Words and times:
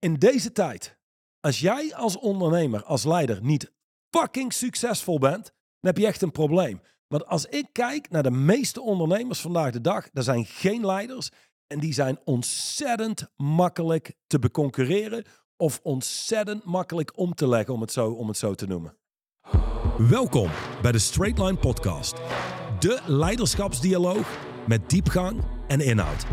in 0.00 0.14
deze 0.14 0.52
tijd, 0.52 0.98
als 1.40 1.60
jij 1.60 1.94
als 1.94 2.18
ondernemer, 2.18 2.84
als 2.84 3.04
leider 3.04 3.42
niet 3.42 3.72
fucking 4.10 4.52
succesvol 4.52 5.18
bent, 5.18 5.44
dan 5.44 5.92
heb 5.92 5.98
je 5.98 6.06
echt 6.06 6.22
een 6.22 6.30
probleem. 6.30 6.80
Want 7.08 7.26
als 7.26 7.46
ik 7.46 7.66
kijk 7.72 8.10
naar 8.10 8.22
de 8.22 8.30
meeste 8.30 8.80
ondernemers 8.80 9.40
vandaag 9.40 9.72
de 9.72 9.80
dag, 9.80 10.08
er 10.12 10.22
zijn 10.22 10.44
geen 10.44 10.86
leiders 10.86 11.30
en 11.66 11.80
die 11.80 11.92
zijn 11.92 12.18
ontzettend 12.24 13.30
makkelijk 13.36 14.14
te 14.26 14.38
beconcurreren 14.38 15.24
of 15.56 15.80
ontzettend 15.82 16.64
makkelijk 16.64 17.18
om 17.18 17.34
te 17.34 17.48
leggen, 17.48 17.74
om 17.74 17.80
het 17.80 17.92
zo, 17.92 18.10
om 18.10 18.28
het 18.28 18.36
zo 18.36 18.54
te 18.54 18.66
noemen. 18.66 18.96
Welkom 19.98 20.50
bij 20.82 20.92
de 20.92 20.98
Straight 20.98 21.38
Line 21.38 21.56
Podcast, 21.56 22.14
de 22.78 23.00
leiderschapsdialoog 23.06 24.38
met 24.66 24.90
diepgang 24.90 25.44
en 25.68 25.80
inhoud. 25.80 26.26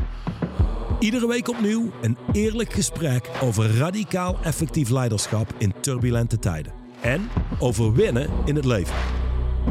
Iedere 0.99 1.27
week 1.27 1.47
opnieuw 1.47 1.91
een 2.01 2.17
eerlijk 2.31 2.73
gesprek 2.73 3.29
over 3.41 3.77
radicaal 3.77 4.37
effectief 4.43 4.89
leiderschap 4.89 5.53
in 5.57 5.73
turbulente 5.79 6.39
tijden. 6.39 6.73
En 7.01 7.29
over 7.59 7.93
winnen 7.93 8.29
in 8.45 8.55
het 8.55 8.65
leven. 8.65 8.95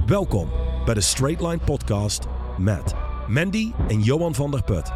Welkom 0.07 0.51
bij 0.85 0.95
de 0.95 1.01
Straight 1.01 1.41
Line 1.41 1.59
Podcast 1.65 2.25
met 2.59 2.95
Mandy 3.29 3.73
en 3.89 4.01
Johan 4.01 4.35
van 4.35 4.51
der 4.51 4.62
Put. 4.62 4.93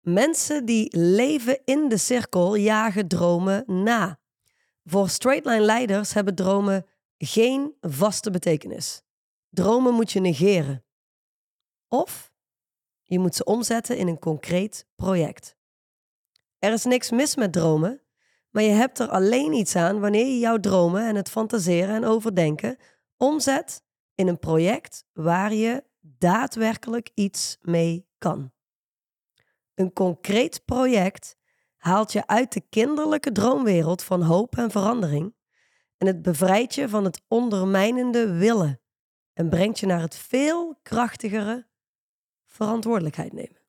Mensen 0.00 0.64
die 0.64 0.98
leven 0.98 1.60
in 1.64 1.88
de 1.88 1.96
cirkel 1.96 2.56
jagen 2.56 3.08
dromen 3.08 3.64
na. 3.66 4.18
Voor 4.84 5.08
straightline 5.08 5.60
leiders 5.60 6.12
hebben 6.12 6.34
dromen 6.34 6.86
geen 7.18 7.74
vaste 7.80 8.30
betekenis. 8.30 9.02
Dromen 9.50 9.94
moet 9.94 10.12
je 10.12 10.20
negeren. 10.20 10.84
Of 11.92 12.32
je 13.02 13.18
moet 13.18 13.34
ze 13.34 13.44
omzetten 13.44 13.96
in 13.96 14.08
een 14.08 14.18
concreet 14.18 14.86
project. 14.96 15.56
Er 16.58 16.72
is 16.72 16.84
niks 16.84 17.10
mis 17.10 17.36
met 17.36 17.52
dromen, 17.52 18.02
maar 18.50 18.62
je 18.62 18.70
hebt 18.70 18.98
er 18.98 19.08
alleen 19.08 19.52
iets 19.52 19.76
aan 19.76 20.00
wanneer 20.00 20.26
je 20.26 20.38
jouw 20.38 20.58
dromen 20.58 21.06
en 21.06 21.14
het 21.14 21.30
fantaseren 21.30 21.94
en 21.94 22.04
overdenken 22.04 22.76
omzet 23.16 23.82
in 24.14 24.28
een 24.28 24.38
project 24.38 25.04
waar 25.12 25.54
je 25.54 25.84
daadwerkelijk 26.00 27.10
iets 27.14 27.58
mee 27.60 28.08
kan. 28.18 28.52
Een 29.74 29.92
concreet 29.92 30.64
project 30.64 31.36
haalt 31.76 32.12
je 32.12 32.26
uit 32.26 32.52
de 32.52 32.60
kinderlijke 32.60 33.32
droomwereld 33.32 34.02
van 34.02 34.22
hoop 34.22 34.56
en 34.56 34.70
verandering 34.70 35.34
en 35.98 36.06
het 36.06 36.22
bevrijdt 36.22 36.74
je 36.74 36.88
van 36.88 37.04
het 37.04 37.22
ondermijnende 37.28 38.32
willen 38.32 38.80
en 39.32 39.48
brengt 39.48 39.78
je 39.78 39.86
naar 39.86 40.00
het 40.00 40.16
veel 40.16 40.78
krachtigere 40.82 41.70
verantwoordelijkheid 42.52 43.32
nemen. 43.32 43.60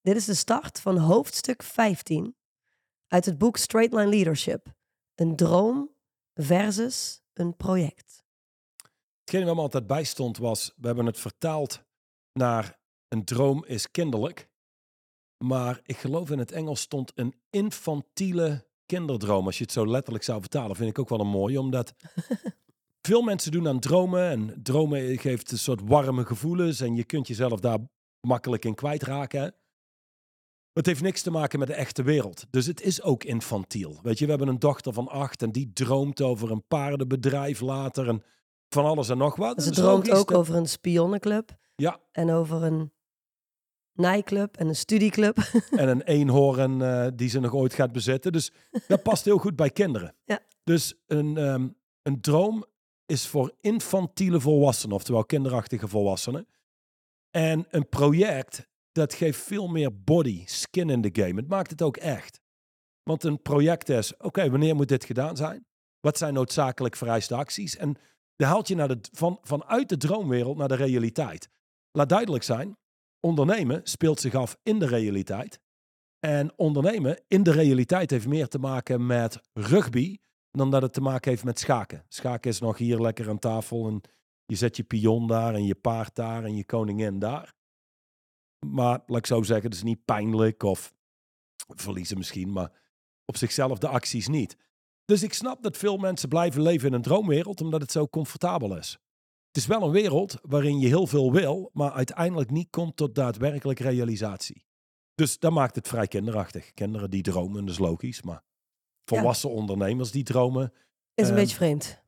Dit 0.00 0.16
is 0.16 0.24
de 0.24 0.34
start 0.34 0.80
van 0.80 0.98
hoofdstuk 0.98 1.62
15 1.62 2.36
uit 3.06 3.24
het 3.24 3.38
boek 3.38 3.56
Straight 3.56 3.94
Line 3.94 4.08
Leadership. 4.08 4.66
Een 5.14 5.36
droom 5.36 5.94
versus 6.34 7.22
een 7.32 7.56
project. 7.56 8.24
Hetgeen 9.20 9.44
wat 9.44 9.54
me 9.54 9.60
altijd 9.60 9.86
bijstond 9.86 10.38
was, 10.38 10.72
we 10.76 10.86
hebben 10.86 11.06
het 11.06 11.18
vertaald 11.18 11.84
naar 12.32 12.80
een 13.08 13.24
droom 13.24 13.64
is 13.64 13.90
kinderlijk. 13.90 14.50
Maar 15.44 15.80
ik 15.82 15.96
geloof 15.96 16.30
in 16.30 16.38
het 16.38 16.52
Engels 16.52 16.80
stond 16.80 17.12
een 17.14 17.34
infantiele 17.50 18.66
kinderdroom. 18.86 19.46
Als 19.46 19.58
je 19.58 19.64
het 19.64 19.72
zo 19.72 19.86
letterlijk 19.86 20.24
zou 20.24 20.40
vertalen, 20.40 20.76
vind 20.76 20.90
ik 20.90 20.98
ook 20.98 21.08
wel 21.08 21.20
een 21.20 21.26
mooie. 21.26 21.60
Omdat 21.60 21.94
veel 23.02 23.22
mensen 23.22 23.52
doen 23.52 23.68
aan 23.68 23.80
dromen. 23.80 24.30
En 24.30 24.62
dromen 24.62 25.18
geeft 25.18 25.50
een 25.50 25.58
soort 25.58 25.80
warme 25.84 26.24
gevoelens. 26.24 26.80
En 26.80 26.96
je 26.96 27.04
kunt 27.04 27.26
jezelf 27.26 27.60
daar 27.60 27.78
makkelijk 28.20 28.64
in 28.64 28.74
kwijtraken. 28.74 29.54
Het 30.72 30.86
heeft 30.86 31.02
niks 31.02 31.22
te 31.22 31.30
maken 31.30 31.58
met 31.58 31.68
de 31.68 31.74
echte 31.74 32.02
wereld. 32.02 32.46
Dus 32.50 32.66
het 32.66 32.80
is 32.80 33.02
ook 33.02 33.24
infantiel. 33.24 33.98
Weet 34.02 34.18
je, 34.18 34.24
we 34.24 34.30
hebben 34.30 34.48
een 34.48 34.58
dochter 34.58 34.92
van 34.92 35.08
acht 35.08 35.42
en 35.42 35.52
die 35.52 35.72
droomt 35.72 36.20
over 36.20 36.50
een 36.50 36.66
paardenbedrijf 36.66 37.60
later. 37.60 38.08
En 38.08 38.22
van 38.68 38.84
alles 38.84 39.08
en 39.08 39.18
nog 39.18 39.36
wat. 39.36 39.62
Ze 39.62 39.70
droomt 39.70 40.10
ook 40.10 40.30
over 40.30 40.54
een 40.54 40.68
spionnenclub. 40.68 41.56
Ja. 41.74 42.00
En 42.12 42.30
over 42.30 42.62
een 42.62 42.92
nightclub 43.92 44.56
en 44.56 44.68
een 44.68 44.76
studieclub. 44.76 45.36
en 45.70 45.88
een 45.88 46.02
eenhoorn 46.02 46.80
uh, 46.80 47.06
die 47.14 47.28
ze 47.28 47.40
nog 47.40 47.54
ooit 47.54 47.74
gaat 47.74 47.92
bezetten. 47.92 48.32
Dus 48.32 48.52
dat 48.88 49.02
past 49.02 49.24
heel 49.24 49.38
goed 49.38 49.56
bij 49.56 49.70
kinderen. 49.70 50.14
Ja. 50.24 50.40
Dus 50.64 50.94
een, 51.06 51.36
um, 51.36 51.76
een 52.02 52.20
droom 52.20 52.64
is 53.12 53.26
voor 53.26 53.54
infantiele 53.60 54.40
volwassenen, 54.40 54.96
oftewel 54.96 55.24
kinderachtige 55.24 55.88
volwassenen. 55.88 56.46
En 57.30 57.66
een 57.70 57.88
project, 57.88 58.68
dat 58.92 59.14
geeft 59.14 59.40
veel 59.40 59.68
meer 59.68 60.02
body, 60.02 60.42
skin 60.46 60.90
in 60.90 61.02
the 61.02 61.22
game. 61.22 61.40
Het 61.40 61.48
maakt 61.48 61.70
het 61.70 61.82
ook 61.82 61.96
echt. 61.96 62.40
Want 63.02 63.24
een 63.24 63.42
project 63.42 63.88
is, 63.88 64.16
oké, 64.16 64.50
wanneer 64.50 64.74
moet 64.74 64.88
dit 64.88 65.04
gedaan 65.04 65.36
zijn? 65.36 65.66
Wat 66.00 66.18
zijn 66.18 66.34
noodzakelijk 66.34 66.96
vereiste 66.96 67.34
acties? 67.34 67.76
En 67.76 67.96
dan 68.36 68.48
haalt 68.48 68.68
je 68.68 68.74
naar 68.74 68.88
de, 68.88 68.98
van, 69.12 69.38
vanuit 69.42 69.88
de 69.88 69.96
droomwereld 69.96 70.56
naar 70.56 70.68
de 70.68 70.74
realiteit. 70.74 71.48
Laat 71.90 72.08
duidelijk 72.08 72.44
zijn, 72.44 72.76
ondernemen 73.20 73.80
speelt 73.84 74.20
zich 74.20 74.34
af 74.34 74.56
in 74.62 74.78
de 74.78 74.86
realiteit. 74.86 75.60
En 76.18 76.52
ondernemen 76.58 77.22
in 77.28 77.42
de 77.42 77.52
realiteit 77.52 78.10
heeft 78.10 78.26
meer 78.26 78.48
te 78.48 78.58
maken 78.58 79.06
met 79.06 79.40
rugby 79.52 80.18
dan 80.52 80.70
dat 80.70 80.82
het 80.82 80.92
te 80.92 81.00
maken 81.00 81.30
heeft 81.30 81.44
met 81.44 81.58
schaken. 81.58 82.04
Schaken 82.08 82.50
is 82.50 82.60
nog 82.60 82.78
hier 82.78 83.00
lekker 83.00 83.28
aan 83.28 83.38
tafel 83.38 83.88
en 83.88 84.00
je 84.46 84.56
zet 84.56 84.76
je 84.76 84.82
pion 84.82 85.26
daar 85.26 85.54
en 85.54 85.64
je 85.64 85.74
paard 85.74 86.14
daar 86.14 86.44
en 86.44 86.56
je 86.56 86.64
koningin 86.64 87.18
daar. 87.18 87.54
Maar 88.66 89.02
laat 89.06 89.18
ik 89.18 89.26
zo 89.26 89.42
zeggen, 89.42 89.64
het 89.64 89.74
is 89.74 89.82
niet 89.82 90.04
pijnlijk 90.04 90.62
of 90.62 90.94
verliezen 91.68 92.18
misschien, 92.18 92.52
maar 92.52 92.72
op 93.24 93.36
zichzelf 93.36 93.78
de 93.78 93.88
acties 93.88 94.28
niet. 94.28 94.56
Dus 95.04 95.22
ik 95.22 95.32
snap 95.32 95.62
dat 95.62 95.76
veel 95.76 95.96
mensen 95.96 96.28
blijven 96.28 96.62
leven 96.62 96.88
in 96.88 96.94
een 96.94 97.02
droomwereld 97.02 97.60
omdat 97.60 97.80
het 97.80 97.92
zo 97.92 98.08
comfortabel 98.08 98.76
is. 98.76 98.98
Het 99.46 99.56
is 99.56 99.66
wel 99.66 99.82
een 99.82 99.90
wereld 99.90 100.38
waarin 100.42 100.78
je 100.78 100.86
heel 100.86 101.06
veel 101.06 101.32
wil, 101.32 101.70
maar 101.72 101.92
uiteindelijk 101.92 102.50
niet 102.50 102.70
komt 102.70 102.96
tot 102.96 103.14
daadwerkelijk 103.14 103.78
realisatie. 103.78 104.64
Dus 105.14 105.38
dat 105.38 105.52
maakt 105.52 105.74
het 105.74 105.88
vrij 105.88 106.06
kinderachtig. 106.06 106.72
Kinderen 106.72 107.10
die 107.10 107.22
dromen, 107.22 107.64
dat 107.64 107.74
is 107.74 107.78
logisch, 107.78 108.22
maar 108.22 108.42
volwassen 109.04 109.50
ondernemers 109.50 110.10
die 110.10 110.24
dromen. 110.24 110.72
Is 111.14 111.28
een 111.28 111.34
beetje 111.34 111.56
ehm, 111.56 111.64
vreemd. 111.64 112.02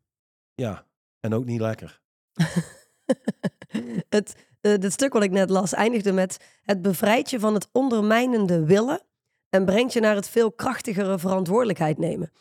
Ja, 0.54 0.86
en 1.20 1.34
ook 1.34 1.44
niet 1.44 1.60
lekker. 1.60 2.00
het, 4.08 4.34
uh, 4.60 4.90
stuk 4.90 5.12
wat 5.12 5.22
ik 5.22 5.30
net 5.30 5.50
las 5.50 5.72
eindigde 5.72 6.12
met 6.12 6.36
het 6.62 6.82
bevrijdt 6.82 7.30
je 7.30 7.40
van 7.40 7.54
het 7.54 7.68
ondermijnende 7.72 8.64
willen 8.64 9.02
en 9.48 9.64
brengt 9.64 9.92
je 9.92 10.00
naar 10.00 10.14
het 10.14 10.28
veel 10.28 10.52
krachtigere 10.52 11.18
verantwoordelijkheid 11.18 11.98
nemen. 11.98 12.32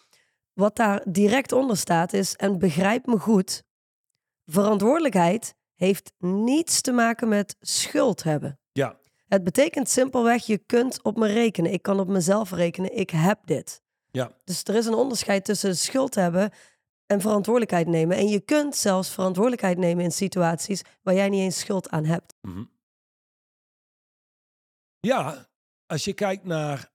Wat 0.54 0.76
daar 0.76 1.02
direct 1.08 1.52
onder 1.52 1.78
staat 1.78 2.14
is, 2.14 2.36
en 2.36 2.60
begrijp 2.60 3.06
me 3.06 3.20
goed, 3.20 3.64
verantwoordelijkheid 4.46 5.56
heeft 5.76 6.14
niets 6.20 6.82
te 6.82 6.92
maken 6.92 7.28
met 7.28 7.56
schuld 7.60 8.24
hebben. 8.24 8.60
Ja. 8.72 8.98
Het 9.28 9.44
betekent 9.44 9.90
simpelweg, 9.90 10.46
je 10.46 10.58
kunt 10.58 11.04
op 11.04 11.18
me 11.18 11.28
rekenen. 11.28 11.74
Ik 11.74 11.82
kan 11.82 12.00
op 12.00 12.08
mezelf 12.08 12.52
rekenen. 12.52 12.98
Ik 12.98 13.10
heb 13.10 13.40
dit. 13.46 13.83
Ja. 14.18 14.32
Dus 14.44 14.64
er 14.64 14.76
is 14.76 14.86
een 14.86 14.94
onderscheid 14.94 15.46
tussen 15.46 15.78
schuld 15.78 16.16
hebben 16.16 16.52
en 17.06 17.22
verantwoordelijkheid 17.22 17.88
nemen. 17.88 18.18
En 18.18 18.28
je 18.28 18.40
kunt 18.40 18.76
zelfs 18.76 19.10
verantwoordelijkheid 19.10 19.78
nemen 19.78 20.04
in 20.04 20.12
situaties 20.12 20.82
waar 21.02 21.14
jij 21.14 21.30
niet 21.30 21.42
eens 21.42 21.60
schuld 21.60 21.90
aan 21.90 22.06
hebt. 22.06 22.34
Mhm. 22.42 22.64
Ja, 25.00 25.50
als 25.86 26.04
je 26.06 26.14
kijkt 26.14 26.44
naar 26.44 26.92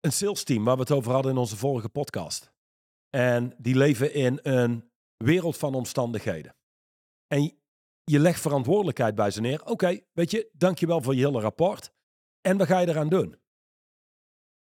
een 0.00 0.12
sales 0.12 0.44
team 0.44 0.64
waar 0.64 0.74
we 0.74 0.80
het 0.80 0.90
over 0.90 1.12
hadden 1.12 1.32
in 1.32 1.38
onze 1.38 1.56
vorige 1.56 1.88
podcast. 1.88 2.52
En 3.10 3.54
die 3.58 3.76
leven 3.76 4.14
in 4.14 4.38
een 4.42 4.90
wereld 5.16 5.56
van 5.56 5.74
omstandigheden. 5.74 6.56
En 7.26 7.58
je 8.04 8.18
legt 8.18 8.40
verantwoordelijkheid 8.40 9.14
bij 9.14 9.30
ze 9.30 9.40
neer. 9.40 9.64
Oké, 9.64 10.00
weet 10.12 10.30
je, 10.30 10.50
dankjewel 10.52 11.02
voor 11.02 11.14
je 11.14 11.26
hele 11.26 11.40
rapport. 11.40 11.92
En 12.40 12.56
wat 12.56 12.66
ga 12.66 12.78
je 12.78 12.88
eraan 12.88 13.08
doen? 13.08 13.38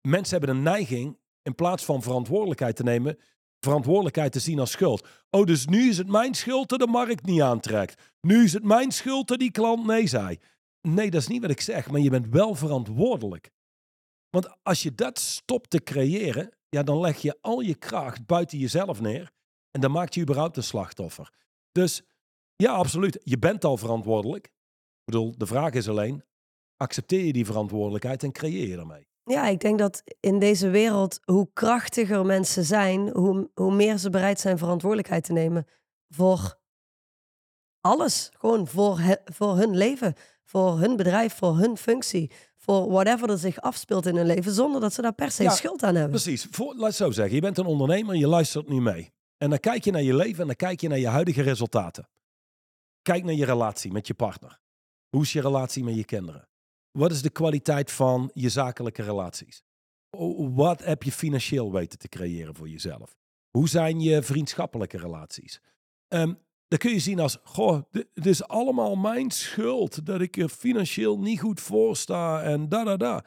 Mensen 0.09 0.39
hebben 0.39 0.57
een 0.57 0.63
neiging, 0.63 1.19
in 1.49 1.55
plaats 1.55 1.85
van 1.85 2.03
verantwoordelijkheid 2.03 2.77
te 2.77 2.83
nemen, 2.83 3.19
verantwoordelijkheid 3.61 4.33
te 4.33 4.41
zien 4.41 4.59
als 4.59 4.71
schuld. 4.71 5.09
Oh, 5.31 5.45
dus 5.45 5.67
nu 5.67 5.89
is 5.89 5.99
het 5.99 6.09
mijn 6.09 6.35
schuld 6.35 6.69
dat 6.69 6.79
de 6.79 6.87
markt 6.87 7.27
niet 7.27 7.41
aantrekt. 7.41 8.03
Nu 8.21 8.45
is 8.45 8.53
het 8.53 8.65
mijn 8.65 8.93
schuld 8.93 9.29
dat 9.29 9.39
die 9.39 9.51
klant 9.51 9.87
nee 9.87 10.07
zei. 10.07 10.39
Nee, 10.81 11.11
dat 11.11 11.21
is 11.21 11.29
niet 11.29 11.41
wat 11.41 11.51
ik 11.51 11.61
zeg, 11.61 11.91
maar 11.91 12.01
je 12.01 12.11
bent 12.11 12.29
wel 12.29 12.55
verantwoordelijk. 12.55 13.51
Want 14.31 14.49
als 14.63 14.83
je 14.83 14.95
dat 14.95 15.19
stopt 15.19 15.71
te 15.71 15.83
creëren, 15.83 16.57
ja, 16.69 16.83
dan 16.83 17.01
leg 17.01 17.19
je 17.19 17.39
al 17.41 17.61
je 17.61 17.75
kracht 17.75 18.27
buiten 18.27 18.59
jezelf 18.59 19.01
neer 19.01 19.33
en 19.71 19.81
dan 19.81 19.91
maakt 19.91 20.15
je 20.15 20.21
überhaupt 20.21 20.57
een 20.57 20.63
slachtoffer. 20.63 21.33
Dus 21.73 22.03
ja, 22.57 22.73
absoluut. 22.73 23.21
Je 23.25 23.39
bent 23.39 23.65
al 23.65 23.77
verantwoordelijk. 23.77 24.47
Ik 24.47 25.05
bedoel, 25.05 25.35
de 25.37 25.47
vraag 25.47 25.73
is 25.73 25.89
alleen, 25.89 26.23
accepteer 26.77 27.25
je 27.25 27.33
die 27.33 27.47
verantwoordelijkheid 27.47 28.23
en 28.23 28.33
creëer 28.33 28.69
je 28.69 28.77
ermee? 28.77 29.08
Ja, 29.29 29.47
ik 29.47 29.61
denk 29.61 29.79
dat 29.79 30.03
in 30.21 30.39
deze 30.39 30.69
wereld, 30.69 31.21
hoe 31.25 31.49
krachtiger 31.53 32.27
mensen 32.27 32.65
zijn, 32.65 33.09
hoe, 33.09 33.51
hoe 33.55 33.75
meer 33.75 33.99
ze 33.99 34.11
bereid 34.11 34.41
zijn 34.41 34.59
verantwoordelijkheid 34.59 35.25
te 35.25 35.33
nemen 35.33 35.67
voor 36.09 36.59
alles. 37.81 38.31
Gewoon 38.39 38.67
voor, 38.67 39.01
voor 39.25 39.57
hun 39.57 39.77
leven. 39.77 40.15
voor 40.45 40.79
hun 40.79 40.97
bedrijf, 40.97 41.35
voor 41.35 41.59
hun 41.59 41.77
functie, 41.77 42.31
voor 42.57 42.91
whatever 42.91 43.31
er 43.31 43.39
zich 43.39 43.61
afspeelt 43.61 44.07
in 44.07 44.17
hun 44.17 44.27
leven, 44.27 44.53
zonder 44.53 44.81
dat 44.81 44.93
ze 44.93 45.03
daar 45.03 45.13
per 45.13 45.31
se 45.31 45.43
Ja, 45.43 45.51
schuld 45.51 45.83
aan 45.83 45.95
hebben. 45.95 46.11
Precies. 46.21 46.47
Voor, 46.51 46.75
laat 46.75 46.87
het 46.87 46.95
zo 46.95 47.11
zeggen. 47.11 47.35
Je 47.35 47.41
bent 47.41 47.59
een 47.59 47.67
ondernemer 47.67 48.15
en 48.15 48.21
je 48.21 48.29
luistert 48.29 48.69
nu 48.69 48.81
mee. 48.81 49.13
En 49.37 49.51
dan 49.51 49.59
kijk 49.59 49.85
je 49.85 49.91
naar 49.91 50.03
je 50.03 50.15
leven 50.15 50.41
en 50.41 50.47
dan 50.47 50.57
kijk 50.57 50.81
je 50.81 50.89
naar 50.89 50.99
je 50.99 51.09
huidige 51.09 51.43
resultaten. 51.43 52.09
Kijk 53.03 53.25
naar 53.25 53.35
je 53.35 53.45
relatie 53.45 53.93
met 53.93 54.07
je 54.07 54.15
partner. 54.15 54.61
Hoe 55.09 55.23
is 55.23 55.33
je 55.33 55.41
relatie 55.41 55.85
met 55.85 55.95
je 55.95 56.05
kinderen? 56.05 56.49
Wat 56.99 57.11
is 57.11 57.23
de 57.23 57.31
kwaliteit 57.31 57.91
van 57.91 58.31
je 58.35 58.49
zakelijke 58.49 59.03
relaties? 59.03 59.63
Wat 60.55 60.85
heb 60.85 61.03
je 61.03 61.13
financieel 61.13 61.73
weten 61.73 61.99
te 61.99 62.09
creëren 62.09 62.55
voor 62.55 62.69
jezelf? 62.69 63.17
Hoe 63.51 63.69
zijn 63.69 64.01
je 64.01 64.23
vriendschappelijke 64.23 64.99
relaties? 64.99 65.61
Ehm 66.09 66.35
dan 66.69 66.79
kun 66.79 66.91
je 66.91 66.99
zien 66.99 67.21
als, 67.21 67.39
goh, 67.43 67.83
het 68.15 68.27
is 68.27 68.45
allemaal 68.45 68.97
mijn 68.97 69.31
schuld 69.31 70.07
dat 70.07 70.21
ik 70.21 70.37
er 70.37 70.49
financieel 70.49 71.19
niet 71.19 71.41
goed 71.41 71.61
voor 71.61 71.97
sta 71.97 72.43
en 72.43 72.69
da 72.69 72.85
da 72.85 72.97
da. 72.97 73.25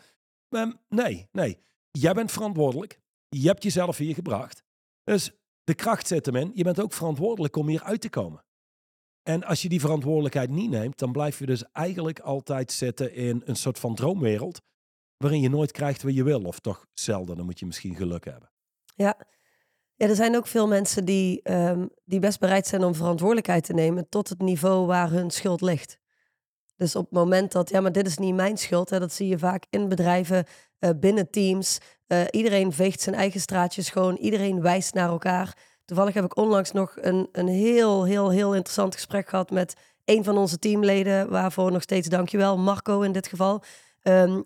Ehm, 0.50 0.71
nee, 0.89 1.27
nee. 1.31 1.57
Jij 1.91 2.13
bent 2.13 2.31
verantwoordelijk. 2.31 3.00
Je 3.29 3.47
hebt 3.47 3.63
jezelf 3.63 3.97
hier 3.97 4.13
gebracht. 4.13 4.63
Dus 5.03 5.31
de 5.63 5.73
kracht 5.73 6.07
zit 6.07 6.25
hem 6.25 6.35
in. 6.35 6.51
Je 6.53 6.63
bent 6.63 6.81
ook 6.81 6.94
verantwoordelijk 6.94 7.56
om 7.56 7.68
hier 7.68 7.83
uit 7.83 8.01
te 8.01 8.09
komen. 8.09 8.44
En 9.23 9.44
als 9.44 9.62
je 9.62 9.69
die 9.69 9.79
verantwoordelijkheid 9.79 10.50
niet 10.50 10.69
neemt, 10.69 11.00
dan 11.00 11.12
blijf 11.12 11.39
je 11.39 11.45
dus 11.45 11.63
eigenlijk 11.71 12.19
altijd 12.19 12.71
zitten 12.71 13.13
in 13.13 13.41
een 13.45 13.56
soort 13.56 13.79
van 13.79 13.95
droomwereld. 13.95 14.62
Waarin 15.18 15.41
je 15.41 15.50
nooit 15.50 15.71
krijgt 15.71 16.03
wat 16.03 16.15
je 16.15 16.23
wil. 16.23 16.41
Of 16.41 16.59
toch 16.59 16.85
zelden, 16.94 17.35
dan 17.35 17.45
moet 17.45 17.59
je 17.59 17.65
misschien 17.65 17.95
geluk 17.95 18.25
hebben. 18.25 18.51
Ja. 18.95 19.18
ja, 19.95 20.07
er 20.07 20.15
zijn 20.15 20.35
ook 20.35 20.47
veel 20.47 20.68
mensen 20.68 21.06
die, 21.06 21.41
ehm, 21.41 21.88
die 22.03 22.19
best 22.19 22.39
bereid 22.39 22.68
zijn 22.68 22.83
om 22.83 22.95
verantwoordelijkheid 22.95 23.63
te 23.63 23.73
nemen 23.73 24.09
tot 24.09 24.29
het 24.29 24.41
niveau 24.41 24.85
waar 24.85 25.09
hun 25.09 25.31
schuld 25.31 25.62
ligt. 25.62 26.00
Dus 26.75 26.95
op 26.95 27.03
het 27.03 27.13
moment 27.13 27.51
dat, 27.51 27.69
ja, 27.69 27.81
maar 27.81 27.91
dit 27.91 28.07
is 28.07 28.18
niet 28.18 28.35
mijn 28.35 28.57
schuld, 28.57 28.89
hè, 28.89 29.00
dat 29.00 29.13
zie 29.13 29.27
je 29.27 29.39
vaak 29.39 29.65
in 29.69 29.89
bedrijven, 29.89 30.45
eh, 30.79 30.89
binnen 31.00 31.29
teams. 31.29 31.77
Eh, 32.07 32.21
iedereen 32.29 32.71
veegt 32.71 33.01
zijn 33.01 33.15
eigen 33.15 33.39
straatje 33.39 33.81
schoon, 33.81 34.18
iedereen 34.18 34.62
wijst 34.62 34.94
naar 34.94 35.09
elkaar. 35.09 35.57
Toevallig 35.86 36.13
heb 36.13 36.24
ik 36.24 36.38
onlangs 36.38 36.72
nog 36.72 36.94
een, 36.95 37.30
een 37.31 37.48
heel, 37.48 38.04
heel, 38.06 38.30
heel 38.30 38.54
interessant 38.54 38.94
gesprek 38.95 39.30
gehad 39.30 39.51
met 39.51 39.75
een 40.06 40.24
van 40.24 40.38
onze 40.38 40.60
teamleden, 40.60 41.30
waarvoor 41.30 41.72
nog 41.72 41.81
steeds 41.81 42.07
dankjewel, 42.07 42.57
Marco 42.57 43.01
in 43.01 43.12
dit 43.12 43.28
geval. 43.28 43.63
Ehm, 44.01 44.42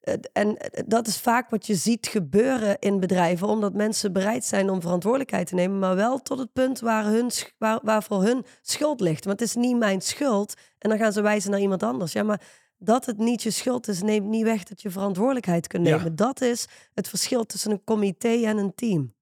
eh, 0.00 0.14
en 0.32 0.56
eh, 0.56 0.82
dat 0.86 1.06
is 1.06 1.18
vaak 1.20 1.50
wat 1.50 1.66
je 1.66 1.74
ziet 1.74 2.06
gebeuren 2.06 2.78
in 2.78 3.00
bedrijven, 3.00 3.48
omdat 3.48 3.72
mensen 3.74 4.12
bereid 4.12 4.44
zijn 4.44 4.70
om 4.70 4.80
verantwoordelijkheid 4.80 5.46
te 5.46 5.54
nemen, 5.54 5.78
maar 5.78 5.96
wel 5.96 6.18
tot 6.22 6.38
het 6.38 6.52
punt 6.52 6.80
waar, 6.80 7.04
hun, 7.04 7.30
waar, 7.58 7.78
waar 7.82 8.02
voor 8.02 8.22
hun 8.22 8.44
schuld 8.62 9.00
ligt. 9.00 9.24
Want 9.24 9.40
het 9.40 9.48
is 9.48 9.54
niet 9.54 9.76
mijn 9.76 10.00
schuld. 10.00 10.54
En 10.78 10.88
dan 10.90 10.98
gaan 10.98 11.12
ze 11.12 11.20
wijzen 11.22 11.50
naar 11.50 11.60
iemand 11.60 11.82
anders. 11.82 12.12
Ja, 12.12 12.22
maar 12.22 12.40
dat 12.78 13.06
het 13.06 13.18
niet 13.18 13.42
je 13.42 13.50
schuld 13.50 13.88
is, 13.88 14.02
neemt 14.02 14.26
niet 14.26 14.44
weg 14.44 14.62
dat 14.64 14.82
je 14.82 14.90
verantwoordelijkheid 14.90 15.66
kunt 15.66 15.86
Ja. 15.86 15.96
nemen. 15.96 16.16
Dat 16.16 16.40
is 16.40 16.66
het 16.94 17.08
verschil 17.08 17.44
tussen 17.44 17.70
een 17.70 17.84
comité 17.84 18.28
en 18.44 18.56
een 18.58 18.74
team. 18.74 19.14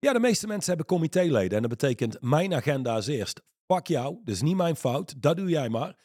Ja. 0.00 0.12
de 0.12 0.20
meeste 0.20 0.46
mensen 0.46 0.68
hebben 0.68 0.86
comitéleden. 0.86 1.56
En 1.56 1.60
dat 1.60 1.70
betekent, 1.78 2.16
mijn 2.20 2.54
agenda 2.54 2.96
is 2.96 3.06
eerst. 3.06 3.40
Pak 3.66 3.86
jou, 3.86 4.20
dat 4.24 4.34
is 4.34 4.42
niet 4.42 4.56
mijn 4.56 4.76
fout. 4.76 5.22
Dat 5.22 5.36
doe 5.36 5.48
jij 5.48 5.68
maar. 5.68 5.96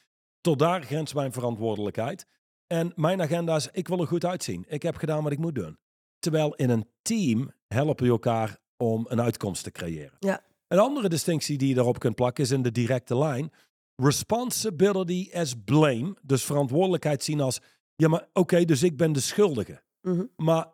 Tot 0.42 0.60
daar 0.60 0.84
grenst 0.84 1.14
mijn 1.14 1.32
verantwoordelijkheid. 1.32 2.26
En 2.68 2.92
mijn 2.96 3.22
agenda 3.22 3.56
is, 3.56 3.70
ik 3.72 3.88
wil 3.88 4.00
er 4.00 4.08
goed 4.08 4.26
uitzien. 4.26 4.66
Ik 4.68 4.84
heb 4.84 4.96
gedaan 4.96 5.24
wat 5.24 5.32
ik 5.32 5.38
moet 5.38 5.56
doen. 5.56 5.78
Terwijl 6.20 6.56
in 6.56 6.70
een 6.70 6.90
team 7.02 7.52
helpen 7.68 8.06
je 8.06 8.12
elkaar 8.12 8.58
om 8.78 9.06
een 9.10 9.22
uitkomst 9.22 9.64
te 9.64 9.72
creëren. 9.72 10.18
Ja. 10.20 10.42
Een 10.68 10.80
andere 10.80 11.10
distinctie 11.10 11.58
die 11.58 11.68
je 11.68 11.76
daarop 11.76 12.00
kunt 12.00 12.16
plakken 12.16 12.44
is 12.44 12.52
in 12.52 12.62
de 12.62 12.72
directe 12.72 13.18
lijn. 13.18 13.52
Responsibility 13.96 15.30
as 15.34 15.54
blame. 15.66 16.16
Dus 16.22 16.44
verantwoordelijkheid 16.44 17.24
zien 17.24 17.42
als, 17.42 17.60
ja 17.96 18.08
maar 18.08 18.28
oké, 18.34 18.66
dus 18.66 18.84
ik 18.84 18.98
ben 18.98 19.12
de 19.12 19.20
schuldige. 19.20 19.84
Mhm. 20.02 20.26
Maar 20.36 20.68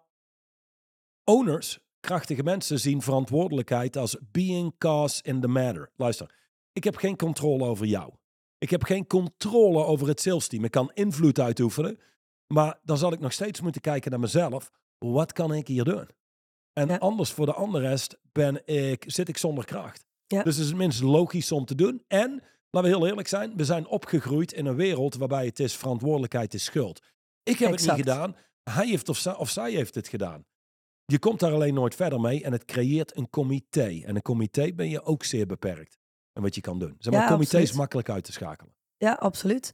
owners, 1.24 1.80
krachtige 2.02 2.44
mensen, 2.44 2.80
zien 2.80 3.02
verantwoordelijkheid 3.02 3.98
als 3.98 4.18
being 4.32 4.74
cause 4.78 5.24
in 5.24 5.42
the 5.42 5.48
matter. 5.48 5.92
Luister, 5.96 6.36
ik 6.74 6.84
heb 6.84 6.96
geen 6.96 7.16
controle 7.18 7.66
over 7.66 7.86
jou. 7.86 8.14
Ik 8.58 8.70
heb 8.70 8.84
geen 8.84 9.08
controle 9.08 9.84
over 9.86 10.08
het 10.08 10.22
sales 10.22 10.48
team. 10.48 10.64
Ik 10.64 10.72
kan 10.72 10.92
invloed 10.94 11.40
uitoefenen. 11.40 12.00
Maar 12.48 12.80
dan 12.84 12.98
zal 12.98 13.14
ik 13.14 13.20
nog 13.20 13.34
steeds 13.34 13.62
moeten 13.62 13.82
kijken 13.82 14.12
naar 14.12 14.20
mezelf. 14.20 14.72
Wat 14.98 15.32
kan 15.34 15.54
ik 15.54 15.68
hier 15.68 15.84
doen? 15.84 16.08
En 16.74 16.88
Ja. 16.88 16.98
anders 16.98 17.32
voor 17.32 17.46
de 17.46 17.54
andere 17.54 17.88
rest 17.88 18.18
ben 18.32 18.68
ik, 18.68 19.04
zit 19.08 19.28
ik 19.30 19.38
zonder 19.38 19.66
kracht. 19.66 20.06
Ja. 20.28 20.44
Dus 20.44 20.56
het 20.58 20.66
is 20.66 20.74
minst 20.74 21.02
logisch 21.02 21.52
om 21.52 21.66
te 21.66 21.76
doen. 21.76 22.04
En, 22.08 22.44
laten 22.70 22.90
we 22.92 22.96
heel 22.98 23.08
eerlijk 23.08 23.28
zijn, 23.28 23.56
we 23.58 23.66
zijn 23.66 23.88
opgegroeid 23.88 24.54
in 24.54 24.66
een 24.66 24.76
wereld 24.76 25.16
waarbij 25.16 25.46
het 25.46 25.60
is 25.60 25.76
verantwoordelijkheid 25.76 26.54
is 26.54 26.64
schuld. 26.64 27.02
Ik 27.44 27.58
heb 27.58 27.72
het 27.72 27.82
niet 27.82 27.90
gedaan. 27.92 28.36
Hij 28.64 28.88
heeft 28.88 29.10
of, 29.10 29.18
zij- 29.18 29.36
of 29.36 29.50
zij 29.50 29.72
heeft 29.72 29.96
het 29.96 30.08
gedaan. 30.08 30.46
Je 31.12 31.20
komt 31.20 31.40
daar 31.40 31.52
alleen 31.52 31.74
nooit 31.74 31.96
verder 31.96 32.20
mee 32.20 32.44
en 32.44 32.52
het 32.52 32.66
creëert 32.66 33.18
een 33.18 33.30
comité. 33.30 34.02
En 34.06 34.16
een 34.16 34.22
comité 34.22 34.74
ben 34.74 34.90
je 34.90 35.04
ook 35.04 35.24
zeer 35.24 35.46
beperkt. 35.46 36.00
En 36.34 36.42
wat 36.42 36.56
je 36.56 36.62
kan 36.62 36.80
doen. 36.80 36.96
Zeg 37.00 37.14
maar, 37.14 37.22
Ja, 37.22 37.28
comité 37.28 37.60
is 37.60 37.72
makkelijk 37.72 38.10
uit 38.10 38.24
te 38.24 38.32
schakelen. 38.32 38.74
Ja, 38.98 39.14
absoluut. 39.14 39.74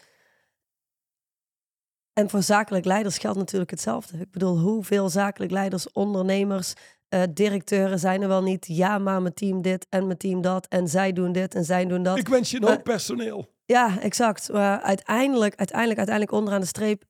En 2.14 2.30
voor 2.30 2.44
zakelijk 2.44 2.86
leiders 2.86 3.18
geldt 3.18 3.38
natuurlijk 3.38 3.72
hetzelfde. 3.72 4.18
Ik 4.18 4.32
bedoel, 4.32 4.58
hoeveel 4.58 5.10
zakelijk 5.10 5.52
leiders, 5.52 5.92
ondernemers, 5.92 6.74
eh, 7.08 7.24
directeuren 7.34 8.00
zijn 8.00 8.22
er 8.22 8.28
wel 8.28 8.44
niet? 8.44 8.66
Ja, 8.68 8.98
maar 8.98 9.22
mijn 9.22 9.34
team 9.34 9.62
dit 9.62 9.86
en 9.90 10.06
mijn 10.06 10.18
team 10.18 10.42
dat. 10.42 10.68
En 10.68 10.88
zij 10.88 11.14
doen 11.14 11.32
dit 11.32 11.56
en 11.56 11.66
zij 11.66 11.86
doen 11.86 12.04
dat. 12.04 12.18
Ik 12.18 12.28
wens 12.28 12.52
je 12.52 12.66
hoop 12.66 12.84
personeel. 12.84 13.54
Ja, 13.66 14.00
exact. 14.00 14.52
Maar 14.52 14.82
uiteindelijk, 14.82 15.56
uiteindelijk, 15.56 15.98
uiteindelijk 15.98 16.38
onderaan 16.38 16.62
de 16.62 16.68
streep 16.68 17.04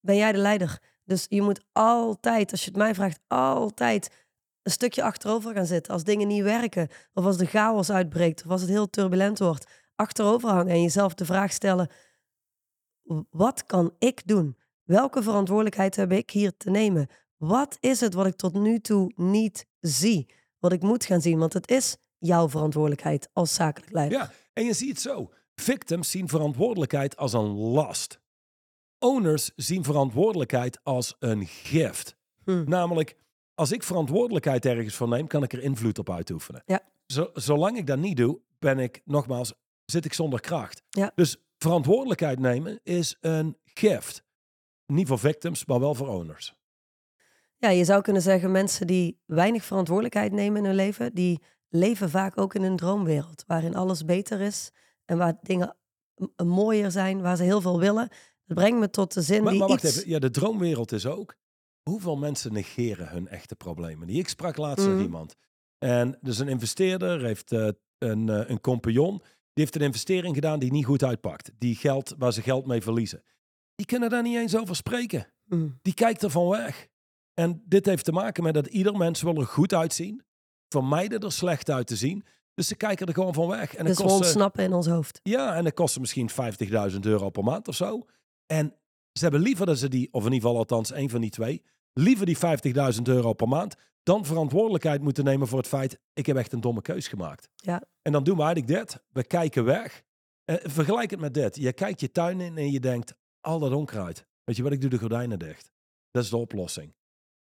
ben 0.00 0.16
jij 0.16 0.32
de 0.32 0.38
leider. 0.38 0.78
Dus 1.12 1.26
je 1.28 1.42
moet 1.42 1.60
altijd, 1.72 2.50
als 2.50 2.60
je 2.60 2.68
het 2.68 2.78
mij 2.78 2.94
vraagt, 2.94 3.20
altijd 3.28 4.10
een 4.62 4.72
stukje 4.72 5.02
achterover 5.02 5.54
gaan 5.54 5.66
zitten. 5.66 5.92
Als 5.92 6.04
dingen 6.04 6.28
niet 6.28 6.42
werken, 6.42 6.88
of 7.14 7.24
als 7.24 7.36
de 7.36 7.46
chaos 7.46 7.90
uitbreekt, 7.90 8.44
of 8.44 8.50
als 8.50 8.60
het 8.60 8.70
heel 8.70 8.90
turbulent 8.90 9.38
wordt, 9.38 9.66
achterover 9.94 10.48
hangen 10.48 10.72
en 10.72 10.82
jezelf 10.82 11.14
de 11.14 11.24
vraag 11.24 11.52
stellen: 11.52 11.90
wat 13.30 13.66
kan 13.66 13.94
ik 13.98 14.26
doen? 14.26 14.56
Welke 14.82 15.22
verantwoordelijkheid 15.22 15.96
heb 15.96 16.12
ik 16.12 16.30
hier 16.30 16.56
te 16.56 16.70
nemen? 16.70 17.08
Wat 17.36 17.76
is 17.80 18.00
het 18.00 18.14
wat 18.14 18.26
ik 18.26 18.36
tot 18.36 18.54
nu 18.54 18.80
toe 18.80 19.12
niet 19.16 19.66
zie? 19.80 20.34
Wat 20.58 20.72
ik 20.72 20.82
moet 20.82 21.04
gaan 21.04 21.20
zien, 21.20 21.38
want 21.38 21.52
het 21.52 21.70
is 21.70 21.96
jouw 22.18 22.48
verantwoordelijkheid 22.48 23.28
als 23.32 23.54
zakelijk 23.54 23.92
leider. 23.92 24.18
Ja, 24.18 24.30
en 24.52 24.64
je 24.64 24.72
ziet 24.72 24.88
het 24.88 25.00
zo. 25.00 25.30
Victims 25.54 26.10
zien 26.10 26.28
verantwoordelijkheid 26.28 27.16
als 27.16 27.32
een 27.32 27.50
last. 27.50 28.20
Owners 29.02 29.50
zien 29.56 29.84
verantwoordelijkheid 29.84 30.80
als 30.82 31.16
een 31.18 31.46
gift. 31.46 32.16
Hm. 32.44 32.64
Namelijk, 32.66 33.16
als 33.54 33.72
ik 33.72 33.82
verantwoordelijkheid 33.82 34.66
ergens 34.66 34.94
voor 34.94 35.08
neem, 35.08 35.26
kan 35.26 35.42
ik 35.42 35.52
er 35.52 35.62
invloed 35.62 35.98
op 35.98 36.10
uitoefenen. 36.10 36.62
Ja. 36.66 36.80
Zo, 37.06 37.30
zolang 37.34 37.76
ik 37.76 37.86
dat 37.86 37.98
niet 37.98 38.16
doe, 38.16 38.40
ben 38.58 38.78
ik, 38.78 39.00
nogmaals, 39.04 39.54
zit 39.84 40.04
ik 40.04 40.12
zonder 40.12 40.40
kracht. 40.40 40.82
Ja. 40.88 41.12
Dus 41.14 41.36
verantwoordelijkheid 41.58 42.38
nemen 42.38 42.80
is 42.82 43.16
een 43.20 43.56
gift. 43.64 44.24
Niet 44.86 45.08
voor 45.08 45.18
victims, 45.18 45.64
maar 45.64 45.80
wel 45.80 45.94
voor 45.94 46.08
owners. 46.08 46.54
Ja, 47.56 47.68
je 47.68 47.84
zou 47.84 48.02
kunnen 48.02 48.22
zeggen, 48.22 48.50
mensen 48.50 48.86
die 48.86 49.20
weinig 49.26 49.64
verantwoordelijkheid 49.64 50.32
nemen 50.32 50.58
in 50.58 50.64
hun 50.64 50.74
leven, 50.74 51.14
die 51.14 51.42
leven 51.68 52.10
vaak 52.10 52.38
ook 52.38 52.54
in 52.54 52.62
een 52.62 52.76
droomwereld, 52.76 53.44
waarin 53.46 53.76
alles 53.76 54.04
beter 54.04 54.40
is 54.40 54.70
en 55.04 55.18
waar 55.18 55.38
dingen 55.42 55.76
mooier 56.44 56.90
zijn, 56.90 57.20
waar 57.20 57.36
ze 57.36 57.42
heel 57.42 57.60
veel 57.60 57.80
willen. 57.80 58.08
Dat 58.54 58.64
brengt 58.64 58.80
me 58.80 58.90
tot 58.90 59.14
de 59.14 59.22
zin 59.22 59.42
Maar, 59.42 59.50
die 59.50 59.60
maar 59.60 59.68
wacht 59.68 59.84
iets... 59.84 59.96
even, 59.96 60.08
ja, 60.10 60.18
de 60.18 60.30
droomwereld 60.30 60.92
is 60.92 61.06
ook. 61.06 61.34
Hoeveel 61.90 62.16
mensen 62.16 62.52
negeren 62.52 63.08
hun 63.08 63.28
echte 63.28 63.54
problemen? 63.54 64.06
Die 64.06 64.18
ik 64.18 64.28
sprak 64.28 64.56
laatst 64.56 64.84
nog 64.86 64.94
Mhm. 64.94 65.02
iemand. 65.04 65.34
En 65.78 66.18
dus 66.20 66.38
een 66.38 66.48
investeerder 66.48 67.20
heeft 67.24 67.52
eh, 67.52 67.68
een, 67.98 68.28
eh, 68.28 68.48
een 68.50 68.60
compagnon. 68.60 69.18
Die 69.18 69.64
heeft 69.64 69.74
een 69.74 69.80
investering 69.80 70.34
gedaan 70.34 70.58
die 70.58 70.70
niet 70.72 70.84
goed 70.84 71.04
uitpakt. 71.04 71.50
Die 71.58 71.74
geld 71.76 72.14
waar 72.18 72.32
ze 72.32 72.42
geld 72.42 72.66
mee 72.66 72.82
verliezen. 72.82 73.22
Die 73.74 73.86
kunnen 73.86 74.10
daar 74.10 74.22
niet 74.22 74.36
eens 74.36 74.56
over 74.56 74.76
spreken. 74.76 75.26
Hm, 75.48 75.68
Die 75.82 75.94
kijkt 75.94 76.22
ervan 76.22 76.48
weg. 76.48 76.88
En 77.34 77.62
dit 77.66 77.86
heeft 77.86 78.04
te 78.04 78.12
maken 78.12 78.42
met 78.42 78.54
dat 78.54 78.66
ieder 78.66 78.96
mens 78.96 79.22
wil 79.22 79.36
er 79.36 79.46
goed 79.46 79.74
uitzien. 79.74 80.22
Vermijden 80.68 81.20
er 81.20 81.32
slecht 81.32 81.70
uit 81.70 81.86
te 81.86 81.96
zien. 81.96 82.24
Dus 82.54 82.66
ze 82.66 82.74
kijken 82.76 83.06
er 83.06 83.14
gewoon 83.14 83.34
van 83.34 83.48
weg. 83.48 83.74
En 83.74 83.84
dus 83.84 83.88
het 83.96 83.96
we 83.96 84.02
kost, 84.02 84.16
ze- 84.16 84.22
ontsnappen 84.24 84.64
in 84.64 84.72
ons 84.72 84.86
hoofd. 84.86 85.20
ja, 85.22 85.54
en 85.54 85.64
dat 85.64 85.74
kost 85.74 85.98
misschien 86.00 86.30
50.000 86.30 87.06
euro 87.06 87.30
per 87.30 87.44
maand 87.44 87.68
of 87.68 87.74
zo. 87.74 88.06
En 88.46 88.76
ze 89.12 89.22
hebben 89.22 89.40
liever 89.40 89.66
dat 89.66 89.78
ze 89.78 89.88
die, 89.88 90.08
of 90.12 90.26
in 90.26 90.32
ieder 90.32 90.48
geval 90.48 90.56
althans 90.56 90.92
één 90.92 91.10
van 91.10 91.20
die 91.20 91.30
twee, 91.30 91.62
liever 91.92 92.26
die 92.26 92.36
50.000 92.94 93.02
euro 93.02 93.32
per 93.32 93.48
maand, 93.48 93.74
dan 94.02 94.24
verantwoordelijkheid 94.24 95.02
moeten 95.02 95.24
nemen 95.24 95.48
voor 95.48 95.58
het 95.58 95.68
feit, 95.68 96.00
ik 96.12 96.26
heb 96.26 96.36
echt 96.36 96.52
een 96.52 96.60
domme 96.60 96.82
keus 96.82 97.08
gemaakt. 97.08 97.48
Ja. 97.54 97.82
En 98.02 98.12
dan 98.12 98.24
doen 98.24 98.36
we 98.36 98.42
eigenlijk 98.42 98.78
dit, 98.78 99.02
we 99.08 99.24
kijken 99.24 99.64
weg. 99.64 100.02
Eh, 100.44 100.56
vergelijk 100.62 101.10
het 101.10 101.20
met 101.20 101.34
dit. 101.34 101.56
Je 101.56 101.72
kijkt 101.72 102.00
je 102.00 102.10
tuin 102.10 102.40
in 102.40 102.58
en 102.58 102.70
je 102.70 102.80
denkt, 102.80 103.14
al 103.40 103.58
dat 103.58 103.72
onkruid. 103.72 104.26
Weet 104.44 104.56
je 104.56 104.62
wat, 104.62 104.72
ik 104.72 104.80
doe 104.80 104.90
de 104.90 104.98
gordijnen 104.98 105.38
dicht. 105.38 105.72
Dat 106.10 106.22
is 106.22 106.30
de 106.30 106.36
oplossing. 106.36 106.94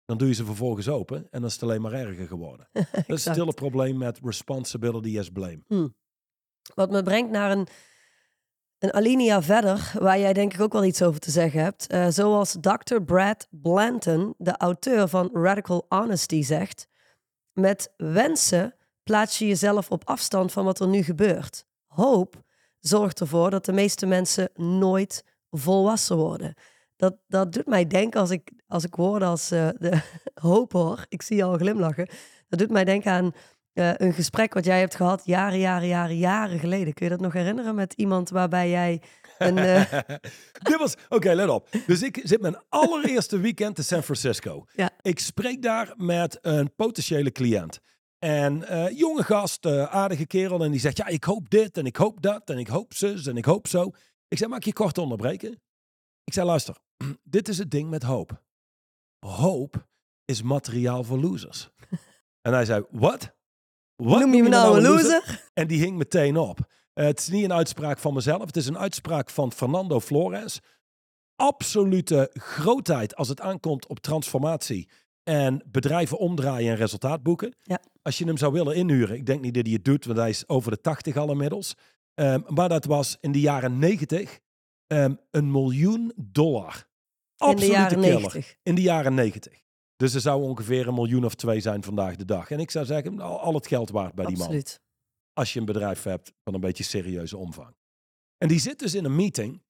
Dan 0.06 0.18
doe 0.18 0.28
je 0.28 0.34
ze 0.34 0.46
vervolgens 0.46 0.88
open 0.88 1.18
en 1.18 1.28
dan 1.40 1.46
is 1.46 1.54
het 1.54 1.64
alleen 1.64 1.82
maar 1.82 1.94
erger 1.94 2.28
geworden. 2.28 2.68
Dat 2.74 2.84
is 2.84 3.06
Exact. 3.08 3.36
stil 3.36 3.48
een 3.48 3.54
probleem 3.54 3.98
met 3.98 4.20
responsibility 4.24 5.20
as 5.20 5.30
blame. 5.30 5.94
Wat 6.76 6.92
me 6.92 7.04
brengt 7.04 7.32
naar 7.32 7.52
een, 7.52 7.68
Een 8.82 8.94
alinea 8.94 9.42
verder, 9.42 9.92
waar 10.00 10.20
jij 10.20 10.34
denk 10.34 10.54
ik 10.54 10.62
ook 10.62 10.74
wel 10.74 10.84
iets 10.84 11.02
over 11.02 11.20
te 11.20 11.32
zeggen 11.32 11.64
hebt. 11.64 11.88
Eh, 11.88 12.08
zoals 12.10 12.58
Dr. 12.62 13.02
Brad 13.06 13.48
Blanton, 13.52 14.34
de 14.38 14.58
auteur 14.58 15.08
van 15.08 15.30
Radical 15.34 15.86
Honesty, 15.90 16.44
zegt: 16.44 16.88
Met 17.54 17.94
wensen 17.98 18.76
plaats 19.04 19.38
je 19.38 19.48
jezelf 19.48 19.92
op 19.92 20.08
afstand 20.08 20.52
van 20.52 20.66
wat 20.66 20.80
er 20.80 20.88
nu 20.88 21.02
gebeurt. 21.02 21.66
Hoop 21.86 22.44
zorgt 22.80 23.20
ervoor 23.20 23.50
dat 23.50 23.66
de 23.66 23.72
meeste 23.72 24.06
mensen 24.06 24.50
nooit 24.56 25.26
volwassen 25.50 26.18
worden. 26.18 26.54
Dat, 26.96 27.16
dat 27.28 27.54
doet 27.54 27.68
mij 27.68 27.88
denken 27.88 28.20
als 28.20 28.30
ik, 28.30 28.52
als 28.68 28.84
ik 28.84 28.96
woorden 28.96 29.28
als 29.28 29.52
eh, 29.52 29.70
de 29.78 30.02
hoop 30.34 30.72
hoor. 30.72 31.06
Ik 31.10 31.22
zie 31.22 31.36
je 31.36 31.44
al 31.44 31.58
glimlachen. 31.58 32.10
Dat 32.48 32.60
doet 32.60 32.72
mij 32.72 32.84
denken 32.84 33.12
aan 33.12 33.32
eh, 33.74 33.92
een 33.96 34.14
gesprek 34.14 34.54
wat 34.54 34.66
jij 34.66 34.80
hebt 34.80 34.96
gehad 34.96 35.22
jaren, 35.26 35.60
jaren, 35.60 35.88
jaren, 35.88 36.18
jaren 36.18 36.60
geleden. 36.60 36.94
Kun 36.94 37.06
je 37.06 37.12
dat 37.12 37.22
nog 37.22 37.34
herinneren 37.34 37.76
met 37.76 37.94
iemand 37.94 38.30
waarbij 38.30 38.70
jij 38.70 39.02
een... 39.38 39.58
eh, 39.58 39.92
Dit 40.70 40.78
was, 40.78 40.96
oké, 41.10 41.34
let 41.34 41.50
op. 41.50 41.70
Dus 41.88 42.02
ik 42.02 42.20
zit 42.24 42.42
mijn 42.42 42.58
allereerste 42.70 43.40
weekend 43.40 43.78
in 43.78 43.84
San 43.84 44.04
Francisco. 44.04 44.66
Ja. 44.76 44.90
Ik 45.02 45.20
spreek 45.20 45.62
daar 45.62 45.94
met 45.98 46.38
een 46.42 46.76
potentiële 46.76 47.32
cliënt. 47.32 47.80
En 48.20 48.64
eh, 48.68 48.98
jonge 48.98 49.24
gast, 49.24 49.66
aardige 49.66 50.26
kerel. 50.26 50.64
En 50.64 50.72
die 50.72 50.80
zegt, 50.80 50.98
ja, 50.98 51.08
ik 51.08 51.24
hoop 51.24 51.50
dit 51.50 51.78
en 51.78 51.86
ik 51.86 51.96
hoop 51.96 52.22
dat 52.22 52.50
en 52.50 52.58
ik 52.58 52.68
hoop 52.68 52.94
zus 52.94 53.28
en 53.28 53.38
ik 53.38 53.46
hoop 53.46 53.68
zo. 53.68 53.92
Ik 54.28 54.38
zei, 54.38 54.50
mag 54.50 54.60
ik 54.60 54.66
je 54.66 54.74
kort 54.74 54.98
onderbreken? 54.98 55.62
Ik 56.24 56.34
zei, 56.34 56.46
luister, 56.46 56.76
dit 57.24 57.48
is 57.48 57.58
het 57.58 57.72
ding 57.72 57.90
met 57.90 58.04
hoop. 58.04 58.44
Hoop 59.26 59.88
is 60.26 60.42
materiaal 60.42 61.04
voor 61.04 61.18
losers. 61.18 61.70
en 62.48 62.54
hij 62.54 62.66
zei, 62.66 62.86
wat? 62.90 63.40
Wat 64.04 64.20
noem 64.20 64.34
je 64.34 64.44
me 64.44 64.50
nou 64.50 64.78
een 64.78 64.84
loser? 64.84 65.50
En 65.54 65.68
die 65.68 65.80
hing 65.80 65.98
meteen 65.98 66.38
op. 66.38 66.60
Eh, 66.94 67.06
het 67.06 67.20
is 67.20 67.28
niet 67.28 67.44
een 67.44 67.54
uitspraak 67.54 67.98
van 67.98 68.14
mezelf. 68.14 68.46
Het 68.46 68.58
is 68.58 68.68
een 68.68 68.78
uitspraak 68.78 69.30
van 69.30 69.52
Fernando 69.52 70.00
Flores. 70.00 70.60
Absolute 71.36 72.30
grootheid 72.34 73.16
als 73.16 73.28
het 73.28 73.42
aankomt 73.42 73.88
op 73.88 74.00
transformatie. 74.00 74.90
En 75.24 75.64
bedrijven 75.72 76.18
omdraaien 76.18 76.72
en 76.72 76.78
resultaat 76.78 77.24
boeken. 77.24 77.56
Ja. 77.62 77.82
Als 78.02 78.18
je 78.18 78.26
hem 78.26 78.38
zou 78.38 78.54
willen 78.54 78.76
inhuren. 78.76 79.16
Ik 79.16 79.26
denk 79.26 79.42
niet 79.42 79.54
dat 79.54 79.66
hij 79.66 79.74
het 79.74 79.86
doet, 79.86 80.06
want 80.06 80.18
hij 80.18 80.30
is 80.30 80.48
over 80.48 80.72
de 80.72 80.82
80 80.82 81.18
al 81.18 81.32
inmiddels. 81.32 81.74
Ehm, 82.14 82.42
maar 82.48 82.70
dat 82.70 82.86
was 82.86 83.18
in 83.20 83.32
de 83.32 83.40
jaren 83.40 83.80
90 83.80 84.40
ehm, 84.88 85.16
een 85.32 85.52
miljoen 85.52 86.12
dollar. 86.16 86.74
In 86.74 86.84
de 87.38 87.46
Absolute 87.46 87.72
jaren 87.72 88.02
killer. 88.02 88.20
90. 88.20 88.56
In 88.64 88.76
de 88.76 88.82
jaren 88.82 89.14
90. 89.14 89.61
Dus 90.02 90.14
er 90.14 90.22
zou 90.22 90.42
ongeveer 90.42 90.88
een 90.88 90.94
miljoen 90.94 91.26
of 91.26 91.36
twee 91.36 91.60
zijn 91.60 91.84
vandaag 91.84 92.16
de 92.16 92.26
dag. 92.26 92.52
En 92.52 92.60
ik 92.60 92.72
zou 92.72 92.86
zeggen, 92.86 93.20
al, 93.20 93.40
al 93.40 93.54
het 93.54 93.68
geld 93.68 93.90
waard 93.90 94.16
bij 94.16 94.26
die 94.26 94.38
man 94.38 94.46
Absoluut. 94.46 94.82
als 95.34 95.54
je 95.54 95.60
een 95.60 95.66
bedrijf 95.66 96.04
hebt 96.04 96.34
van 96.44 96.54
een 96.54 96.60
beetje 96.60 96.84
serieuze 96.84 97.38
omvang. 97.38 97.76
En 98.38 98.48
die 98.48 98.60
zit 98.60 98.80
dus 98.80 98.94
in 98.94 99.06
een 99.06 99.16
meeting. 99.16 99.64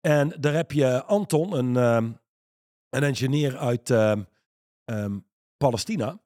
En 0.00 0.28
daar 0.40 0.54
heb 0.54 0.72
je 0.72 1.04
Anton, 1.04 1.52
een, 1.52 1.76
ehm, 1.76 2.12
een 2.88 3.02
engineer 3.02 3.56
uit 3.56 3.90
ehm, 3.90 4.22
ehm, 4.84 5.18
Palestina. 5.56 6.22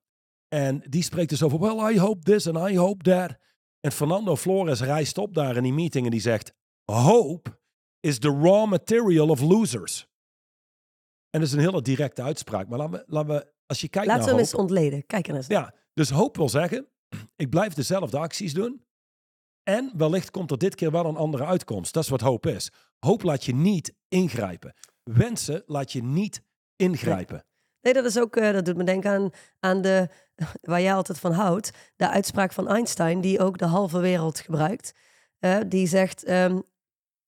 En 0.48 0.82
die 0.88 1.02
spreekt 1.02 1.30
dus 1.30 1.42
over, 1.42 1.58
well, 1.58 1.92
I 1.92 1.98
hope 1.98 2.22
this 2.22 2.46
and 2.46 2.70
I 2.70 2.78
hope 2.78 3.02
that. 3.02 3.38
En 3.80 3.92
Fernando 3.92 4.36
Flores 4.36 4.80
rijst 4.80 5.18
op 5.18 5.34
daar 5.34 5.56
in 5.56 5.62
die 5.62 5.72
meeting 5.72 6.04
en 6.04 6.10
die 6.10 6.20
zegt, 6.20 6.54
hope 6.84 7.60
is 8.00 8.18
the 8.18 8.38
raw 8.42 8.68
material 8.68 9.28
of 9.28 9.40
losers. 9.40 10.08
En 11.30 11.40
dat 11.40 11.48
is 11.48 11.54
een 11.54 11.60
hele 11.60 11.82
directe 11.82 12.22
uitspraak. 12.22 12.68
Maar 12.68 12.78
laten 12.78 12.98
we, 12.98 13.04
laten 13.06 13.34
we 13.34 13.52
als 13.66 13.80
je 13.80 13.88
kijkt 13.88 14.08
Laten 14.08 14.34
we 14.34 14.40
eens 14.40 14.54
ontleden. 14.54 15.06
Kijk 15.06 15.28
er 15.28 15.34
eens. 15.34 15.46
ja, 15.46 15.74
dus 15.94 16.10
hoop 16.10 16.36
wil 16.36 16.48
zeggen, 16.48 16.86
ik 17.36 17.50
blijf 17.50 17.74
dezelfde 17.74 18.18
acties 18.18 18.54
doen. 18.54 18.86
En 19.62 19.92
wellicht 19.96 20.30
komt 20.30 20.50
er 20.50 20.58
dit 20.58 20.74
keer 20.74 20.90
wel 20.90 21.04
een 21.04 21.16
andere 21.16 21.44
uitkomst. 21.44 21.92
Dat 21.94 22.02
is 22.02 22.08
wat 22.08 22.20
hoop 22.20 22.46
is. 22.46 22.72
Hoop 22.98 23.22
laat 23.22 23.44
je 23.44 23.54
niet 23.54 23.94
ingrijpen. 24.08 24.74
Wensen 25.02 25.62
laat 25.66 25.92
je 25.92 26.02
niet 26.02 26.42
ingrijpen. 26.76 27.44
Nee, 27.80 27.92
dat 27.92 28.04
is 28.04 28.18
ook, 28.18 28.36
eh, 28.36 28.52
dat 28.52 28.64
doet 28.64 28.76
me 28.76 28.84
denken 28.84 29.10
aan, 29.10 29.30
aan 29.60 29.82
de, 29.82 30.08
waar 30.60 30.80
jij 30.80 30.94
altijd 30.94 31.18
van 31.18 31.32
houdt, 31.32 31.70
de 31.96 32.08
uitspraak 32.08 32.52
van 32.52 32.68
Einstein, 32.68 33.20
die 33.20 33.40
ook 33.40 33.58
de 33.58 33.66
halve 33.66 33.98
wereld 33.98 34.40
gebruikt. 34.40 34.94
Eh, 35.38 35.58
die 35.66 35.86
zegt, 35.86 36.24
ehm, 36.24 36.60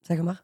zeg 0.00 0.22
maar. 0.22 0.42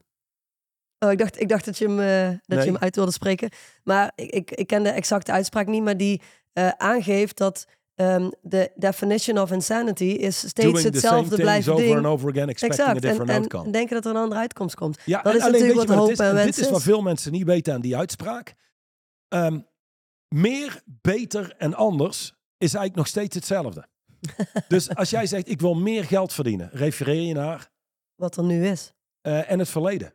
Oh, 0.99 1.11
ik 1.11 1.17
dacht, 1.17 1.39
ik 1.41 1.49
dacht 1.49 1.65
dat, 1.65 1.77
je 1.77 1.85
hem, 1.87 1.99
eh, 1.99 2.27
dat 2.45 2.57
Nee. 2.57 2.65
je 2.65 2.71
hem 2.71 2.81
uit 2.81 2.95
wilde 2.95 3.11
spreken. 3.11 3.49
Maar 3.83 4.11
ik, 4.15 4.29
ik, 4.31 4.51
ik 4.51 4.67
ken 4.67 4.83
de 4.83 4.89
exacte 4.89 5.31
uitspraak 5.31 5.67
niet, 5.67 5.83
maar 5.83 5.97
die 5.97 6.21
eh, 6.53 6.69
aangeeft 6.69 7.37
dat 7.37 7.65
ehm, 7.95 8.29
de 8.41 8.71
definition 8.75 9.39
of 9.39 9.51
insanity 9.51 10.03
is 10.03 10.37
steeds 10.37 10.71
Doing 10.71 10.81
hetzelfde 10.83 11.35
blijven 11.35 11.73
over 11.73 11.85
ding. 11.85 11.97
and 11.97 12.05
over 12.05 12.29
again, 12.29 12.49
expecting 12.49 12.81
a 12.81 12.83
Exact. 12.91 13.03
En, 13.03 13.09
different 13.09 13.29
en 13.31 13.37
outcome. 13.41 13.71
denken 13.71 13.95
dat 13.95 14.05
er 14.05 14.11
een 14.11 14.21
andere 14.21 14.39
uitkomst 14.41 14.75
komt. 14.75 14.97
Ja, 15.05 15.21
dat 15.21 15.31
en 15.31 15.37
is 15.37 15.43
alleen 15.45 15.59
natuurlijk 15.61 15.87
wat 15.87 15.97
hoop 15.97 16.09
is? 16.11 16.19
en 16.19 16.25
En 16.27 16.33
wens 16.33 16.55
Dit 16.55 16.65
is 16.65 16.71
wat 16.71 16.81
veel 16.83 17.01
mensen 17.01 17.31
niet 17.31 17.45
weten 17.45 17.73
aan 17.73 17.81
die 17.81 17.97
uitspraak. 17.97 18.55
Ehm, 19.27 19.59
meer, 20.35 20.81
beter 21.01 21.53
en 21.57 21.73
anders 21.73 22.17
is 22.57 22.73
eigenlijk 22.73 22.95
nog 22.95 23.07
steeds 23.07 23.35
hetzelfde. 23.35 23.85
dus 24.67 24.95
als 24.95 25.09
jij 25.09 25.25
zegt, 25.25 25.49
ik 25.49 25.61
wil 25.61 25.73
meer 25.75 26.03
geld 26.03 26.33
verdienen, 26.33 26.69
refereer 26.73 27.21
je 27.21 27.33
naar 27.33 27.69
Wat 28.15 28.37
er 28.37 28.43
nu 28.43 28.65
is. 28.67 28.93
eh, 29.21 29.51
en 29.51 29.59
het 29.59 29.69
verleden. 29.69 30.13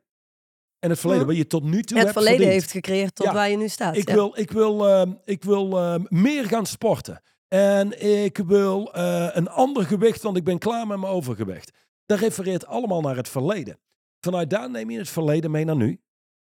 En 0.82 0.90
het 0.90 0.98
verleden, 0.98 1.22
Ja. 1.22 1.28
wat 1.28 1.36
je 1.36 1.46
tot 1.46 1.62
nu 1.62 1.82
toe 1.82 1.96
het 1.96 2.06
hebt 2.06 2.12
verleden 2.12 2.36
verdiend. 2.36 2.52
heeft 2.60 2.70
gecreëerd 2.72 3.14
tot 3.14 3.26
Ja. 3.26 3.32
waar 3.32 3.50
je 3.50 3.56
nu 3.56 3.68
staat. 3.68 3.96
Ik 3.96 4.08
ja. 4.08 4.14
wil, 4.14 4.32
ik 4.38 4.50
wil, 4.50 4.88
ehm, 4.88 5.12
ik 5.24 5.44
wil 5.44 5.78
ehm, 5.78 6.04
meer 6.08 6.44
gaan 6.44 6.66
sporten. 6.66 7.22
En 7.48 8.02
ik 8.24 8.38
wil 8.38 8.92
eh, 8.92 9.28
een 9.32 9.48
ander 9.48 9.84
gewicht, 9.84 10.22
want 10.22 10.36
ik 10.36 10.44
ben 10.44 10.58
klaar 10.58 10.86
met 10.86 10.98
mijn 10.98 11.12
overgewicht. 11.12 11.70
Dat 12.06 12.18
refereert 12.18 12.66
allemaal 12.66 13.00
naar 13.00 13.16
het 13.16 13.28
verleden. 13.28 13.78
Vanuit 14.20 14.50
daar 14.50 14.70
neem 14.70 14.90
je 14.90 14.98
het 14.98 15.08
verleden 15.08 15.50
mee 15.50 15.64
naar 15.64 15.76
nu. 15.76 16.00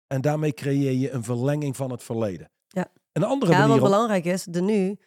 En 0.06 0.20
daarmee 0.20 0.52
creëer 0.52 0.92
je 0.92 1.10
een 1.10 1.24
verlenging 1.24 1.76
van 1.76 1.90
het 1.90 2.02
verleden. 2.02 2.50
Ja. 2.68 2.86
Een 3.12 3.24
andere 3.24 3.52
Ja, 3.52 3.68
wat 3.68 3.80
belangrijk 3.80 4.24
is, 4.24 4.44
de 4.44 4.62
nu 4.62 4.98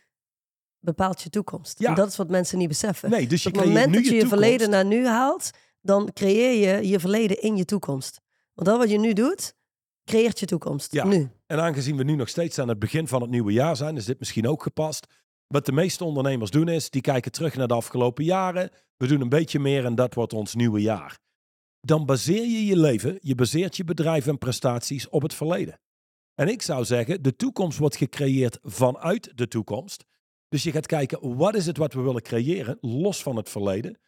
bepaalt 0.79 1.21
je 1.21 1.29
toekomst. 1.29 1.79
Ja. 1.79 1.89
En 1.89 1.95
dat 1.95 2.07
is 2.07 2.15
wat 2.15 2.29
mensen 2.29 2.57
niet 2.57 2.67
beseffen. 2.67 3.09
Nee, 3.09 3.27
dus 3.27 3.43
je 3.43 3.49
Op 3.49 3.55
het 3.55 3.65
moment 3.65 3.87
nu 3.87 3.93
dat 3.95 4.05
je 4.05 4.15
je 4.15 4.27
verleden 4.27 4.69
naar 4.69 4.85
nu 4.85 5.07
haalt, 5.07 5.49
dan 5.81 6.13
creëer 6.13 6.79
je 6.79 6.87
je 6.87 6.99
verleden 6.99 7.41
in 7.41 7.55
je 7.57 7.65
toekomst. 7.65 8.21
Want 8.57 8.69
dat 8.69 8.77
wat 8.77 8.89
je 8.89 8.99
nu 8.99 9.13
doet, 9.13 9.55
creëert 10.05 10.39
je 10.39 10.45
toekomst. 10.45 10.91
Ja. 10.91 11.05
Nu. 11.05 11.29
En 11.45 11.59
aangezien 11.59 11.97
we 11.97 12.03
nu 12.03 12.15
nog 12.15 12.29
steeds 12.29 12.59
aan 12.59 12.67
het 12.67 12.79
begin 12.79 13.07
van 13.07 13.21
het 13.21 13.29
nieuwe 13.29 13.51
jaar 13.51 13.75
zijn, 13.75 13.95
is 13.95 14.05
dit 14.05 14.19
misschien 14.19 14.47
ook 14.47 14.63
gepast. 14.63 15.07
Wat 15.47 15.65
de 15.65 15.71
meeste 15.71 16.03
ondernemers 16.03 16.51
doen 16.51 16.67
is, 16.67 16.89
die 16.89 17.01
kijken 17.01 17.31
terug 17.31 17.55
naar 17.55 17.67
de 17.67 17.73
afgelopen 17.73 18.23
jaren. 18.23 18.69
We 18.95 19.07
doen 19.07 19.21
een 19.21 19.29
beetje 19.29 19.59
meer 19.59 19.85
en 19.85 19.95
dat 19.95 20.13
wordt 20.13 20.33
ons 20.33 20.55
nieuwe 20.55 20.81
jaar. 20.81 21.19
Dan 21.81 22.05
baseer 22.05 22.45
je 22.45 22.65
je 22.65 22.77
leven, 22.77 23.17
je 23.21 23.35
baseert 23.35 23.77
je 23.77 23.83
bedrijf 23.83 24.27
en 24.27 24.37
prestaties 24.37 25.09
op 25.09 25.21
het 25.21 25.33
verleden. 25.33 25.79
En 26.35 26.47
ik 26.47 26.61
zou 26.61 26.85
zeggen, 26.85 27.23
de 27.23 27.35
toekomst 27.35 27.77
wordt 27.77 27.95
gecreëerd 27.95 28.59
vanuit 28.63 29.37
de 29.37 29.47
toekomst. 29.47 30.05
Dus 30.49 30.63
je 30.63 30.71
gaat 30.71 30.85
kijken, 30.85 31.35
wat 31.35 31.55
is 31.55 31.65
het 31.65 31.77
wat 31.77 31.93
we 31.93 32.01
willen 32.01 32.21
creëren, 32.21 32.77
los 32.81 33.23
van 33.23 33.35
het 33.35 33.49
verleden. 33.49 33.99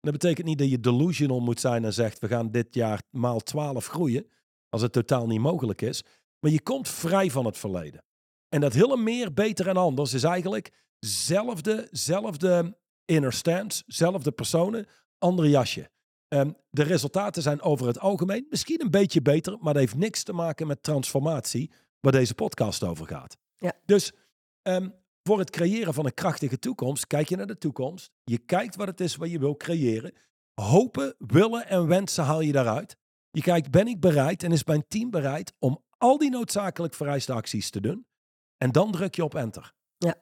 Dat 0.00 0.12
betekent 0.12 0.46
niet 0.46 0.58
dat 0.58 0.70
je 0.70 0.80
delusional 0.80 1.40
moet 1.40 1.60
zijn 1.60 1.84
en 1.84 1.92
zegt, 1.92 2.18
we 2.18 2.28
gaan 2.28 2.50
dit 2.50 2.74
jaar 2.74 3.02
maal 3.10 3.40
12 3.40 3.86
groeien, 3.86 4.26
als 4.68 4.82
het 4.82 4.92
totaal 4.92 5.26
niet 5.26 5.40
mogelijk 5.40 5.82
is. 5.82 6.02
Maar 6.40 6.50
je 6.50 6.62
komt 6.62 6.88
vrij 6.88 7.30
van 7.30 7.46
het 7.46 7.58
verleden. 7.58 8.04
En 8.48 8.60
dat 8.60 8.72
hele 8.72 8.96
meer, 8.96 9.32
beter 9.32 9.68
en 9.68 9.76
anders 9.76 10.12
is 10.12 10.22
eigenlijk 10.22 10.72
zelfde, 10.98 11.88
zelfde 11.90 12.78
inner 13.04 13.32
stance, 13.32 13.82
zelfde 13.86 14.30
personen, 14.30 14.86
andere 15.18 15.48
jasje. 15.48 15.90
Ehm, 16.28 16.50
de 16.70 16.82
resultaten 16.82 17.42
zijn 17.42 17.62
over 17.62 17.86
het 17.86 17.98
algemeen 17.98 18.46
misschien 18.50 18.80
een 18.80 18.90
beetje 18.90 19.22
beter, 19.22 19.56
maar 19.60 19.72
dat 19.72 19.82
heeft 19.82 19.96
niks 19.96 20.22
te 20.22 20.32
maken 20.32 20.66
met 20.66 20.82
transformatie, 20.82 21.70
waar 22.00 22.12
deze 22.12 22.34
podcast 22.34 22.82
over 22.84 23.06
gaat. 23.06 23.36
Ja. 23.56 23.72
Dus 23.84 24.12
ehm, 24.62 24.88
voor 25.22 25.38
het 25.38 25.50
creëren 25.50 25.94
van 25.94 26.04
een 26.04 26.14
krachtige 26.14 26.58
toekomst, 26.58 27.06
kijk 27.06 27.28
je 27.28 27.36
naar 27.36 27.46
de 27.46 27.58
toekomst. 27.58 28.10
Je 28.24 28.38
kijkt 28.38 28.76
wat 28.76 28.86
het 28.86 29.00
is 29.00 29.16
wat 29.16 29.30
je 29.30 29.38
wil 29.38 29.56
creëren. 29.56 30.12
Hopen, 30.54 31.14
willen 31.18 31.66
en 31.66 31.86
wensen 31.86 32.24
haal 32.24 32.40
je 32.40 32.52
daaruit. 32.52 32.96
Je 33.30 33.42
kijkt, 33.42 33.70
ben 33.70 33.86
ik 33.86 34.00
bereid 34.00 34.42
en 34.42 34.52
is 34.52 34.64
mijn 34.64 34.84
team 34.88 35.10
bereid 35.10 35.52
om 35.58 35.84
al 35.98 36.18
die 36.18 36.30
noodzakelijk 36.30 36.94
vereiste 36.94 37.32
acties 37.32 37.70
te 37.70 37.80
doen? 37.80 38.06
En 38.56 38.72
dan 38.72 38.92
druk 38.92 39.14
je 39.14 39.24
op 39.24 39.34
enter. 39.34 39.72
Ja. 39.96 40.14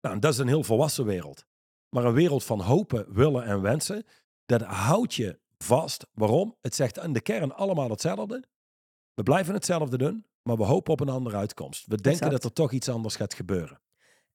Nou, 0.00 0.18
dat 0.18 0.32
is 0.32 0.38
een 0.38 0.48
heel 0.48 0.62
volwassen 0.62 1.04
wereld. 1.04 1.44
Maar 1.88 2.04
een 2.04 2.12
wereld 2.12 2.44
van 2.44 2.60
hopen, 2.60 3.14
willen 3.14 3.44
en 3.44 3.60
wensen, 3.60 4.04
dat 4.44 4.62
houdt 4.62 5.14
je 5.14 5.40
vast. 5.58 6.06
Waarom? 6.12 6.56
Het 6.60 6.74
zegt 6.74 6.98
in 6.98 7.12
de 7.12 7.20
kern 7.20 7.54
allemaal 7.54 7.90
hetzelfde. 7.90 8.44
We 9.14 9.22
blijven 9.22 9.54
hetzelfde 9.54 9.98
doen, 9.98 10.26
maar 10.42 10.56
we 10.56 10.64
hopen 10.64 10.92
op 10.92 11.00
een 11.00 11.08
andere 11.08 11.36
uitkomst. 11.36 11.86
We 11.86 11.94
denken 11.94 12.10
Exact. 12.10 12.32
dat 12.32 12.44
er 12.44 12.52
toch 12.52 12.72
iets 12.72 12.88
anders 12.88 13.16
gaat 13.16 13.34
gebeuren. 13.34 13.80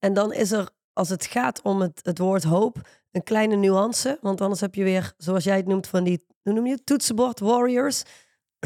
En 0.02 0.14
dan 0.14 0.34
is 0.34 0.52
er, 0.52 0.70
als 0.94 1.10
het 1.10 1.26
gaat 1.26 1.62
om 1.62 1.82
het, 1.82 2.00
het 2.04 2.18
woord 2.18 2.44
hoop, 2.44 2.78
een 3.12 3.24
kleine 3.24 3.56
nuance. 3.56 4.18
Want 4.22 4.42
anders 4.42 4.62
heb 4.62 4.76
je 4.76 4.84
weer, 4.84 5.14
zoals 5.18 5.44
jij 5.44 5.58
het 5.58 5.68
noemt, 5.68 5.88
van 5.88 6.04
die, 6.04 6.26
hoe 6.42 6.54
noem 6.54 6.66
je 6.66 6.72
het, 6.74 6.86
toetsenbord 6.86 7.40
warriors. 7.40 8.04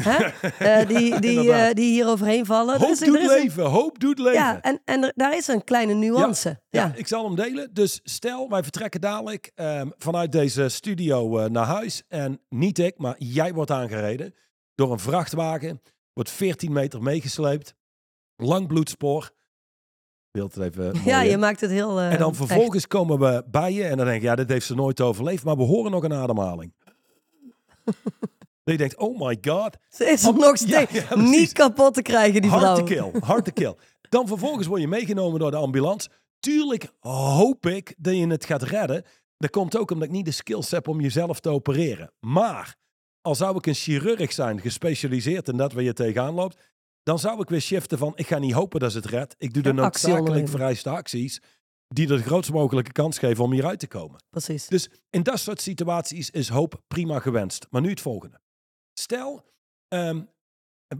hè? 0.02 0.16
Eh, 0.58 0.88
die, 0.88 1.20
die, 1.20 1.52
eh, 1.52 1.74
die 1.74 1.90
hier 1.92 2.06
overheen 2.08 2.46
vallen. 2.46 2.78
Hoop 2.80 2.96
doet 2.98 3.06
een- 3.20 3.26
leven, 3.26 3.64
hoop 3.64 3.98
doet 3.98 4.18
leven. 4.18 4.32
Ja, 4.40 4.60
en, 4.60 4.80
en 4.84 5.02
er- 5.02 5.12
daar 5.14 5.36
is 5.36 5.46
een 5.46 5.64
kleine 5.64 5.94
nuance. 5.94 6.48
Ja, 6.68 6.84
Ja, 6.86 6.92
ik 6.94 7.06
zal 7.06 7.24
hem 7.24 7.34
delen. 7.36 7.74
Dus 7.74 8.00
stel, 8.02 8.48
wij 8.48 8.62
vertrekken 8.62 9.00
dadelijk 9.00 9.50
ehm, 9.54 9.88
vanuit 9.98 10.32
deze 10.32 10.68
studio 10.68 11.38
eh, 11.38 11.50
naar 11.50 11.66
huis. 11.66 12.02
En 12.08 12.40
niet 12.48 12.78
ik, 12.78 12.98
maar 12.98 13.14
jij 13.18 13.52
wordt 13.52 13.70
aangereden 13.70 14.34
door 14.74 14.92
een 14.92 14.98
vrachtwagen. 14.98 15.82
Wordt 16.12 16.30
14 16.30 16.72
meter 16.72 17.02
meegesleept. 17.02 17.74
Lang 18.36 18.66
bloedspoor. 18.66 19.30
Beeld 20.36 20.54
het 20.54 20.64
even 20.64 20.84
mooi 20.92 21.04
Ja, 21.04 21.20
je 21.22 21.36
maakt 21.36 21.60
het 21.60 21.70
heel. 21.70 22.00
eh, 22.00 22.12
En 22.12 22.18
dan 22.18 22.28
echt. 22.28 22.36
vervolgens 22.36 22.86
komen 22.86 23.18
we 23.18 23.44
bij 23.50 23.72
je 23.72 23.84
en 23.84 23.96
dan 23.96 24.06
denk 24.06 24.20
je, 24.20 24.26
ja, 24.26 24.34
dit 24.34 24.48
heeft 24.48 24.66
ze 24.66 24.74
nooit 24.74 25.00
overleefd. 25.00 25.44
Maar 25.44 25.56
we 25.56 25.62
horen 25.62 25.90
nog 25.90 26.02
een 26.04 26.12
ademhaling. 26.14 26.72
dat 28.64 28.74
je 28.74 28.76
denkt, 28.76 28.96
oh 28.96 29.20
my 29.20 29.38
god. 29.40 29.76
Ze 29.88 30.04
is 30.04 30.22
nog 30.22 30.56
steeds 30.56 30.92
ja, 30.92 31.16
niet 31.16 31.52
kapot 31.52 31.94
te 31.94 32.02
krijgen, 32.02 32.42
die 32.42 32.50
Hard 32.50 32.62
vrouw. 32.62 32.76
to 32.76 32.84
kill, 32.84 33.20
hard 33.20 33.52
kill. 33.52 33.74
Dan 34.08 34.26
vervolgens 34.26 34.66
word 34.66 34.80
je 34.80 34.88
meegenomen 34.88 35.40
door 35.40 35.50
de 35.50 35.56
ambulance. 35.56 36.08
Tuurlijk 36.40 36.88
hoop 37.00 37.66
ik 37.66 37.94
dat 37.98 38.16
je 38.16 38.26
het 38.26 38.44
gaat 38.44 38.62
redden. 38.62 39.04
Dat 39.38 39.50
komt 39.50 39.76
ook 39.76 39.90
omdat 39.90 40.06
ik 40.08 40.14
niet 40.14 40.24
de 40.24 40.30
skills 40.30 40.70
heb 40.70 40.88
om 40.88 41.00
jezelf 41.00 41.40
te 41.40 41.48
opereren. 41.48 42.12
Maar 42.20 42.74
al 43.20 43.34
zou 43.34 43.56
ik 43.56 43.66
een 43.66 43.74
chirurg 43.74 44.32
zijn, 44.32 44.60
gespecialiseerd 44.60 45.48
in 45.48 45.56
dat 45.56 45.72
waar 45.72 45.82
je 45.82 45.92
tegenaan 45.92 46.34
loopt, 46.34 46.58
dan 47.06 47.18
zou 47.18 47.40
ik 47.40 47.48
weer 47.48 47.60
shiften 47.60 47.98
van, 47.98 48.12
ik 48.14 48.26
ga 48.26 48.38
niet 48.38 48.52
hopen 48.52 48.80
dat 48.80 48.92
ze 48.92 48.96
het 48.96 49.06
redt. 49.06 49.34
Ik 49.38 49.54
doe 49.54 49.62
de 49.62 49.68
Ja, 49.68 49.74
noodzakelijk 49.74 50.48
vereiste 50.48 50.90
acties 50.90 51.40
die 51.88 52.06
de 52.06 52.18
grootst 52.22 52.52
mogelijke 52.52 52.92
kans 52.92 53.18
geven 53.18 53.44
om 53.44 53.52
hieruit 53.52 53.78
te 53.78 53.86
komen. 53.86 54.22
Precies. 54.30 54.66
Dus 54.66 54.90
in 55.10 55.22
dat 55.22 55.38
soort 55.38 55.60
situaties 55.60 56.30
is 56.30 56.48
hoop 56.48 56.82
prima 56.88 57.18
gewenst. 57.18 57.66
Maar 57.70 57.80
nu 57.80 57.88
het 57.90 58.00
volgende. 58.00 58.40
Stel, 58.92 59.44
ehm, 59.88 60.22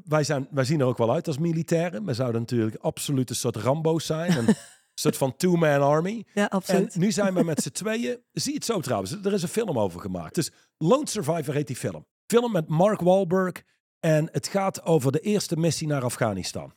wij, 0.05 0.25
zijn, 0.25 0.49
wij 0.51 0.65
zien 0.65 0.81
er 0.81 0.87
ook 0.87 0.99
wel 0.99 1.13
uit 1.13 1.27
als 1.27 1.39
militairen. 1.39 2.05
We 2.05 2.15
zouden 2.15 2.41
natuurlijk 2.41 2.77
absoluut 2.77 3.31
een 3.31 3.37
soort 3.37 3.57
Rambo's 3.57 4.07
zijn. 4.07 4.37
Een 4.37 4.55
soort 4.95 5.17
van 5.17 5.37
two-man 5.37 5.83
army. 5.83 6.27
Ja, 6.35 6.43
En 6.43 6.49
absoluut. 6.49 6.97
nu 6.97 7.13
zijn 7.13 7.35
we 7.35 7.45
met 7.45 7.63
z'n 7.63 7.71
tweeën. 7.71 8.19
Zie 8.33 8.55
het 8.55 8.65
zo 8.65 8.81
trouwens. 8.81 9.13
Er 9.13 9.33
is 9.33 9.43
een 9.43 9.49
film 9.49 9.79
over 9.79 10.01
gemaakt. 10.01 10.35
Dus 10.35 10.51
Lone 10.79 11.09
Survivor 11.09 11.55
heet 11.55 11.67
die 11.67 11.77
film. 11.77 12.07
Film 12.27 12.53
met 12.53 12.69
Mark 12.69 13.01
Wahlberg. 13.01 13.63
En 14.07 14.29
het 14.33 14.49
gaat 14.49 14.83
over 14.83 15.13
de 15.13 15.21
eerste 15.21 15.57
missie 15.57 15.87
naar 15.87 16.03
Afghanistan. 16.03 16.73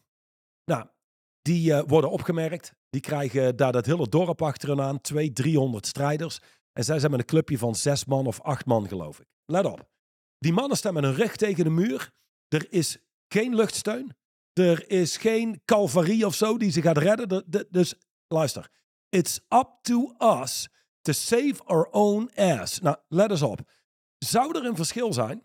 Nou, 0.65 0.88
die 1.41 1.74
eh, 1.74 1.83
worden 1.88 2.12
opgemerkt. 2.12 2.74
Die 2.89 3.01
krijgen 3.01 3.55
daar 3.55 3.71
dat 3.71 3.86
hele 3.86 4.09
dorp 4.09 4.41
achter 4.41 4.69
hen 4.69 4.81
aan. 4.81 5.01
Twee, 5.01 5.33
300 5.33 5.88
strijders. 5.88 6.39
En 6.74 6.83
zij 6.83 7.00
zijn 7.00 7.12
met 7.12 7.19
een 7.19 7.25
clubje 7.25 7.57
van 7.57 7.75
zes 7.75 8.05
man 8.05 8.27
of 8.27 8.41
acht 8.41 8.65
man, 8.65 8.88
geloof 8.88 9.19
ik. 9.19 9.27
Let 9.45 9.65
op. 9.65 9.89
Die 10.38 10.53
mannen 10.53 10.77
staan 10.77 10.93
met 10.93 11.03
hun 11.03 11.13
rug 11.15 11.36
tegen 11.36 11.63
de 11.63 11.69
muur. 11.69 12.12
Er 12.48 12.71
is 12.74 12.98
geen 13.27 13.55
luchtsteun. 13.55 14.15
Er 14.53 14.89
is 14.89 15.17
geen 15.17 15.62
calvarie 15.65 16.25
of 16.25 16.36
zo 16.36 16.57
die 16.57 16.71
ze 16.71 16.81
gaat 16.81 16.98
redden. 16.98 17.29
De- 17.29 17.43
de- 17.48 17.67
dus 17.69 17.95
luister. 18.27 18.69
It's 19.09 19.39
up 19.50 19.69
to 19.81 20.15
us 20.19 20.69
to 21.01 21.12
save 21.12 21.63
our 21.63 21.89
own 21.89 22.31
ass. 22.36 22.79
Nou, 22.79 22.98
let 23.07 23.31
eens 23.31 23.41
op. 23.41 23.59
Zou 24.17 24.57
er 24.57 24.65
een 24.65 24.75
verschil 24.75 25.13
zijn 25.13 25.43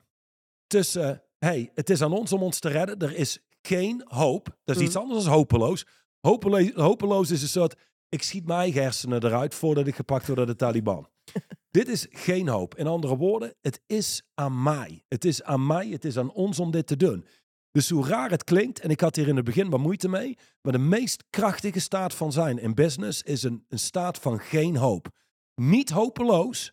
tussen, 0.67 1.23
hey, 1.45 1.71
het 1.75 1.91
is 1.91 2.03
aan 2.03 2.13
ons 2.13 2.33
om 2.33 2.43
ons 2.43 2.59
te 2.59 2.69
redden. 2.69 2.99
Er 2.99 3.17
is 3.17 3.39
geen 3.63 4.03
hoop. 4.05 4.57
Dat 4.65 4.75
is 4.77 4.81
Mm. 4.83 4.87
iets 4.89 4.97
anders 4.97 5.25
dan 5.25 5.33
hopeloos. 5.33 5.87
Hopelo- 6.21 6.73
hopeloos 6.75 7.31
is 7.31 7.43
een 7.43 7.49
soort, 7.49 7.75
ik 8.09 8.23
schiet 8.23 8.47
mijn 8.47 8.59
eigen 8.59 8.83
hersenen 8.83 9.25
eruit 9.25 9.55
voordat 9.55 9.87
ik 9.87 9.95
gepakt 9.95 10.27
word 10.27 10.37
door 10.39 10.47
de 10.47 10.57
Taliban. 10.57 11.09
dit 11.79 11.89
is 11.89 12.07
geen 12.11 12.49
hoop. 12.49 12.75
In 12.75 12.87
andere 12.87 13.17
woorden, 13.17 13.55
het 13.61 13.81
is 13.87 14.23
aan 14.35 14.63
mij. 14.63 15.05
Het 15.09 15.25
is 15.25 15.43
aan 15.43 15.67
mij, 15.67 15.89
het 15.89 16.05
is 16.05 16.19
aan 16.19 16.33
ons 16.33 16.59
om 16.61 16.71
dit 16.71 16.87
te 16.87 16.97
doen. 16.97 17.27
Dus 17.71 17.91
hoe 17.91 18.07
raar 18.07 18.31
het 18.31 18.45
klinkt, 18.45 18.81
en 18.81 18.91
ik 18.91 19.01
had 19.01 19.17
hier 19.17 19.29
in 19.29 19.37
het 19.37 19.45
begin 19.45 19.71
wat 19.71 19.81
moeite 19.81 20.09
mee, 20.09 20.39
maar 20.63 20.73
de 20.73 20.79
meest 20.79 21.25
krachtige 21.31 21.81
staat 21.81 22.15
van 22.15 22.33
zijn 22.33 22.59
in 22.59 22.75
business 22.75 23.23
is 23.23 23.43
een, 23.43 23.65
een 23.69 23.79
staat 23.79 24.19
van 24.19 24.39
geen 24.41 24.77
hoop. 24.77 25.09
Niet 25.55 25.91
hopeloos, 25.91 26.73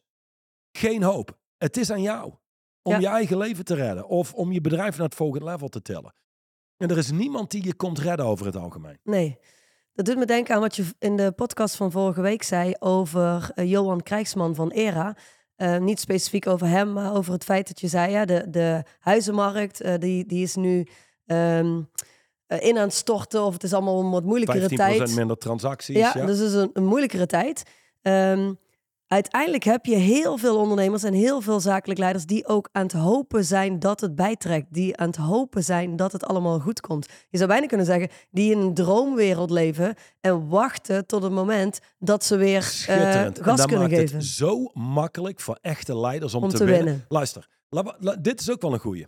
geen 0.71 1.03
hoop. 1.03 1.39
Het 1.57 1.77
is 1.77 1.91
aan 1.91 2.01
jou 2.01 2.33
om 2.83 2.91
Ja. 2.91 2.99
je 2.99 3.07
eigen 3.07 3.37
leven 3.37 3.65
te 3.65 3.75
redden 3.75 4.07
of 4.07 4.33
om 4.33 4.51
je 4.51 4.61
bedrijf 4.61 4.97
naar 4.97 5.05
het 5.05 5.15
volgende 5.15 5.45
level 5.45 5.67
te 5.67 5.81
tillen. 5.81 6.13
En 6.77 6.89
er 6.89 6.97
is 6.97 7.11
niemand 7.11 7.51
die 7.51 7.63
je 7.65 7.73
komt 7.75 7.99
redden 7.99 8.25
over 8.25 8.45
het 8.45 8.55
algemeen. 8.55 8.97
Nee. 9.03 9.37
Dat 9.93 10.05
doet 10.05 10.17
me 10.17 10.25
denken 10.25 10.55
aan 10.55 10.61
wat 10.61 10.75
je 10.75 10.83
in 10.99 11.15
de 11.15 11.31
podcast 11.31 11.75
van 11.75 11.91
vorige 11.91 12.21
week 12.21 12.43
zei 12.43 12.73
over 12.79 13.51
eh, 13.55 13.69
Johan 13.69 14.03
Krijgsman 14.03 14.55
van 14.55 14.71
ERA. 14.71 15.15
Eh, 15.55 15.77
niet 15.77 15.99
specifiek 15.99 16.47
over 16.47 16.67
hem, 16.67 16.93
maar 16.93 17.13
over 17.15 17.33
het 17.33 17.43
feit 17.43 17.67
dat 17.67 17.79
je 17.79 17.87
zei, 17.87 18.11
ja, 18.11 18.25
de, 18.25 18.45
de 18.49 18.83
huizenmarkt 18.99 19.81
eh, 19.81 19.93
die, 19.99 20.25
die 20.25 20.43
is 20.43 20.55
nu 20.55 20.87
ehm, 21.25 21.81
eh, 22.47 22.61
in 22.61 22.77
aan 22.77 22.83
het 22.83 22.93
storten 22.93 23.43
of 23.43 23.53
het 23.53 23.63
is 23.63 23.73
allemaal 23.73 23.99
een 23.99 24.09
wat 24.09 24.23
moeilijkere 24.23 24.69
15% 24.69 24.73
tijd. 24.75 25.15
minder 25.15 25.37
transacties. 25.37 25.95
Ja, 25.97 26.11
Ja, 26.15 26.25
dus 26.25 26.37
het 26.39 26.47
is 26.47 26.53
een, 26.53 26.69
een 26.73 26.85
moeilijkere 26.85 27.25
tijd. 27.25 27.63
Ehm, 28.01 28.53
uiteindelijk 29.11 29.63
heb 29.63 29.85
je 29.85 29.95
heel 29.95 30.37
veel 30.37 30.57
ondernemers 30.57 31.03
en 31.03 31.13
heel 31.13 31.41
veel 31.41 31.59
zakelijk 31.59 31.99
leiders 31.99 32.25
die 32.25 32.47
ook 32.47 32.69
aan 32.71 32.83
het 32.83 32.91
hopen 32.91 33.45
zijn 33.45 33.79
dat 33.79 34.01
het 34.01 34.15
bijtrekt. 34.15 34.73
Die 34.73 34.97
aan 34.97 35.07
het 35.07 35.15
hopen 35.15 35.63
zijn 35.63 35.95
dat 35.95 36.11
het 36.11 36.25
allemaal 36.25 36.59
goed 36.59 36.79
komt. 36.81 37.07
Je 37.29 37.37
zou 37.37 37.49
bijna 37.49 37.65
kunnen 37.65 37.85
zeggen, 37.85 38.09
die 38.31 38.51
in 38.51 38.57
een 38.59 38.73
droomwereld 38.73 39.49
leven 39.51 39.95
en 40.21 40.47
wachten 40.47 41.05
tot 41.05 41.23
het 41.23 41.31
moment 41.31 41.79
dat 41.99 42.23
ze 42.23 42.35
weer 42.37 42.55
eh, 42.57 42.61
Schitterend. 42.63 43.37
en 43.37 43.43
gas 43.43 43.57
dat 43.57 43.65
kunnen 43.67 43.89
maakt 43.89 43.99
geven. 44.01 44.17
het 44.17 44.25
zo 44.25 44.69
makkelijk 44.73 45.39
voor 45.39 45.57
echte 45.61 45.97
leiders 45.99 46.33
om, 46.33 46.43
Om 46.43 46.49
te, 46.49 46.57
te 46.57 46.63
winnen. 46.65 46.83
winnen. 46.85 47.05
Luister, 47.07 47.47
la- 47.69 47.95
la- 47.99 48.15
dit 48.15 48.39
is 48.39 48.51
ook 48.51 48.61
wel 48.61 48.73
een 48.73 48.79
goeie. 48.79 49.07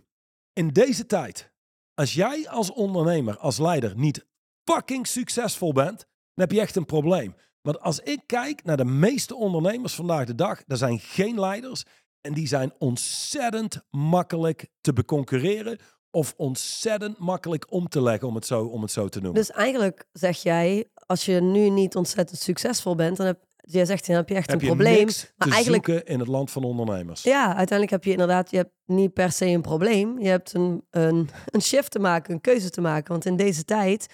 In 0.52 0.68
deze 0.68 1.06
tijd, 1.06 1.52
als 1.94 2.14
jij 2.14 2.48
als 2.48 2.72
ondernemer, 2.72 3.38
als 3.38 3.58
leider 3.58 3.92
niet 3.96 4.26
fucking 4.64 5.06
succesvol 5.06 5.72
bent, 5.72 5.98
dan 5.98 6.46
heb 6.46 6.52
je 6.52 6.60
echt 6.60 6.76
een 6.76 6.84
probleem. 6.86 7.34
Want 7.64 7.80
als 7.80 8.00
ik 8.00 8.20
kijk 8.26 8.64
naar 8.64 8.76
de 8.76 8.84
meeste 8.84 9.34
ondernemers 9.34 9.94
vandaag 9.94 10.26
de 10.26 10.34
dag, 10.34 10.62
er 10.66 10.76
zijn 10.76 10.98
geen 10.98 11.40
leiders 11.40 11.84
en 12.20 12.34
die 12.34 12.46
zijn 12.46 12.72
ontzettend 12.78 13.84
makkelijk 13.90 14.66
te 14.80 14.92
beconcurreren 14.92 15.78
of 16.10 16.34
ontzettend 16.36 17.18
makkelijk 17.18 17.72
om 17.72 17.88
te 17.88 18.02
leggen, 18.02 18.28
om 18.28 18.34
het 18.34 18.46
zo, 18.46 18.64
om 18.64 18.82
het 18.82 18.90
zo 18.90 19.08
te 19.08 19.20
noemen. 19.20 19.40
Dus 19.40 19.50
eigenlijk 19.50 20.04
zeg 20.12 20.42
jij, 20.42 20.90
als 21.06 21.24
je 21.24 21.40
nu 21.40 21.68
niet 21.68 21.96
ontzettend 21.96 22.40
succesvol 22.40 22.94
bent, 22.94 23.16
dan 23.16 23.26
heb, 23.26 23.38
jij 23.56 23.84
zegt, 23.84 24.06
dan 24.06 24.16
heb 24.16 24.28
je 24.28 24.34
echt 24.34 24.50
heb 24.50 24.60
een 24.60 24.66
je 24.66 24.72
probleem. 24.72 25.04
niks 25.04 25.32
maar 25.36 25.48
te 25.48 25.54
eigenlijk 25.54 25.86
zoeken 25.86 26.06
in 26.06 26.18
het 26.18 26.28
land 26.28 26.50
van 26.50 26.64
ondernemers. 26.64 27.22
Ja, 27.22 27.46
uiteindelijk 27.46 27.90
heb 27.90 28.04
je 28.04 28.10
inderdaad, 28.10 28.50
je 28.50 28.56
hebt 28.56 28.72
niet 28.84 29.12
per 29.12 29.32
se 29.32 29.46
een 29.46 29.62
probleem. 29.62 30.20
Je 30.20 30.28
hebt 30.28 30.54
een, 30.54 30.84
een, 30.90 31.28
een 31.54 31.62
shift 31.62 31.90
te 31.90 31.98
maken, 31.98 32.34
een 32.34 32.40
keuze 32.40 32.70
te 32.70 32.80
maken. 32.80 33.12
Want 33.12 33.24
in 33.24 33.36
deze 33.36 33.64
tijd, 33.64 34.06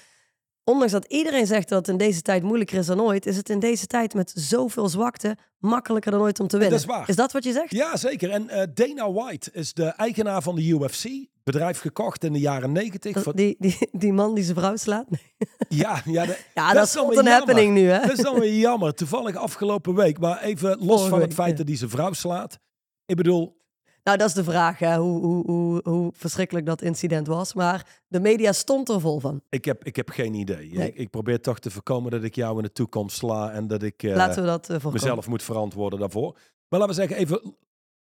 ondanks 0.64 0.92
dat 0.92 1.04
iedereen 1.04 1.46
zegt 1.46 1.68
dat 1.68 1.78
het 1.78 1.88
in 1.88 1.96
deze 1.96 2.22
tijd 2.22 2.42
moeilijker 2.42 2.78
is 2.78 2.86
dan 2.86 3.00
ooit, 3.00 3.26
is 3.26 3.36
het 3.36 3.48
in 3.50 3.58
deze 3.58 3.86
tijd 3.86 4.14
met 4.14 4.32
zoveel 4.34 4.88
zwakte 4.88 5.36
makkelijker 5.58 6.10
dan 6.10 6.20
ooit 6.20 6.40
om 6.40 6.46
te 6.48 6.58
winnen. 6.58 6.78
is 6.78 6.84
waar. 6.84 7.08
Is 7.08 7.16
dat 7.16 7.32
wat 7.32 7.44
je 7.44 7.52
zegt? 7.52 7.70
Ja, 7.72 7.96
zeker. 7.96 8.30
En 8.30 8.48
eh, 8.48 8.66
Dana 8.74 9.12
White 9.12 9.50
is 9.52 9.72
de 9.74 9.84
eigenaar 9.84 10.42
van 10.42 10.54
de 10.54 10.66
UFC. 10.68 11.04
Bedrijf 11.44 11.78
gekocht 11.80 12.24
in 12.24 12.32
de 12.32 12.38
jaren 12.38 12.72
negentig. 12.72 13.12
Dat- 13.14 13.22
Voor- 13.22 13.36
Die, 13.36 13.56
die, 13.58 13.88
die 13.92 14.12
man 14.12 14.34
die 14.34 14.44
zijn 14.44 14.56
vrouw 14.56 14.76
slaat? 14.76 15.10
Nee. 15.10 15.20
Ja, 15.68 16.02
ja, 16.04 16.26
de- 16.26 16.38
Ja, 16.54 16.72
dat, 16.72 16.86
is 16.86 16.92
dan 16.92 17.08
een 17.08 17.14
jammer. 17.14 17.32
happening 17.32 17.74
nu, 17.74 17.88
hè? 17.88 18.00
Dat 18.00 18.12
is 18.18 18.24
dan 18.24 18.40
weer 18.40 18.54
jammer. 18.58 18.94
Toevallig 18.94 19.36
afgelopen 19.36 19.94
week. 19.94 20.18
Maar 20.18 20.40
even 20.42 20.68
los 20.78 20.86
Vorige 20.86 21.08
van 21.08 21.18
het 21.18 21.26
week, 21.28 21.36
feit 21.36 21.50
ja. 21.50 21.56
dat 21.56 21.68
hij 21.68 21.76
zijn 21.76 21.90
vrouw 21.90 22.12
slaat. 22.12 22.58
Ik 23.06 23.16
bedoel, 23.16 23.59
Nou, 24.02 24.18
dat 24.18 24.28
is 24.28 24.34
de 24.34 24.44
vraag, 24.44 24.78
hè, 24.78 24.96
hoe, 24.96 25.20
hoe, 25.20 25.44
hoe, 25.50 25.80
hoe 25.84 26.12
verschrikkelijk 26.14 26.66
dat 26.66 26.82
incident 26.82 27.26
was. 27.26 27.54
Maar 27.54 28.00
de 28.08 28.20
media 28.20 28.52
stond 28.52 28.88
er 28.88 29.00
vol 29.00 29.20
van. 29.20 29.42
ik 29.48 29.64
heb, 29.64 29.84
ik 29.84 29.96
heb 29.96 30.08
geen 30.10 30.34
idee. 30.34 30.72
Nee. 30.72 30.88
Ik, 30.88 30.96
ik 30.96 31.10
probeer 31.10 31.40
toch 31.40 31.58
te 31.58 31.70
voorkomen 31.70 32.10
dat 32.10 32.22
ik 32.22 32.34
jou 32.34 32.56
in 32.56 32.62
de 32.62 32.72
toekomst 32.72 33.16
sla. 33.16 33.50
En 33.50 33.66
dat 33.66 33.82
ik 33.82 34.02
eh, 34.02 34.14
Laten 34.14 34.42
we 34.42 34.48
dat 34.48 34.68
eh, 34.70 34.86
mezelf 34.86 35.26
moet 35.28 35.42
verantwoorden 35.42 35.98
daarvoor. 35.98 36.32
Maar 36.68 36.80
laten 36.80 36.88
we 36.88 37.00
zeggen, 37.00 37.16
even... 37.16 37.54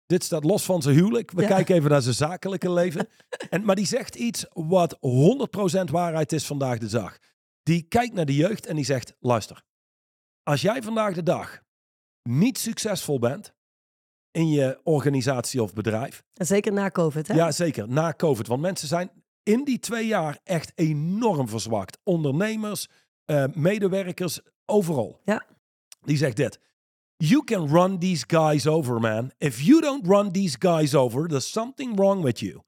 Dit 0.06 0.23
staat 0.23 0.43
los 0.43 0.65
van 0.65 0.82
zijn 0.82 0.95
huwelijk. 0.95 1.32
We 1.32 1.41
Ja. 1.41 1.47
kijken 1.47 1.75
even 1.75 1.89
naar 1.89 2.01
zijn 2.01 2.15
zakelijke 2.15 2.71
leven. 2.82 3.08
En, 3.49 3.63
maar 3.65 3.75
die 3.75 3.86
zegt 3.86 4.15
iets 4.15 4.45
wat 4.54 4.95
100% 4.95 4.99
waarheid 5.91 6.32
is 6.32 6.45
vandaag 6.45 6.77
de 6.77 6.89
dag. 6.89 7.17
Die 7.63 7.82
kijkt 7.82 8.13
naar 8.13 8.25
de 8.25 8.36
jeugd 8.36 8.65
en 8.65 8.75
die 8.75 8.86
zegt: 8.86 9.15
luister, 9.19 9.63
als 10.43 10.62
jij 10.62 10.82
vandaag 10.82 11.13
de 11.13 11.23
dag 11.23 11.62
niet 12.30 12.58
succesvol 12.58 13.19
bent 13.19 13.54
in 14.32 14.50
je 14.50 14.80
organisatie 14.84 15.63
of 15.63 15.74
bedrijf, 15.74 16.24
Zeker 16.34 16.74
na 16.74 16.89
COVID, 16.89 17.28
hè? 17.28 17.34
ja 17.34 17.52
zeker, 17.52 17.89
na 17.89 18.13
COVID, 18.13 18.48
want 18.48 18.62
mensen 18.62 18.88
zijn 18.88 19.12
in 19.44 19.63
die 19.63 19.80
twee 19.80 20.08
jaar 20.08 20.39
echt 20.44 20.72
enorm 20.76 21.48
verzwakt. 21.48 21.98
Ondernemers, 22.04 22.88
eh, 23.26 23.44
medewerkers, 23.54 24.39
overal. 24.65 25.22
Ja. 25.26 25.46
Die 26.02 26.17
zegt 26.17 26.36
dit. 26.36 26.60
You 27.17 27.44
can 27.44 27.67
run 27.67 28.00
these 28.00 28.24
guys 28.28 28.67
over, 28.67 29.00
man. 29.00 29.32
If 29.38 29.62
you 29.62 29.82
don't 29.82 30.08
run 30.08 30.32
these 30.32 30.56
guys 30.60 30.96
over, 30.96 31.28
there's 31.28 31.52
something 31.52 31.96
wrong 31.96 32.24
with 32.24 32.39
you. 32.39 32.62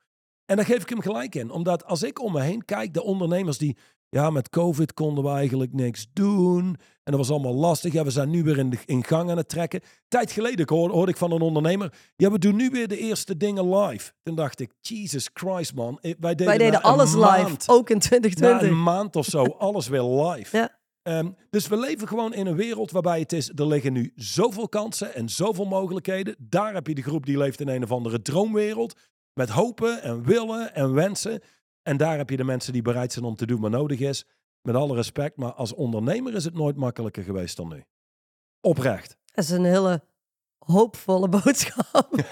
En 0.46 0.56
daar 0.56 0.66
geef 0.66 0.82
ik 0.82 0.90
hem 0.90 1.02
gelijk 1.02 1.36
in. 1.36 1.52
Omdat 1.52 1.86
als 1.86 2.04
ik 2.04 2.22
om 2.22 2.32
me 2.32 2.42
heen 2.42 2.66
kijk, 2.66 2.94
de 2.94 3.04
ondernemers 3.04 3.58
die 3.58 3.78
Ja, 4.14 4.30
met 4.30 4.50
COVID 4.50 4.94
konden 4.94 5.24
we 5.24 5.30
eigenlijk 5.30 5.74
niks 5.74 6.08
doen. 6.14 6.66
En 7.04 7.12
dat 7.12 7.16
was 7.16 7.30
allemaal 7.32 7.54
lastig. 7.56 7.94
Ja, 7.94 8.04
we 8.04 8.10
zijn 8.10 8.30
nu 8.30 8.44
weer 8.44 8.58
in, 8.58 8.70
de, 8.70 8.78
in 8.86 9.04
gang 9.04 9.30
aan 9.30 9.38
het 9.38 9.50
trekken. 9.50 9.82
Tijd 10.08 10.32
geleden 10.32 10.66
hoorde, 10.70 10.94
hoorde 10.94 11.12
ik 11.12 11.18
van 11.18 11.32
een 11.32 11.42
ondernemer. 11.42 11.94
Ja, 12.16 12.32
we 12.32 12.40
doen 12.40 12.56
nu 12.56 12.70
weer 12.70 12.88
de 12.88 12.98
eerste 12.98 13.38
dingen 13.38 13.76
live. 13.78 14.12
Toen 14.24 14.36
dacht 14.36 14.60
ik, 14.60 14.72
Jesus 14.82 15.30
Christ 15.34 15.76
man. 15.76 16.00
eh, 16.02 16.14
Wij 16.20 16.36
deden, 16.36 16.58
Wij 16.72 16.80
alles 16.80 17.14
live, 17.14 17.58
ook 17.66 17.90
in 17.90 17.96
Na 17.98 18.02
2020. 18.02 18.68
een 18.68 18.84
maand 18.84 19.16
of 19.16 19.26
zo, 19.26 19.44
alles 19.68 19.88
weer 19.88 20.04
live. 20.04 20.58
Ja. 20.58 20.70
Ehm, 21.02 21.30
dus 21.50 21.68
we 21.68 21.78
leven 21.78 22.08
gewoon 22.08 22.34
in 22.34 22.46
een 22.48 22.56
wereld 22.56 22.92
waarbij 22.92 23.20
het 23.20 23.34
is, 23.34 23.50
er 23.56 23.68
liggen 23.68 23.94
nu 23.94 24.12
zoveel 24.16 24.70
kansen 24.70 25.16
en 25.16 25.30
zoveel 25.30 25.66
mogelijkheden. 25.66 26.36
Daar 26.40 26.74
heb 26.74 26.88
je 26.88 26.96
de 26.96 27.02
groep 27.02 27.26
die 27.26 27.38
leeft 27.38 27.60
in 27.62 27.68
een 27.68 27.84
of 27.84 27.92
andere 27.92 28.22
droomwereld. 28.22 28.96
Met 29.34 29.50
hopen 29.50 30.02
en 30.02 30.24
willen 30.24 30.76
en 30.76 30.94
wensen. 30.94 31.42
En 31.84 31.98
daar 31.98 32.18
heb 32.18 32.30
je 32.30 32.38
de 32.38 32.44
mensen 32.44 32.74
die 32.74 32.82
bereid 32.82 33.12
zijn 33.14 33.26
om 33.26 33.36
te 33.36 33.46
doen 33.46 33.62
wat 33.62 33.72
nodig 33.72 34.00
is. 34.00 34.26
Met 34.62 34.76
alle 34.76 34.96
respect, 34.96 35.38
maar 35.38 35.54
als 35.54 35.74
ondernemer 35.74 36.34
is 36.36 36.44
het 36.46 36.54
nooit 36.54 36.76
makkelijker 36.76 37.24
geweest 37.24 37.58
dan 37.58 37.68
nu. 37.68 37.84
Oprecht. 38.62 39.18
Dat 39.26 39.44
is 39.44 39.50
een 39.50 39.64
hele 39.66 40.04
hoopvolle 40.58 41.30
boodschap. 41.44 42.10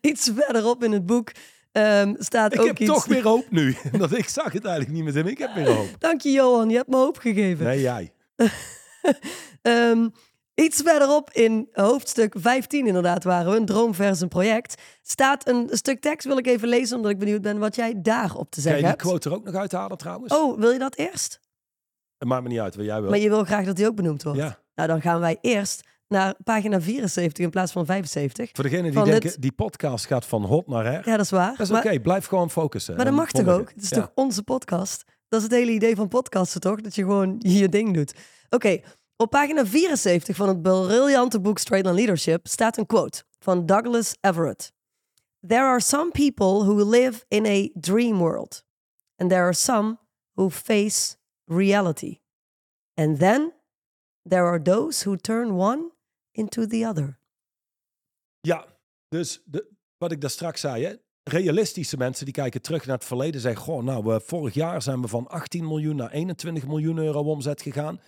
Iets 0.00 0.30
verderop 0.34 0.84
in 0.84 0.92
het 0.92 1.06
boek 1.06 1.32
ehm, 1.72 2.14
staat 2.18 2.54
Ik 2.54 2.60
ook 2.60 2.66
heb 2.66 2.78
iets. 2.78 2.90
toch 2.92 3.04
weer 3.04 3.22
hoop 3.22 3.50
nu. 3.50 3.76
Dat 3.98 4.12
ik 4.16 4.28
zag 4.28 4.52
het 4.52 4.64
eigenlijk 4.64 4.94
niet 4.94 5.04
met 5.04 5.14
hem. 5.14 5.26
Ik 5.26 5.38
heb 5.38 5.54
weer 5.54 5.68
hoop. 5.74 5.88
Dank 5.98 6.20
je, 6.20 6.30
Johan. 6.30 6.68
Je 6.70 6.76
hebt 6.76 6.88
me 6.88 6.96
hoop 6.96 7.16
gegeven. 7.18 7.64
Nee, 7.66 7.80
jij. 7.80 8.12
Ehm, 9.62 10.08
iets 10.54 10.82
verderop 10.82 11.30
in 11.30 11.68
hoofdstuk 11.72 12.34
15, 12.38 12.86
inderdaad, 12.86 13.24
waren 13.24 13.50
we. 13.52 13.58
Een 13.58 13.66
droom 13.66 13.94
versus 13.94 14.20
een 14.20 14.28
project. 14.28 14.82
Staat 15.02 15.48
een 15.48 15.68
stuk 15.70 16.00
tekst, 16.00 16.26
wil 16.26 16.38
ik 16.38 16.46
even 16.46 16.68
lezen, 16.68 16.96
omdat 16.96 17.10
ik 17.12 17.18
benieuwd 17.18 17.42
ben 17.42 17.58
wat 17.58 17.74
jij 17.76 17.94
daarop 18.02 18.50
te 18.50 18.62
Kan 18.62 18.62
je 18.62 18.78
zeggen 18.78 18.78
die 18.80 18.86
hebt. 18.90 19.02
quote 19.02 19.28
er 19.28 19.34
ook 19.34 19.44
nog 19.44 19.54
uithalen 19.54 19.98
trouwens? 19.98 20.34
Oh, 20.34 20.58
wil 20.58 20.70
je 20.70 20.78
dat 20.78 20.96
eerst? 20.96 21.40
Het 22.18 22.28
maakt 22.28 22.42
me 22.42 22.48
niet 22.48 22.58
uit 22.60 22.76
wat 22.76 22.84
jij 22.84 23.00
wil. 23.00 23.10
Maar 23.10 23.18
je 23.18 23.28
wil 23.28 23.44
graag 23.44 23.64
dat 23.64 23.76
die 23.76 23.86
ook 23.86 23.94
benoemd 23.96 24.22
wordt. 24.22 24.38
Ja. 24.38 24.58
Nou, 24.74 24.88
dan 24.88 25.00
gaan 25.00 25.20
wij 25.20 25.38
eerst 25.40 25.80
naar 26.08 26.34
pagina 26.44 26.80
74 26.80 27.44
in 27.44 27.50
plaats 27.50 27.72
van 27.72 27.86
75. 27.86 28.50
Voor 28.52 28.64
degenen 28.64 28.90
die 28.92 29.02
denken, 29.04 29.20
dit- 29.20 29.42
die 29.42 29.52
podcast 29.52 30.06
gaat 30.06 30.26
van 30.26 30.44
hot 30.44 30.66
naar 30.66 30.84
her. 30.84 31.02
Ja, 31.08 31.16
dat 31.16 31.24
is 31.24 31.30
waar. 31.30 31.56
Dat 31.56 31.70
is 31.70 31.76
oké, 31.76 32.00
blijf 32.00 32.26
gewoon 32.26 32.50
focussen. 32.50 32.96
maar 32.96 33.04
dat 33.04 33.14
mag 33.14 33.30
toch 33.30 33.48
ook? 33.48 33.68
Het 33.74 33.82
is 33.82 33.88
Ja. 33.88 33.96
toch 33.96 34.10
onze 34.14 34.42
podcast? 34.42 35.04
Dat 35.28 35.38
is 35.40 35.46
het 35.46 35.56
hele 35.56 35.70
idee 35.72 35.96
van 35.96 36.08
podcasten, 36.08 36.60
toch? 36.60 36.80
Dat 36.80 36.94
je 36.94 37.02
gewoon 37.02 37.36
je 37.38 37.68
ding 37.68 37.94
doet. 37.94 38.14
Oké, 38.50 38.80
op 39.16 39.30
pagina 39.30 39.66
74 39.66 40.36
van 40.36 40.48
het 40.48 40.62
briljante 40.62 41.40
boek 41.40 41.58
Straight 41.58 41.86
Line 41.86 41.98
Leadership 41.98 42.46
staat 42.46 42.76
een 42.76 42.86
quote 42.86 43.24
van 43.38 43.66
Douglas 43.66 44.16
Everett. 44.20 44.72
There 45.46 45.64
are 45.64 45.80
some 45.80 46.10
people 46.10 46.64
who 46.64 46.84
live 46.84 47.24
in 47.28 47.46
a 47.46 47.68
dream 47.74 48.18
world. 48.18 48.64
And 49.16 49.30
there 49.30 49.42
are 49.42 49.54
some 49.54 49.98
who 50.34 50.50
face 50.50 51.16
reality. 51.44 52.20
And 52.94 53.18
then 53.18 53.52
there 54.28 54.44
are 54.44 54.62
those 54.62 55.04
who 55.04 55.16
turn 55.16 55.52
one 55.52 55.90
into 56.32 56.66
the 56.66 56.86
other. 56.86 57.18
Ja, 58.40 58.66
dus 59.08 59.42
de, 59.44 59.70
wat 59.98 60.12
ik 60.12 60.20
daar 60.20 60.30
straks 60.30 60.60
zei, 60.60 60.84
hè, 60.84 60.94
realistische 61.22 61.96
mensen 61.96 62.24
die 62.24 62.34
kijken 62.34 62.62
terug 62.62 62.86
naar 62.86 62.96
het 62.96 63.04
verleden 63.04 63.40
zeggen, 63.40 63.62
goh, 63.62 63.82
nou, 63.82 64.20
vorig 64.24 64.54
jaar 64.54 64.82
zijn 64.82 65.00
we 65.00 65.08
van 65.08 65.28
18 65.28 65.66
miljoen 65.66 65.96
naar 65.96 66.10
21 66.10 66.66
miljoen 66.66 66.98
euro 66.98 67.20
omzet 67.20 67.62
gegaan. 67.62 68.00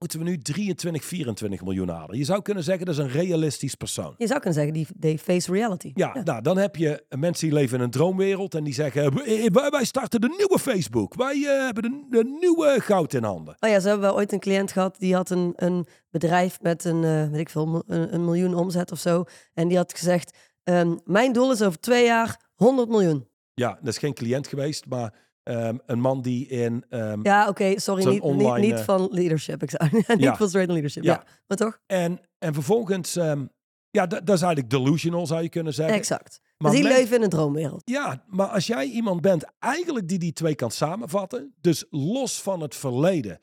Moeten 0.00 0.18
we 0.18 0.24
nu 0.24 0.38
23, 0.38 1.04
24 1.04 1.62
miljoen 1.62 1.88
halen? 1.88 2.18
Je 2.18 2.24
zou 2.24 2.42
kunnen 2.42 2.64
zeggen, 2.64 2.86
dat 2.86 2.94
is 2.94 3.00
een 3.00 3.10
realistisch 3.10 3.74
persoon. 3.74 4.14
Je 4.18 4.26
zou 4.26 4.40
kunnen 4.40 4.58
zeggen, 4.58 4.72
die 4.72 4.86
they 5.00 5.18
face 5.18 5.52
reality. 5.52 5.90
Ja, 5.94 6.20
nou, 6.24 6.42
dan 6.42 6.58
heb 6.58 6.76
je 6.76 7.04
mensen 7.08 7.48
die 7.48 7.56
leven 7.58 7.78
in 7.78 7.84
een 7.84 7.90
droomwereld 7.90 8.54
en 8.54 8.64
die 8.64 8.74
zeggen, 8.74 9.02
"Eh, 9.02 9.46
wij 9.52 9.70
wij 9.70 9.84
starten 9.84 10.20
de 10.20 10.34
nieuwe 10.38 10.58
Facebook. 10.58 11.14
Wij 11.14 11.34
eh, 11.34 11.64
hebben 11.64 11.82
de, 11.82 12.06
de 12.10 12.36
nieuwe 12.40 12.80
goud 12.80 13.12
in 13.12 13.22
handen. 13.22 13.56
Oh 13.60 13.70
ja, 13.70 13.80
ze 13.80 13.88
hebben 13.88 14.06
wel 14.06 14.16
ooit 14.16 14.32
een 14.32 14.40
cliënt 14.40 14.72
gehad 14.72 14.98
die 14.98 15.14
had 15.14 15.30
een, 15.30 15.52
een 15.56 15.86
bedrijf 16.10 16.60
met 16.60 16.84
een, 16.84 17.04
eh, 17.04 17.28
weet 17.30 17.40
ik 17.40 17.50
veel, 17.50 17.82
een 17.86 18.24
miljoen 18.24 18.54
omzet 18.54 18.92
of 18.92 18.98
zo. 18.98 19.24
En 19.54 19.68
die 19.68 19.76
had 19.76 19.98
gezegd, 19.98 20.36
ehm, 20.64 20.96
mijn 21.04 21.32
doel 21.32 21.52
is 21.52 21.62
over 21.62 21.80
twee 21.80 22.04
jaar 22.04 22.40
100 22.54 22.88
miljoen. 22.88 23.28
Ja, 23.54 23.78
dat 23.80 23.92
is 23.92 23.98
geen 23.98 24.14
cliënt 24.14 24.46
geweest, 24.46 24.86
maar 24.86 25.14
ehm, 25.50 25.76
een 25.86 26.00
man 26.00 26.22
die 26.22 26.46
in... 26.48 26.84
ehm, 26.88 27.20
Ja, 27.22 27.48
oké, 27.48 27.78
sorry, 27.80 28.08
niet, 28.08 28.20
online, 28.20 28.58
niet, 28.58 28.70
niet 28.70 28.78
eh, 28.78 28.84
van 28.84 29.08
leadership. 29.10 29.62
Ik 29.62 29.70
zou, 29.70 29.90
niet 29.92 30.06
Ja. 30.18 30.36
van 30.36 30.48
straight 30.48 30.72
leadership, 30.72 31.02
ja. 31.02 31.12
Ja. 31.12 31.24
Maar 31.46 31.56
toch? 31.56 31.80
En, 31.86 32.20
en 32.38 32.54
vervolgens, 32.54 33.16
ehm, 33.16 33.46
ja, 33.90 34.06
dat, 34.06 34.26
dat 34.26 34.36
is 34.36 34.42
eigenlijk 34.42 34.70
delusional, 34.70 35.26
zou 35.26 35.42
je 35.42 35.48
kunnen 35.48 35.74
zeggen. 35.74 35.94
Exact. 35.94 36.40
Maar 36.58 36.70
dus 36.70 36.80
die 36.80 36.88
leven 36.90 37.16
in 37.16 37.22
een 37.22 37.28
droomwereld. 37.28 37.82
Ja, 37.84 38.24
maar 38.26 38.46
als 38.46 38.66
jij 38.66 38.84
iemand 38.84 39.20
bent 39.20 39.44
eigenlijk 39.58 40.08
die 40.08 40.18
die 40.18 40.32
twee 40.32 40.54
kan 40.54 40.70
samenvatten, 40.70 41.54
dus 41.60 41.84
los 41.90 42.42
van 42.42 42.60
het 42.60 42.74
verleden, 42.74 43.40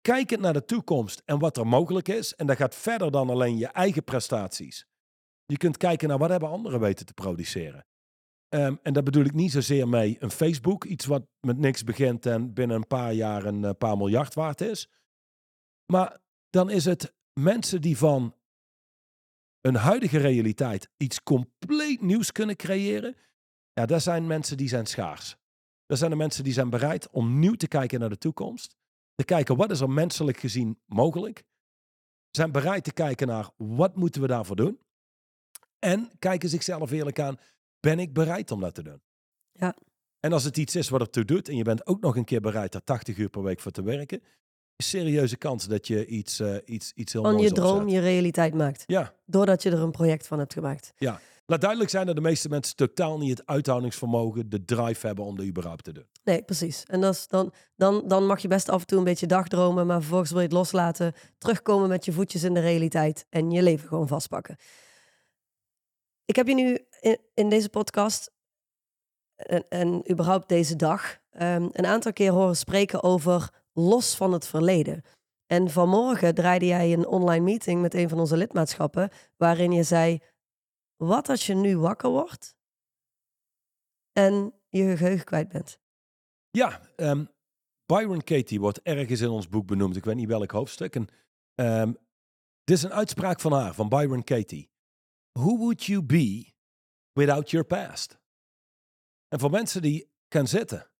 kijkend 0.00 0.40
naar 0.40 0.52
de 0.52 0.64
toekomst 0.64 1.22
en 1.24 1.38
wat 1.38 1.56
er 1.56 1.66
mogelijk 1.66 2.08
is, 2.08 2.34
en 2.34 2.46
dat 2.46 2.56
gaat 2.56 2.74
verder 2.74 3.10
dan 3.10 3.30
alleen 3.30 3.58
je 3.58 3.66
eigen 3.66 4.04
prestaties. 4.04 4.86
Je 5.46 5.56
kunt 5.56 5.76
kijken 5.76 6.08
naar 6.08 6.18
wat 6.18 6.30
hebben 6.30 6.48
anderen 6.48 6.80
weten 6.80 7.06
te 7.06 7.14
produceren. 7.14 7.84
Ehm, 8.50 8.76
en 8.82 8.92
dat 8.92 9.04
bedoel 9.04 9.24
ik 9.24 9.32
niet 9.32 9.52
zozeer 9.52 9.88
mee 9.88 10.16
een 10.20 10.30
Facebook, 10.30 10.84
iets 10.84 11.04
wat 11.04 11.26
met 11.40 11.58
niks 11.58 11.84
begint 11.84 12.26
en 12.26 12.52
binnen 12.52 12.76
een 12.76 12.86
paar 12.86 13.12
jaar 13.12 13.44
een 13.44 13.64
eh, 13.64 13.70
paar 13.78 13.96
miljard 13.96 14.34
waard 14.34 14.60
is. 14.60 14.88
Maar 15.86 16.20
dan 16.50 16.70
is 16.70 16.84
het 16.84 17.14
mensen 17.32 17.80
die 17.80 17.96
van 17.96 18.34
een 19.60 19.74
huidige 19.74 20.18
realiteit 20.18 20.90
iets 20.96 21.22
compleet 21.22 22.00
nieuws 22.00 22.32
kunnen 22.32 22.56
creëren. 22.56 23.16
Ja, 23.72 23.86
dat 23.86 24.02
zijn 24.02 24.26
mensen 24.26 24.56
die 24.56 24.68
zijn 24.68 24.86
schaars. 24.86 25.36
Dat 25.86 25.98
zijn 25.98 26.10
de 26.10 26.16
mensen 26.16 26.44
die 26.44 26.52
zijn 26.52 26.70
bereid 26.70 27.10
om 27.10 27.38
nieuw 27.38 27.54
te 27.54 27.68
kijken 27.68 28.00
naar 28.00 28.08
de 28.08 28.18
toekomst. 28.18 28.76
Te 29.14 29.24
kijken 29.24 29.56
wat 29.56 29.70
is 29.70 29.80
er 29.80 29.90
menselijk 29.90 30.38
gezien 30.38 30.80
mogelijk. 30.86 31.44
Zijn 32.30 32.52
bereid 32.52 32.84
te 32.84 32.92
kijken 32.92 33.26
naar 33.26 33.50
wat 33.56 33.96
moeten 33.96 34.20
we 34.20 34.26
daarvoor 34.26 34.56
doen. 34.56 34.80
En 35.78 36.10
kijken 36.18 36.48
zichzelf 36.48 36.90
eerlijk 36.90 37.20
aan, 37.20 37.38
ben 37.80 37.98
ik 37.98 38.12
bereid 38.12 38.50
om 38.50 38.60
dat 38.60 38.74
te 38.74 38.82
doen? 38.82 39.00
Ja. 39.52 39.74
En 40.20 40.32
als 40.32 40.44
het 40.44 40.56
iets 40.56 40.76
is 40.76 40.88
wat 40.88 41.00
ertoe 41.00 41.24
doet 41.24 41.48
en 41.48 41.56
je 41.56 41.62
bent 41.64 41.86
ook 41.86 42.00
nog 42.00 42.16
een 42.16 42.24
keer 42.24 42.40
bereid 42.40 42.72
daar 42.72 42.84
80 42.84 43.16
uur 43.16 43.28
per 43.28 43.42
week 43.42 43.60
voor 43.60 43.72
te 43.72 43.82
werken, 43.82 44.22
is 44.76 44.88
serieuze 44.88 45.36
kans 45.36 45.66
dat 45.66 45.86
je 45.86 46.06
iets, 46.06 46.40
eh, 46.40 46.54
iets, 46.64 46.92
iets 46.94 47.12
heel 47.12 47.22
Van 47.22 47.32
moois 47.34 47.48
je 47.48 47.52
droom 47.54 47.76
opzet. 47.76 47.90
je 47.92 47.98
realiteit 48.00 48.54
maakt. 48.54 48.82
Ja, 48.86 49.14
Doordat 49.26 49.62
je 49.62 49.70
er 49.70 49.78
een 49.80 49.90
project 49.90 50.26
van 50.26 50.38
hebt 50.38 50.52
gemaakt. 50.52 50.92
laat 51.46 51.60
duidelijk 51.60 51.90
zijn 51.90 52.06
dat 52.06 52.14
de 52.14 52.20
meeste 52.20 52.48
mensen 52.48 52.76
totaal 52.76 53.18
niet 53.18 53.38
het 53.38 53.46
uithoudingsvermogen, 53.46 54.48
de 54.50 54.64
drive 54.64 55.06
hebben 55.06 55.24
om 55.24 55.36
dat 55.36 55.46
überhaupt 55.46 55.84
te 55.84 55.92
doen. 55.92 56.06
Nee, 56.24 56.42
precies. 56.42 56.84
En 56.84 57.00
dat 57.00 57.14
is 57.14 57.26
dan, 57.28 57.52
dan, 57.76 58.02
dan 58.08 58.26
mag 58.26 58.42
je 58.42 58.48
best 58.48 58.68
af 58.68 58.80
en 58.80 58.86
toe 58.86 58.98
een 58.98 59.04
beetje 59.04 59.26
dagdromen, 59.26 59.86
maar 59.86 60.00
vervolgens 60.00 60.30
wil 60.30 60.38
je 60.40 60.46
het 60.46 60.54
loslaten, 60.56 61.12
terugkomen 61.38 61.88
met 61.88 62.04
je 62.04 62.12
voetjes 62.12 62.42
in 62.42 62.54
de 62.54 62.60
realiteit 62.60 63.26
en 63.28 63.50
je 63.50 63.62
leven 63.62 63.88
gewoon 63.88 64.08
vastpakken. 64.08 64.56
Ik 66.30 66.36
heb 66.36 66.46
je 66.46 66.54
nu 66.54 66.78
in, 67.34 67.48
deze 67.48 67.68
podcast 67.68 68.32
en, 69.36 69.68
en 69.68 70.10
überhaupt 70.10 70.48
deze 70.48 70.76
dag 70.76 71.18
ehm, 71.30 71.68
een 71.72 71.86
aantal 71.86 72.12
keer 72.12 72.32
horen 72.32 72.56
spreken 72.56 73.02
over 73.02 73.54
los 73.72 74.16
van 74.16 74.32
het 74.32 74.46
verleden. 74.46 75.02
En 75.46 75.70
vanmorgen 75.70 76.34
draaide 76.34 76.66
jij 76.66 76.92
een 76.92 77.06
online 77.06 77.44
meeting 77.44 77.80
met 77.80 77.94
een 77.94 78.08
van 78.08 78.18
onze 78.18 78.36
lidmaatschappen, 78.36 79.10
waarin 79.36 79.72
je 79.72 79.82
zei: 79.82 80.18
Wat 80.96 81.28
als 81.28 81.46
je 81.46 81.54
nu 81.54 81.78
wakker 81.78 82.10
wordt 82.10 82.56
en 84.12 84.54
je 84.68 84.96
geheugen 84.96 85.24
kwijt 85.24 85.48
bent? 85.48 85.78
Ja, 86.50 86.80
ehm, 86.96 87.24
Byron 87.86 88.24
Katie 88.24 88.60
wordt 88.60 88.82
ergens 88.82 89.20
in 89.20 89.30
ons 89.30 89.48
boek 89.48 89.66
benoemd. 89.66 89.96
Ik 89.96 90.04
weet 90.04 90.16
niet 90.16 90.28
welk 90.28 90.50
hoofdstuk. 90.50 90.94
En, 90.94 91.08
ehm, 91.54 91.92
dit 92.64 92.76
is 92.76 92.82
een 92.82 92.92
uitspraak 92.92 93.40
van 93.40 93.52
haar, 93.52 93.74
van 93.74 93.88
Byron 93.88 94.24
Katie. 94.24 94.69
Who 95.32 95.56
would 95.56 95.84
you 95.84 96.02
be 96.02 96.52
without 97.12 97.50
your 97.50 97.66
past? 97.66 98.18
En 99.28 99.38
voor 99.38 99.50
mensen 99.50 99.82
die 99.82 100.10
gaan 100.28 100.46
zitten 100.46 100.90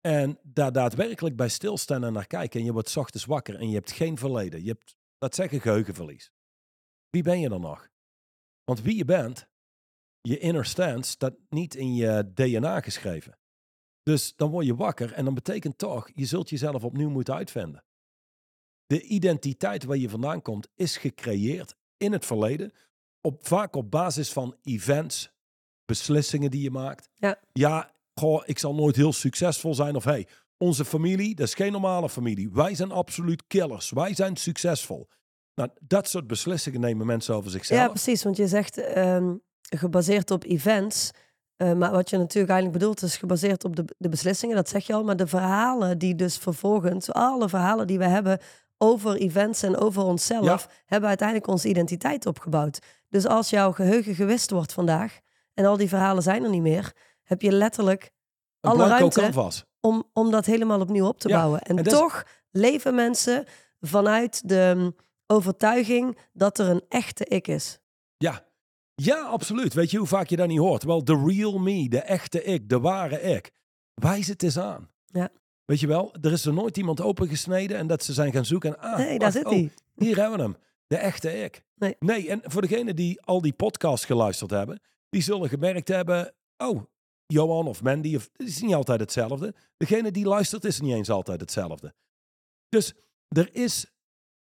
en 0.00 0.38
daar 0.42 0.72
daadwerkelijk 0.72 1.36
bij 1.36 1.48
stilstaan 1.48 2.04
en 2.04 2.12
naar 2.12 2.26
kijken 2.26 2.60
en 2.60 2.66
je 2.66 2.72
wordt 2.72 2.96
ochtends 2.96 3.24
wakker 3.24 3.54
en 3.54 3.68
je 3.68 3.74
hebt 3.74 3.92
geen 3.92 4.18
verleden. 4.18 4.62
Je 4.62 4.68
hebt, 4.68 4.96
laat 5.18 5.34
zeggen, 5.34 5.60
geheugenverlies. 5.60 6.32
Wie 7.10 7.22
ben 7.22 7.40
je 7.40 7.48
dan 7.48 7.60
nog? 7.60 7.88
Want 8.64 8.82
wie 8.82 8.96
je 8.96 9.04
bent, 9.04 9.48
je 10.20 10.38
inner 10.38 10.64
stand, 10.64 11.06
staat 11.06 11.34
niet 11.48 11.74
in 11.74 11.94
je 11.94 12.32
DNA 12.34 12.80
geschreven. 12.80 13.38
Dus 14.02 14.36
dan 14.36 14.50
word 14.50 14.66
je 14.66 14.74
wakker 14.74 15.12
en 15.12 15.24
dan 15.24 15.34
betekent 15.34 15.78
toch, 15.78 16.10
je 16.14 16.26
zult 16.26 16.50
jezelf 16.50 16.84
opnieuw 16.84 17.10
moeten 17.10 17.34
uitvinden. 17.34 17.84
De 18.86 19.02
identiteit 19.02 19.84
waar 19.84 19.96
je 19.96 20.08
vandaan 20.08 20.42
komt 20.42 20.68
is 20.74 20.96
gecreëerd 20.96 21.76
in 21.96 22.12
het 22.12 22.26
verleden, 22.26 22.72
op, 23.26 23.46
vaak 23.46 23.76
op 23.76 23.90
basis 23.90 24.32
van 24.32 24.56
events, 24.62 25.30
beslissingen 25.84 26.50
die 26.50 26.62
je 26.62 26.70
maakt. 26.70 27.08
Ja. 27.14 27.38
ja, 27.52 27.90
goh, 28.14 28.42
ik 28.44 28.58
zal 28.58 28.74
nooit 28.74 28.96
heel 28.96 29.12
succesvol 29.12 29.74
zijn 29.74 29.96
of 29.96 30.04
hey, 30.04 30.26
onze 30.58 30.84
familie, 30.84 31.34
dat 31.34 31.46
is 31.46 31.54
geen 31.54 31.72
normale 31.72 32.08
familie. 32.08 32.50
Wij 32.52 32.74
zijn 32.74 32.90
absoluut 32.90 33.46
killers, 33.46 33.90
wij 33.90 34.14
zijn 34.14 34.36
succesvol. 34.36 35.08
Nou, 35.54 35.70
dat 35.80 36.08
soort 36.08 36.26
beslissingen 36.26 36.80
nemen 36.80 37.06
mensen 37.06 37.34
over 37.34 37.50
zichzelf. 37.50 37.80
Ja, 37.80 37.88
precies. 37.88 38.22
Want 38.22 38.36
je 38.36 38.48
zegt 38.48 38.78
ehm, 38.78 39.34
gebaseerd 39.60 40.30
op 40.30 40.44
events. 40.44 41.10
Eh, 41.56 41.72
maar 41.72 41.90
wat 41.90 42.10
je 42.10 42.16
natuurlijk 42.16 42.52
eigenlijk 42.52 42.80
bedoelt 42.80 43.02
is 43.02 43.16
gebaseerd 43.16 43.64
op 43.64 43.76
de, 43.76 43.84
de 43.98 44.08
beslissingen, 44.08 44.56
dat 44.56 44.68
zeg 44.68 44.86
je 44.86 44.92
al. 44.92 45.04
Maar 45.04 45.16
de 45.16 45.26
verhalen 45.26 45.98
die 45.98 46.14
dus 46.14 46.36
vervolgens, 46.36 47.12
alle 47.12 47.48
verhalen 47.48 47.86
die 47.86 47.98
we 47.98 48.04
hebben 48.04 48.38
over 48.78 49.16
events 49.16 49.62
en 49.62 49.76
over 49.76 50.02
onszelf, 50.02 50.68
hebben 50.86 51.08
uiteindelijk 51.08 51.48
onze 51.48 51.68
identiteit 51.68 52.26
opgebouwd. 52.26 52.78
Dus 53.08 53.26
als 53.26 53.50
jouw 53.50 53.72
geheugen 53.72 54.14
gewist 54.14 54.50
wordt 54.50 54.72
vandaag 54.72 55.18
en 55.54 55.64
al 55.64 55.76
die 55.76 55.88
verhalen 55.88 56.22
zijn 56.22 56.44
er 56.44 56.50
niet 56.50 56.62
meer, 56.62 56.92
heb 57.22 57.42
je 57.42 57.52
letterlijk 57.52 58.12
Een 58.60 58.70
alle 58.70 58.86
ruimte 58.88 59.20
canvas. 59.20 59.64
om, 59.80 60.04
om 60.12 60.30
dat 60.30 60.44
helemaal 60.46 60.80
opnieuw 60.80 61.06
op 61.06 61.18
te 61.20 61.28
Ja, 61.28 61.36
bouwen. 61.36 61.60
En, 61.60 61.76
en 61.76 61.84
dat 61.84 61.92
is- 61.92 61.98
toch 61.98 62.24
leven 62.50 62.94
mensen 62.94 63.44
vanuit 63.80 64.48
de 64.48 64.72
mm, 64.76 64.94
overtuiging 65.26 66.18
dat 66.32 66.58
er 66.58 66.68
een 66.68 66.84
echte 66.88 67.24
ik 67.24 67.48
is. 67.48 67.78
Ja. 68.16 68.44
Ja, 68.94 69.20
absoluut. 69.20 69.74
Weet 69.74 69.90
je 69.90 69.98
hoe 69.98 70.06
vaak 70.06 70.28
je 70.28 70.36
dat 70.36 70.48
niet 70.48 70.58
hoort? 70.58 70.82
Wel, 70.82 71.04
de 71.04 71.22
real 71.26 71.58
me, 71.58 71.88
de 71.88 72.00
echte 72.00 72.42
ik, 72.42 72.68
de 72.68 72.80
ware 72.80 73.20
ik. 73.20 73.50
Wijs 73.94 74.26
het 74.26 74.42
eens 74.42 74.58
aan. 74.58 74.90
Ja. 75.06 75.28
Weet 75.64 75.80
je 75.80 75.86
wel, 75.86 76.14
er 76.20 76.32
is 76.32 76.44
er 76.44 76.52
nooit 76.52 76.76
iemand 76.76 77.00
opengesneden 77.00 77.76
en 77.76 77.86
dat 77.86 78.04
ze 78.04 78.12
zijn 78.12 78.32
gaan 78.32 78.44
zoeken. 78.44 78.76
En, 78.76 78.90
ah, 78.90 78.98
nee, 78.98 79.08
daar 79.08 79.18
wacht, 79.18 79.32
zit 79.32 79.44
oh, 79.44 79.50
hij. 79.52 79.70
Hier 79.94 80.16
hebben 80.16 80.36
we 80.36 80.42
hem. 80.42 80.56
De 80.86 80.96
echte 80.96 81.42
ik. 81.42 81.64
Nee. 81.98 82.28
en 82.28 82.40
voor 82.44 82.62
degenen 82.62 82.96
die 82.96 83.22
al 83.22 83.40
die 83.40 83.52
podcasts 83.52 84.06
geluisterd 84.06 84.50
hebben, 84.50 84.80
die 85.08 85.22
zullen 85.22 85.48
gemerkt 85.48 85.88
hebben, 85.88 86.34
oh, 86.56 86.82
Johan 87.26 87.66
of 87.66 87.82
Mandy, 87.82 88.16
of, 88.16 88.28
het 88.32 88.48
is 88.48 88.62
niet 88.62 88.74
altijd 88.74 89.00
hetzelfde. 89.00 89.54
Degene 89.76 90.10
die 90.10 90.24
luistert 90.26 90.64
is 90.64 90.80
niet 90.80 90.94
eens 90.94 91.10
altijd 91.10 91.40
hetzelfde. 91.40 91.94
Dus 92.68 92.94
er 93.28 93.54
is 93.54 93.86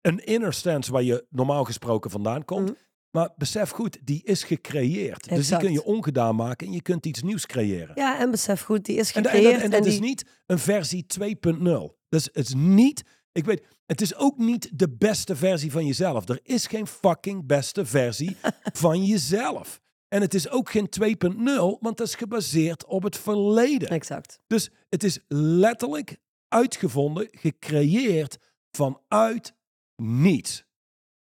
een 0.02 0.26
inner 0.26 0.54
stance 0.54 0.92
waar 0.92 1.04
je 1.04 1.26
normaal 1.30 1.64
gesproken 1.64 2.10
vandaan 2.12 2.46
komt. 2.46 2.70
Mhm. 2.70 2.78
Maar 3.12 3.30
besef 3.38 3.70
goed, 3.70 3.98
die 4.04 4.24
is 4.24 4.44
gecreëerd. 4.44 5.30
Dus 5.30 5.48
die 5.48 5.58
kun 5.58 5.72
je 5.72 5.84
ongedaan 5.84 6.36
maken 6.36 6.68
en 6.68 6.74
je 6.74 6.82
kunt 6.82 7.06
iets 7.06 7.22
nieuws 7.22 7.46
creëren. 7.46 7.92
Ja, 7.96 8.20
en 8.20 8.32
besef 8.32 8.62
goed, 8.62 8.86
die 8.86 8.98
is 8.98 9.12
En, 9.12 9.24
da- 9.24 9.30
en 9.30 9.36
gecreëerd. 9.36 9.56
dat, 9.56 9.64
en 9.64 9.72
dat 9.72 9.84
die... 9.84 9.94
is 9.94 10.00
niet 10.00 10.26
een 10.46 10.60
versie 10.60 11.06
2.0. 11.20 11.98
Dus 12.10 12.24
het 12.34 12.46
is 12.46 12.54
niet, 12.54 13.04
ik 13.40 13.46
weet, 13.46 13.66
het 13.86 14.02
is 14.02 14.16
ook 14.16 14.38
niet 14.38 14.70
de 14.74 14.90
beste 14.90 15.36
versie 15.36 15.72
van 15.72 15.86
jezelf. 15.86 16.30
Er 16.30 16.40
is 16.44 16.68
geen 16.68 16.88
fucking 16.88 17.46
beste 17.46 17.86
versie 17.86 18.38
van 18.84 19.06
jezelf. 19.06 19.80
En 20.08 20.22
het 20.22 20.34
is 20.34 20.50
ook 20.50 20.70
geen 20.72 20.90
2.0, 21.28 21.40
want 21.80 21.98
dat 21.98 22.02
is 22.02 22.16
gebaseerd 22.16 22.86
op 22.86 23.04
het 23.04 23.18
verleden. 23.18 23.90
Exact. 23.90 24.40
Dus 24.48 24.70
het 24.90 25.04
is 25.04 25.20
letterlijk 25.28 26.18
uitgevonden, 26.48 27.28
gecreëerd 27.32 28.38
vanuit 28.72 29.54
niets. 29.96 30.66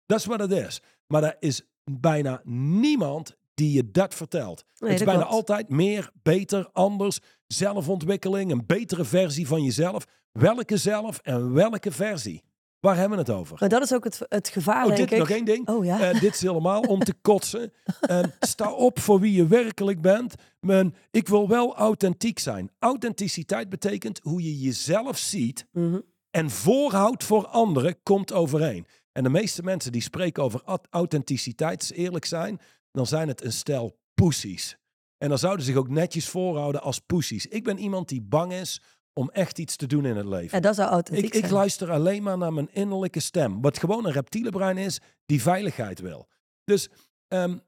Dat 0.07 0.18
is 0.18 0.25
wat 0.25 0.40
het 0.40 0.53
is. 0.53 0.83
Maar 1.07 1.22
er 1.22 1.37
is 1.40 1.62
bijna 1.85 2.40
niemand 2.44 3.37
die 3.55 3.72
je 3.72 3.90
dat 3.90 4.14
vertelt. 4.14 4.64
Nee, 4.79 4.90
het 4.90 5.01
is 5.01 5.07
bijna 5.07 5.20
klopt. 5.20 5.37
altijd 5.37 5.68
meer, 5.68 6.11
beter, 6.22 6.68
anders, 6.72 7.18
zelfontwikkeling, 7.46 8.51
een 8.51 8.66
betere 8.66 9.05
versie 9.05 9.46
van 9.46 9.62
jezelf. 9.62 10.05
Welke 10.33 10.77
zelf 10.77 11.18
en 11.18 11.53
welke 11.53 11.90
versie? 11.92 12.42
Waar 12.81 12.97
hebben 12.97 13.18
we 13.18 13.25
het 13.25 13.33
over? 13.40 13.57
Maar 13.61 13.68
dat 13.68 13.83
is 13.83 13.92
ook 13.95 14.05
het, 14.05 14.21
het 14.29 14.49
gevaar, 14.49 14.83
Oh, 14.87 14.87
denk 14.97 14.99
dit 14.99 15.12
ik. 15.12 15.18
nog 15.18 15.31
één 15.31 15.45
ding. 15.45 15.68
Oh 15.68 15.85
ja. 15.85 16.01
Eh, 16.11 16.21
dit 16.21 16.35
is 16.35 16.40
helemaal 16.40 16.81
om 16.81 16.99
te 16.99 17.14
kotsen. 17.23 17.73
Ehm, 18.01 18.29
sta 18.40 18.73
op 18.73 18.99
voor 19.01 19.21
wie 19.21 19.33
je 19.33 19.47
werkelijk 19.47 20.01
bent. 20.01 20.35
Men, 20.61 20.95
ik 21.11 21.29
wil 21.29 21.49
wel 21.49 21.77
authentiek 21.77 22.38
zijn. 22.38 22.71
Authenticiteit 22.79 23.68
betekent 23.68 24.21
hoe 24.23 24.42
je 24.42 24.59
jezelf 24.59 25.18
ziet 25.18 25.66
Mhm. 25.73 26.01
en 26.31 26.51
voorhoudt 26.51 27.25
voor 27.25 27.47
anderen 27.47 28.03
komt 28.03 28.33
overeen. 28.33 28.87
En 29.12 29.23
de 29.23 29.29
meeste 29.31 29.62
mensen 29.62 29.92
die 29.92 30.03
spreken 30.03 30.42
over 30.42 30.62
aut- 30.64 30.87
authenticiteit, 30.90 31.92
eerlijk 31.95 32.25
zijn, 32.25 32.61
dan 32.92 33.07
zijn 33.07 33.29
het 33.29 33.45
een 33.45 33.53
stel 33.53 33.99
poesies. 34.14 34.77
En 35.18 35.29
dan 35.29 35.38
zouden 35.38 35.64
ze 35.64 35.71
zich 35.71 35.81
ook 35.81 35.88
netjes 35.88 36.29
voorhouden 36.29 36.83
als 36.83 36.99
poesies. 36.99 37.47
Ik 37.47 37.64
ben 37.64 37.79
iemand 37.79 38.09
die 38.09 38.23
bang 38.23 38.53
is 38.53 38.83
om 39.12 39.31
echt 39.31 39.59
iets 39.59 39.77
te 39.77 39.87
doen 39.87 40.05
in 40.05 40.16
het 40.16 40.27
leven. 40.27 40.57
Ja, 40.57 40.61
dat 40.61 40.75
zou 40.75 40.90
authentiek 40.90 41.25
Ik, 41.25 41.35
ik 41.35 41.40
zijn. 41.40 41.53
luister 41.53 41.90
alleen 41.90 42.22
maar 42.22 42.38
naar 42.38 42.53
mijn 42.53 42.68
innerlijke 42.72 43.20
stem. 43.20 43.61
Wat 43.61 43.79
gewoon 43.79 44.07
een 44.07 44.12
reptiele 44.12 44.51
brein 44.51 44.79
is, 44.79 45.01
die 45.27 45.42
veiligheid 45.42 46.01
wil. 46.01 46.29
Dus 46.64 46.88
ehm, 47.29 47.59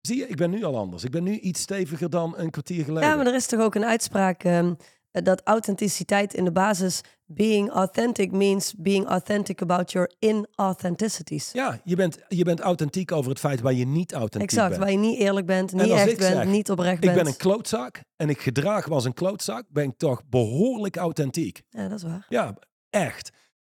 zie 0.00 0.16
je, 0.16 0.28
ik 0.28 0.36
ben 0.36 0.50
nu 0.50 0.64
al 0.64 0.76
anders. 0.76 1.04
Ik 1.04 1.10
ben 1.10 1.22
nu 1.22 1.38
iets 1.38 1.60
steviger 1.60 2.10
dan 2.10 2.34
een 2.36 2.50
kwartier 2.50 2.84
geleden. 2.84 3.08
Ja, 3.08 3.16
maar 3.16 3.26
er 3.26 3.34
is 3.34 3.46
toch 3.46 3.60
ook 3.60 3.74
een 3.74 3.84
uitspraak 3.84 4.44
ehm, 4.44 4.74
dat 5.10 5.40
authenticiteit 5.44 6.34
in 6.34 6.44
de 6.44 6.52
basis 6.52 7.00
being 7.24 7.70
authentic 7.70 8.32
means 8.32 8.74
being 8.78 9.06
authentic 9.06 9.62
about 9.62 9.92
your 9.92 10.12
inauthenticities. 10.18 11.52
Ja, 11.52 11.80
je 11.84 11.96
bent, 11.96 12.18
je 12.28 12.44
bent 12.44 12.60
authentiek 12.60 13.12
over 13.12 13.30
het 13.30 13.38
feit 13.40 13.60
waar 13.60 13.72
je 13.72 13.86
niet 13.86 14.12
authentiek 14.12 14.50
Exact, 14.50 14.68
bent. 14.68 14.80
waar 14.82 14.90
je 14.90 14.98
niet 14.98 15.18
eerlijk 15.18 15.46
bent, 15.46 15.72
En 15.72 15.76
niet 15.78 15.90
echt 15.90 16.10
ik 16.10 16.18
bent, 16.18 16.34
zeg, 16.36 16.46
niet 16.46 16.70
oprecht 16.70 16.94
Ik 16.94 17.00
bent. 17.00 17.16
ben 17.16 17.26
een 17.26 17.36
klootzak 17.36 18.00
en 18.16 18.28
ik 18.28 18.40
gedraag 18.40 18.88
me 18.88 18.94
als 18.94 19.04
een 19.04 19.14
klootzak, 19.14 19.64
ben 19.68 19.84
ik 19.84 19.96
toch 19.96 20.28
behoorlijk 20.28 20.96
authentiek. 20.96 21.62
Ja, 21.68 21.88
dat 21.88 21.98
is 21.98 22.02
waar. 22.04 22.26
Ja, 22.28 22.54
echt. 22.90 23.30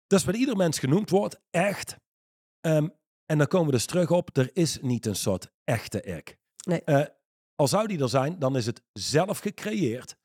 Dat 0.06 0.18
is 0.20 0.26
wat 0.26 0.36
ieder 0.36 0.56
mens 0.56 0.78
genoemd 0.78 1.10
wordt, 1.10 1.40
echt. 1.50 1.96
Ehm, 2.60 2.88
en 3.26 3.38
dan 3.38 3.46
komen 3.46 3.66
we 3.66 3.72
dus 3.72 3.86
terug 3.86 4.10
op, 4.10 4.36
er 4.36 4.50
is 4.52 4.78
niet 4.80 5.06
een 5.06 5.16
soort 5.16 5.50
echte 5.64 6.02
ik. 6.02 6.36
Nee. 6.66 6.82
Eh, 6.84 7.04
al 7.54 7.68
zou 7.68 7.86
die 7.86 8.00
er 8.02 8.08
zijn, 8.08 8.38
dan 8.38 8.56
is 8.56 8.66
het 8.66 8.82
zelf 8.92 9.38
gecreëerd. 9.38 10.16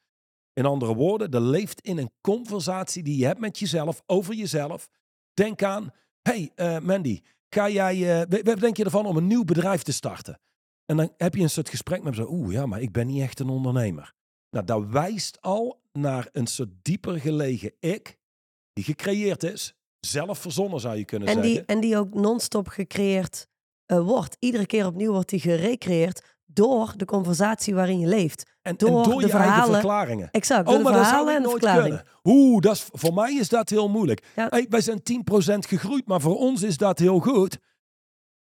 In 0.58 0.66
andere 0.66 0.96
woorden, 0.96 1.32
er 1.32 1.42
leeft 1.42 1.82
in 1.82 1.98
een 1.98 2.12
conversatie 2.22 3.04
die 3.04 3.18
je 3.18 3.26
hebt 3.26 3.40
met 3.40 3.60
jezelf, 3.60 4.02
over 4.06 4.34
jezelf. 4.34 4.90
Denk 5.34 5.64
aan, 5.64 5.92
hey 6.22 6.52
eh, 6.56 6.80
Mandy, 6.80 7.22
ga 7.50 7.70
jij, 7.70 8.22
eh, 8.22 8.42
wat 8.44 8.60
denk 8.60 8.78
je 8.78 8.84
ervan 8.84 9.06
om 9.06 9.18
een 9.18 9.28
nieuw 9.28 9.44
bedrijf 9.44 9.82
te 9.82 9.94
starten? 9.94 10.40
En 10.86 10.98
dan 10.98 11.14
heb 11.18 11.36
je 11.36 11.42
een 11.42 11.50
soort 11.50 11.70
gesprek 11.70 12.04
met 12.04 12.16
zo, 12.16 12.28
oeh 12.30 12.54
ja, 12.54 12.66
maar 12.66 12.82
ik 12.82 12.92
ben 12.92 13.08
niet 13.08 13.22
echt 13.22 13.40
een 13.40 13.50
ondernemer. 13.50 14.14
Nou, 14.50 14.66
dat 14.66 14.86
wijst 14.86 15.42
al 15.42 15.82
naar 15.92 16.30
een 16.32 16.48
soort 16.48 16.70
dieper 16.82 17.20
gelegen 17.20 17.72
ik, 17.80 18.18
die 18.74 18.84
gecreëerd 18.84 19.44
is, 19.44 19.74
zelf 20.00 20.40
verzonnen 20.40 20.80
zou 20.80 20.98
je 20.98 21.06
kunnen 21.06 21.28
En 21.28 21.34
zeggen. 21.34 21.54
die, 21.54 21.66
en 21.66 21.80
die 21.80 21.98
ook 21.98 22.14
non-stop 22.14 22.68
gecreëerd 22.68 23.48
eh, 23.86 24.00
wordt. 24.00 24.36
Iedere 24.40 24.66
keer 24.66 24.86
opnieuw 24.86 25.12
wordt 25.12 25.30
die 25.30 25.40
gerecreëerd 25.40 26.38
door 26.46 26.94
de 26.96 27.06
conversatie 27.06 27.76
waarin 27.76 28.00
je 28.00 28.08
leeft. 28.08 28.57
En, 28.68 28.78
en 28.78 29.04
door 29.04 29.22
de 29.22 29.28
je 29.28 29.34
eigen 29.34 29.72
verklaringen. 29.74 30.32
Exact, 30.32 30.68
Oh, 30.70 30.78
de 30.78 30.84
maar 30.84 30.94
dat 30.94 31.06
zou 31.06 31.30
ik 31.30 31.36
en 31.36 31.42
nooit 31.42 31.64
kunnen. 31.64 32.04
Oeh, 32.24 32.62
dat 32.62 32.76
is, 32.76 32.88
voor 32.92 33.14
mij 33.14 33.34
is 33.34 33.50
dat 33.50 33.70
heel 33.70 33.90
moeilijk. 33.90 34.24
Ja. 34.36 34.48
Hey, 34.50 34.66
wij 34.70 34.82
zijn 34.82 35.00
10% 35.00 35.04
gegroeid, 35.68 36.08
maar 36.08 36.22
voor 36.22 36.38
ons 36.38 36.62
is 36.64 36.78
dat 36.78 37.00
heel 37.00 37.20
goed. 37.20 37.58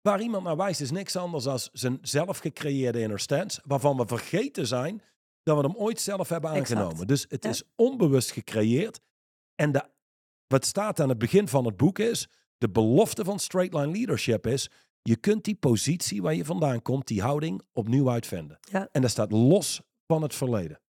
Waar 0.00 0.20
iemand 0.20 0.44
naar 0.44 0.56
wijst 0.56 0.80
is 0.80 0.90
niks 0.90 1.16
anders 1.16 1.44
dan 1.44 1.58
zijn 1.72 1.98
zelf 2.02 2.38
gecreëerde 2.38 3.00
inner 3.00 3.20
stance, 3.20 3.60
waarvan 3.64 3.96
we 3.96 4.06
vergeten 4.06 4.66
zijn 4.66 5.02
dat 5.42 5.56
we 5.56 5.62
hem 5.62 5.76
ooit 5.76 6.00
zelf 6.00 6.28
hebben 6.28 6.50
Exact. 6.50 6.70
aangenomen. 6.80 7.06
Dus 7.06 7.26
het 7.28 7.44
Ja. 7.44 7.50
is 7.50 7.62
onbewust 7.74 8.30
gecreëerd. 8.30 9.00
En 9.54 9.72
de, 9.72 9.82
wat 10.46 10.64
staat 10.66 11.00
aan 11.00 11.08
het 11.08 11.18
begin 11.18 11.48
van 11.48 11.64
het 11.64 11.76
boek 11.76 11.98
is, 11.98 12.28
de 12.58 12.70
belofte 12.70 13.24
van 13.24 13.38
straight 13.38 13.74
line 13.74 13.92
leadership 13.92 14.46
is, 14.46 14.70
je 15.02 15.16
kunt 15.16 15.44
die 15.44 15.54
positie 15.54 16.22
waar 16.22 16.34
je 16.34 16.44
vandaan 16.44 16.82
komt, 16.82 17.06
die 17.06 17.22
houding, 17.22 17.62
opnieuw 17.72 18.10
uitvinden. 18.10 18.58
Ja. 18.60 18.88
En 18.92 19.02
dat 19.02 19.10
staat 19.10 19.32
los 19.32 19.80
van 20.06 20.22
het 20.22 20.34
verleden. 20.34 20.80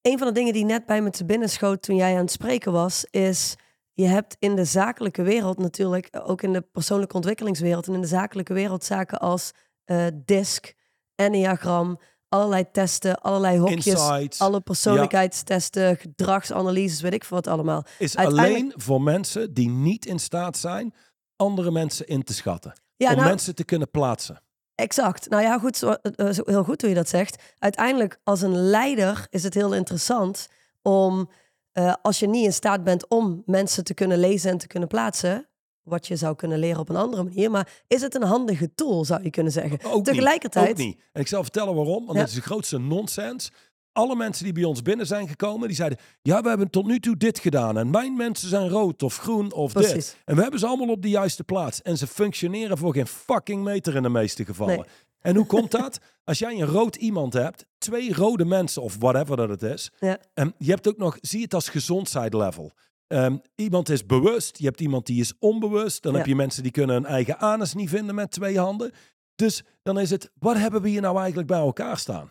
Een 0.00 0.18
van 0.18 0.26
de 0.26 0.32
dingen 0.32 0.52
die 0.52 0.64
net 0.64 0.86
bij 0.86 1.02
me 1.02 1.10
te 1.10 1.24
binnen 1.24 1.48
schoot 1.48 1.82
toen 1.82 1.96
jij 1.96 2.12
aan 2.12 2.20
het 2.20 2.30
spreken 2.30 2.72
was, 2.72 3.04
is 3.10 3.54
je 3.92 4.06
hebt 4.06 4.36
in 4.38 4.56
de 4.56 4.64
zakelijke 4.64 5.22
wereld 5.22 5.58
natuurlijk, 5.58 6.08
ook 6.24 6.42
in 6.42 6.52
de 6.52 6.60
persoonlijke 6.60 7.14
ontwikkelingswereld 7.14 7.86
en 7.86 7.94
in 7.94 8.00
de 8.00 8.06
zakelijke 8.06 8.54
wereld 8.54 8.84
zaken 8.84 9.18
als 9.20 9.52
eh 9.84 10.06
DISC, 10.24 10.74
Enneagram, 11.14 11.98
allerlei 12.28 12.70
testen, 12.72 13.20
allerlei 13.20 13.58
hokjes, 13.58 13.86
Insights 13.86 14.40
alle 14.40 14.60
persoonlijkheidstesten, 14.60 15.96
gedragsanalyses, 15.96 17.00
weet 17.00 17.14
ik 17.14 17.24
veel 17.24 17.36
wat 17.36 17.46
allemaal. 17.46 17.84
is 17.98 18.16
Uiteindelijk- 18.16 18.56
alleen 18.56 18.72
voor 18.76 19.02
mensen 19.02 19.54
die 19.54 19.68
niet 19.68 20.06
in 20.06 20.18
staat 20.18 20.56
zijn 20.56 20.94
andere 21.36 21.70
mensen 21.70 22.06
in 22.06 22.22
te 22.22 22.34
schatten. 22.34 22.72
Ja, 22.96 23.10
om 23.10 23.16
nou, 23.16 23.28
mensen 23.28 23.54
te 23.54 23.64
kunnen 23.64 23.90
plaatsen. 23.90 24.42
Exact. 24.74 25.28
Nou 25.28 25.42
ja, 25.42 25.58
goed, 25.58 25.76
zo, 25.76 25.90
eh, 25.90 26.30
zo- 26.30 26.42
heel 26.46 26.64
goed 26.64 26.80
hoe 26.80 26.90
je 26.90 26.96
dat 26.96 27.08
zegt. 27.08 27.42
Uiteindelijk, 27.58 28.18
als 28.24 28.40
een 28.42 28.56
leider 28.56 29.26
is 29.30 29.42
het 29.42 29.54
heel 29.54 29.74
interessant 29.74 30.48
om, 30.82 31.30
eh, 31.72 31.94
als 32.02 32.18
je 32.18 32.26
niet 32.28 32.44
in 32.44 32.52
staat 32.52 32.84
bent 32.84 33.08
om 33.08 33.42
mensen 33.46 33.84
te 33.84 33.94
kunnen 33.94 34.18
lezen 34.18 34.50
en 34.50 34.58
te 34.58 34.66
kunnen 34.66 34.88
plaatsen, 34.88 35.48
wat 35.82 36.06
je 36.06 36.16
zou 36.16 36.34
kunnen 36.36 36.58
leren 36.58 36.80
op 36.80 36.88
een 36.88 36.96
andere 36.96 37.22
manier, 37.24 37.50
maar 37.50 37.82
is 37.86 38.02
het 38.02 38.14
een 38.14 38.22
handige 38.22 38.74
tool, 38.74 39.04
zou 39.04 39.22
je 39.22 39.30
kunnen 39.30 39.52
zeggen. 39.52 39.78
Ook 39.92 40.04
Tegelijkertijd, 40.04 40.66
Niet, 40.76 40.78
ook 40.80 40.84
niet. 40.94 41.00
En 41.12 41.20
ik 41.20 41.28
zal 41.28 41.42
vertellen 41.42 41.74
waarom, 41.74 42.04
want 42.04 42.12
Ja. 42.12 42.20
het 42.20 42.28
is 42.28 42.34
de 42.34 42.42
grootste 42.42 42.78
nonsens. 42.78 43.52
Alle 43.94 44.16
mensen 44.16 44.44
die 44.44 44.52
bij 44.52 44.64
ons 44.64 44.82
binnen 44.82 45.06
zijn 45.06 45.28
gekomen, 45.28 45.68
die 45.68 45.76
zeiden... 45.76 45.98
Ja, 46.22 46.42
we 46.42 46.48
hebben 46.48 46.70
tot 46.70 46.86
nu 46.86 47.00
toe 47.00 47.16
dit 47.16 47.38
gedaan. 47.38 47.78
En 47.78 47.90
mijn 47.90 48.16
mensen 48.16 48.48
zijn 48.48 48.68
rood 48.68 49.02
of 49.02 49.16
groen 49.16 49.52
of 49.52 49.72
dit. 49.72 50.16
En 50.24 50.36
we 50.36 50.42
hebben 50.42 50.60
ze 50.60 50.66
allemaal 50.66 50.88
op 50.88 51.02
de 51.02 51.08
juiste 51.08 51.44
plaats. 51.44 51.82
En 51.82 51.96
ze 51.96 52.06
functioneren 52.06 52.78
voor 52.78 52.92
geen 52.92 53.06
fucking 53.06 53.62
meter 53.64 53.94
in 53.94 54.02
de 54.02 54.08
meeste 54.08 54.44
gevallen. 54.44 54.76
Nee. 54.76 54.84
En 55.20 55.36
hoe 55.36 55.46
komt 55.46 55.70
dat? 55.70 55.98
Als 56.24 56.38
jij 56.38 56.60
een 56.60 56.66
rood 56.66 56.96
iemand 56.96 57.32
hebt, 57.32 57.66
twee 57.78 58.14
rode 58.14 58.44
mensen 58.44 58.82
of 58.82 58.96
whatever 58.98 59.36
dat 59.36 59.48
het 59.48 59.62
is... 59.62 59.90
Ja. 59.98 60.18
En 60.34 60.54
je 60.58 60.70
hebt 60.70 60.88
ook 60.88 60.96
nog, 60.96 61.18
zie 61.20 61.42
het 61.42 61.54
als 61.54 61.68
gezondheidslevel. 61.68 62.72
Ehm, 63.06 63.36
iemand 63.54 63.88
is 63.88 64.06
bewust, 64.06 64.58
je 64.58 64.64
hebt 64.64 64.80
iemand 64.80 65.06
die 65.06 65.20
is 65.20 65.32
onbewust. 65.38 66.02
Dan 66.02 66.12
Ja. 66.12 66.18
heb 66.18 66.26
je 66.26 66.34
mensen 66.34 66.62
die 66.62 66.72
kunnen 66.72 66.94
hun 66.94 67.06
eigen 67.06 67.38
anus 67.38 67.74
niet 67.74 67.88
vinden 67.88 68.14
met 68.14 68.30
twee 68.30 68.58
handen. 68.58 68.92
Dus 69.34 69.62
dan 69.82 69.98
is 69.98 70.10
het, 70.10 70.30
wat 70.38 70.56
hebben 70.56 70.82
we 70.82 70.88
hier 70.88 71.00
nou 71.00 71.16
eigenlijk 71.18 71.48
bij 71.48 71.58
elkaar 71.58 71.98
staan? 71.98 72.30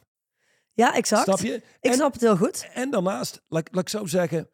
Ja, 0.73 0.95
exact. 0.95 1.23
Snap 1.23 1.39
je? 1.39 1.53
Ik 1.53 1.63
En- 1.81 1.93
snap 1.93 2.13
het 2.13 2.21
heel 2.21 2.38
goed. 2.38 2.67
En 2.73 2.89
daarnaast, 2.91 3.41
laat, 3.47 3.67
laat 3.71 3.81
ik 3.83 3.89
zo 3.89 4.05
zeggen, 4.05 4.49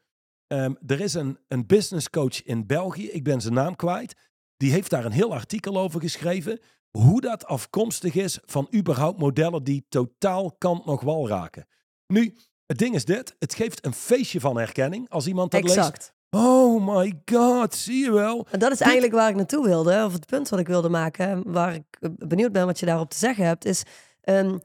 ehm, 0.48 0.74
er 0.88 1.00
is 1.02 1.14
een, 1.14 1.40
een 1.48 1.66
business 1.66 2.10
coach 2.10 2.44
in 2.44 2.66
België, 2.68 3.10
ik 3.10 3.24
ben 3.24 3.42
zijn 3.42 3.54
naam 3.54 3.76
kwijt, 3.76 4.16
die 4.58 4.72
heeft 4.72 4.90
daar 4.90 5.06
een 5.06 5.12
heel 5.12 5.34
artikel 5.34 5.78
over 5.80 6.00
geschreven, 6.02 6.60
hoe 6.98 7.22
dat 7.22 7.46
afkomstig 7.46 8.16
is 8.16 8.40
van 8.46 8.68
überhaupt 8.76 9.20
modellen 9.20 9.64
die 9.64 9.86
totaal 9.90 10.56
kant 10.58 10.86
nog 10.86 11.02
wal 11.02 11.28
raken. 11.28 11.68
Nu, 12.08 12.36
het 12.66 12.78
ding 12.78 12.96
is 12.96 13.06
dit, 13.06 13.36
het 13.40 13.54
geeft 13.54 13.86
een 13.86 13.94
feestje 13.94 14.40
van 14.40 14.58
herkenning 14.58 15.10
als 15.10 15.28
iemand 15.28 15.52
dat 15.52 15.64
leest. 15.64 15.76
Exact. 15.78 16.14
Oh 16.30 16.96
my 16.96 17.22
god, 17.26 17.76
zie 17.76 18.04
je 18.04 18.12
wel. 18.12 18.48
En 18.52 18.60
dat 18.60 18.72
is 18.72 18.78
Dit- 18.78 18.88
eigenlijk 18.88 19.16
waar 19.16 19.30
ik 19.30 19.36
naartoe 19.36 19.66
wilde, 19.66 20.04
of 20.06 20.14
het 20.14 20.26
punt 20.26 20.50
wat 20.50 20.60
ik 20.60 20.68
wilde 20.68 20.90
maken, 20.90 21.52
waar 21.52 21.74
ik 21.74 21.84
eh, 22.00 22.10
benieuwd 22.16 22.52
ben 22.52 22.66
wat 22.66 22.80
je 22.80 22.86
daarop 22.86 23.10
te 23.10 23.18
zeggen 23.18 23.46
hebt, 23.46 23.66
is 23.66 23.84
ehm, 24.22 24.58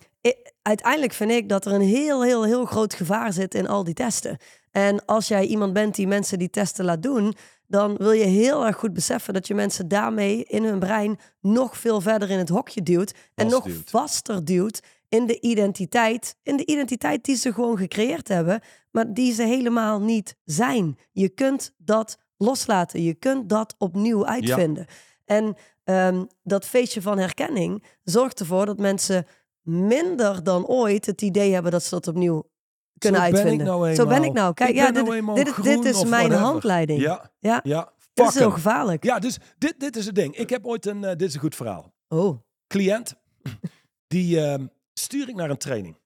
uiteindelijk 0.66 1.12
vind 1.12 1.30
ik 1.30 1.48
dat 1.48 1.66
er 1.66 1.72
een 1.72 1.80
heel, 1.80 2.22
heel, 2.22 2.44
heel 2.44 2.64
groot 2.64 2.94
gevaar 2.94 3.32
zit 3.32 3.54
in 3.54 3.68
al 3.68 3.84
die 3.84 3.94
testen. 3.94 4.36
En 4.70 5.04
als 5.04 5.28
jij 5.28 5.46
iemand 5.46 5.72
bent 5.72 5.94
die 5.94 6.06
mensen 6.06 6.38
die 6.38 6.50
testen 6.50 6.84
laat 6.84 7.02
doen, 7.02 7.34
dan 7.66 7.96
wil 7.96 8.12
je 8.12 8.24
heel 8.24 8.66
erg 8.66 8.76
goed 8.76 8.92
beseffen 8.92 9.34
dat 9.34 9.46
je 9.46 9.54
mensen 9.54 9.88
daarmee 9.88 10.44
in 10.44 10.64
hun 10.64 10.78
brein 10.78 11.18
nog 11.40 11.78
veel 11.78 12.00
verder 12.00 12.30
in 12.30 12.38
het 12.38 12.48
hokje 12.48 12.82
duwt 12.82 13.14
en 13.34 13.46
nog 13.46 13.66
vaster 13.84 14.44
duwt 14.44 14.80
in 15.08 15.26
de 15.26 15.40
identiteit, 15.40 16.36
in 16.42 16.56
de 16.56 16.66
identiteit 16.66 17.24
die 17.24 17.36
ze 17.36 17.52
gewoon 17.52 17.78
gecreëerd 17.78 18.28
hebben, 18.28 18.60
maar 18.90 19.12
die 19.12 19.32
ze 19.32 19.42
helemaal 19.42 20.00
niet 20.00 20.36
zijn. 20.44 20.98
Je 21.12 21.28
kunt 21.28 21.74
dat 21.76 22.18
loslaten, 22.36 23.02
je 23.02 23.14
kunt 23.14 23.48
dat 23.48 23.74
opnieuw 23.78 24.26
uitvinden. 24.26 24.86
En 25.24 25.56
ehm, 25.84 26.24
dat 26.42 26.66
feestje 26.66 27.02
van 27.02 27.18
herkenning 27.18 27.84
zorgt 28.02 28.40
ervoor 28.40 28.66
dat 28.66 28.78
mensen 28.78 29.26
minder 29.64 30.42
dan 30.42 30.66
ooit 30.66 31.06
het 31.06 31.22
idee 31.22 31.52
hebben 31.52 31.72
dat 31.72 31.82
ze 31.82 31.90
dat 31.90 32.06
opnieuw 32.08 32.50
kunnen 32.98 33.20
Zo 33.20 33.26
ben 33.26 33.30
ik 33.30 33.36
uitvinden. 33.38 33.66
nou 33.66 33.94
Zo 33.94 34.06
ben 34.06 34.24
ik 34.24 34.32
nou. 34.32 34.54
Kijk, 34.54 34.70
Ik 34.70 34.76
ja, 34.76 34.90
dit, 34.90 35.06
nou 35.06 35.34
dit, 35.34 35.62
dit 35.62 35.84
is 35.84 36.04
mijn 36.04 36.10
whatever. 36.10 36.38
handleiding. 36.38 37.00
Ja, 37.00 37.30
ja. 37.38 37.60
ja, 37.62 37.92
Dit 38.12 38.28
is 38.28 38.34
heel 38.34 38.50
gevaarlijk. 38.50 39.04
Ja, 39.04 39.18
dus 39.18 39.38
dit, 39.58 39.80
dit 39.80 39.96
is 39.96 40.06
het 40.06 40.14
ding. 40.14 40.36
Ik 40.36 40.50
heb 40.50 40.66
ooit 40.66 40.86
een, 40.86 41.04
eh, 41.04 41.10
dit 41.10 41.28
is 41.28 41.34
een 41.34 41.40
goed 41.40 41.54
verhaal. 41.54 41.94
Oh, 42.08 42.38
cliënt, 42.66 43.14
die 44.14 44.40
ehm, 44.40 44.66
stuur 44.92 45.28
ik 45.28 45.34
naar 45.34 45.50
een 45.50 45.56
training. 45.56 45.96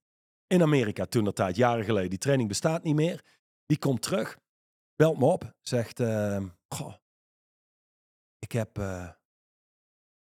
In 0.47 0.63
Amerika 0.63 1.05
toen 1.07 1.25
dat 1.25 1.37
tijd, 1.37 1.57
jaren 1.57 1.85
geleden. 1.85 2.11
Die 2.11 2.19
training 2.19 2.49
bestaat 2.49 2.83
niet 2.83 2.95
meer. 2.95 3.25
Die 3.67 3.79
komt 3.79 4.03
terug, 4.03 4.39
belt 4.97 5.19
me 5.19 5.25
op, 5.25 5.55
zegt, 5.61 6.01
ehm, 6.01 6.47
goh, 6.69 6.95
ik 8.39 8.53
heb, 8.53 8.79
eh, 8.79 9.09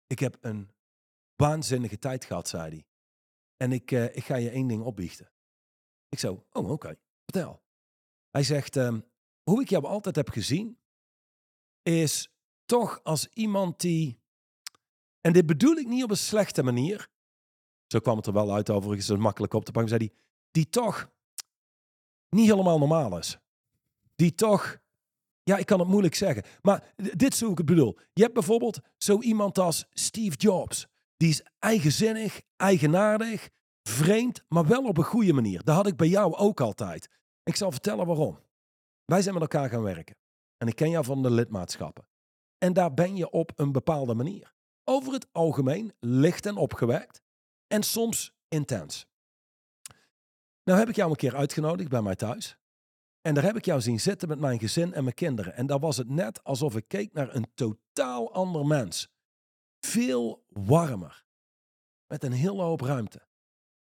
ik 0.07 0.19
heb 0.19 0.37
een 0.41 0.71
waanzinnige 1.37 1.99
tijd 1.99 2.25
gehad, 2.25 2.49
zei 2.49 2.71
hij. 2.71 2.87
En 3.59 3.73
ik, 3.73 3.91
eh, 3.91 4.17
ik 4.17 4.25
ga 4.25 4.37
je 4.37 4.51
één 4.51 4.67
ding 4.67 4.83
opbiechten. 4.83 5.31
Ik 6.09 6.19
zo, 6.19 6.47
oh 6.53 6.71
oké, 6.71 6.99
vertel. 7.25 7.63
Hij 8.31 8.43
zegt, 8.43 8.77
ehm, 8.77 9.01
hoe 9.43 9.61
ik 9.61 9.69
jou 9.69 9.85
altijd 9.85 10.17
heb 10.17 10.29
gezien, 10.29 10.79
is 11.83 12.31
toch 12.65 13.01
als 13.03 13.27
iemand 13.27 13.81
die 13.81 14.21
en 15.21 15.33
dit 15.33 15.47
bedoel 15.47 15.77
ik 15.77 15.87
niet 15.87 16.05
op 16.05 16.11
een 16.11 16.17
slechte 16.17 16.63
manier. 16.63 17.09
Zo 17.87 17.99
kwam 17.99 18.17
het 18.17 18.27
er 18.27 18.33
wel 18.33 18.55
uit 18.55 18.71
overigens, 18.71 19.11
makkelijk 19.11 19.53
op 19.53 19.65
te 19.65 19.73
pakken. 19.73 19.91
Zei 19.91 20.05
hij, 20.05 20.23
die 20.51 20.69
toch 20.69 21.11
niet 22.29 22.51
helemaal 22.51 22.79
normaal 22.79 23.19
is. 23.19 23.39
Die 24.15 24.35
toch, 24.35 24.79
ja, 25.43 25.57
ik 25.57 25.67
kan 25.67 25.79
het 25.79 25.89
moeilijk 25.89 26.15
zeggen. 26.15 26.45
Maar 26.63 26.95
dit 26.97 27.33
is 27.33 27.41
hoe 27.41 27.51
ik 27.51 27.59
het 27.59 27.67
bedoel. 27.67 27.99
Je 28.13 28.23
hebt 28.23 28.35
bijvoorbeeld 28.35 28.81
zo 28.97 29.21
iemand 29.21 29.59
als 29.59 29.87
Steve 29.91 30.37
Jobs. 30.37 30.87
Die 31.19 31.29
is 31.29 31.43
eigenzinnig, 31.59 32.41
eigenaardig, 32.57 33.49
vreemd, 33.83 34.43
maar 34.49 34.67
wel 34.67 34.85
op 34.85 34.99
een 34.99 35.05
goede 35.05 35.33
manier. 35.33 35.65
Dat 35.65 35.75
had 35.75 35.87
ik 35.87 35.97
bij 35.97 36.09
jou 36.09 36.35
ook 36.35 36.61
altijd. 36.61 37.09
Ik 37.43 37.57
zal 37.57 37.71
vertellen 37.71 38.07
waarom. 38.07 38.39
Wij 39.05 39.23
zijn 39.23 39.35
met 39.35 39.43
elkaar 39.43 39.69
gaan 39.69 39.83
werken. 39.83 40.17
En 40.57 40.69
ik 40.69 40.77
ken 40.77 40.91
jou 40.91 41.05
van 41.05 41.23
de 41.23 41.31
lidmaatschappen. 41.31 42.09
En 42.59 42.73
daar 42.73 42.95
ben 42.95 43.17
je 43.17 43.31
op 43.31 43.53
een 43.55 43.73
bepaalde 43.73 44.15
manier 44.15 44.55
over 44.85 45.13
het 45.13 45.27
algemeen 45.33 45.93
licht 46.01 46.47
en 46.47 46.57
opgewekt 46.57 47.23
en 47.67 47.83
soms 47.83 48.33
intens. 48.49 49.07
Nou 50.65 50.79
heb 50.79 50.89
ik 50.89 50.97
jou 50.97 51.11
een 51.11 51.17
keer 51.17 51.37
uitgenodigd 51.37 51.89
bij 51.89 52.03
mij 52.03 52.17
thuis. 52.17 52.59
En 53.21 53.35
daar 53.35 53.45
heb 53.45 53.57
ik 53.57 53.65
jou 53.65 53.81
zien 53.81 54.01
zitten 54.01 54.29
met 54.29 54.39
mijn 54.39 54.59
gezin 54.59 54.95
en 54.95 55.03
mijn 55.03 55.15
kinderen. 55.15 55.55
En 55.55 55.67
daar 55.67 55.79
was 55.79 55.97
het 55.97 56.09
net 56.09 56.45
alsof 56.45 56.77
ik 56.77 56.89
keek 56.89 57.13
naar 57.13 57.35
een 57.35 57.51
totaal 57.55 58.33
ander 58.33 58.67
mens. 58.67 59.09
Veel 59.81 60.45
warmer. 60.49 61.25
Met 62.07 62.25
een 62.25 62.33
hele 62.33 62.63
hoop 62.63 62.81
ruimte. 62.81 63.27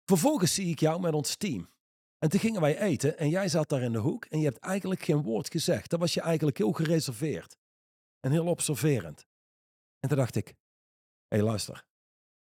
Vervolgens 0.05 0.53
zie 0.53 0.69
ik 0.69 0.79
jou 0.79 1.01
met 1.01 1.13
ons 1.13 1.35
team. 1.35 1.69
En 2.17 2.29
toen 2.29 2.39
gingen 2.39 2.61
wij 2.61 2.79
eten 2.79 3.17
en 3.17 3.29
jij 3.29 3.49
zat 3.49 3.69
daar 3.69 3.81
in 3.81 3.91
de 3.91 3.97
hoek 3.97 4.25
en 4.25 4.39
je 4.39 4.45
hebt 4.45 4.59
eigenlijk 4.59 5.03
geen 5.03 5.21
woord 5.21 5.51
gezegd. 5.51 5.89
Dat 5.89 5.99
was 5.99 6.13
je 6.13 6.21
eigenlijk 6.21 6.57
heel 6.57 6.71
gereserveerd. 6.71 7.57
En 8.19 8.31
heel 8.31 8.47
observerend. 8.47 9.25
En 9.99 10.09
toen 10.09 10.17
dacht 10.17 10.35
ik, 10.35 10.47
hé 10.47 10.53
hey, 11.27 11.41
luister, 11.41 11.85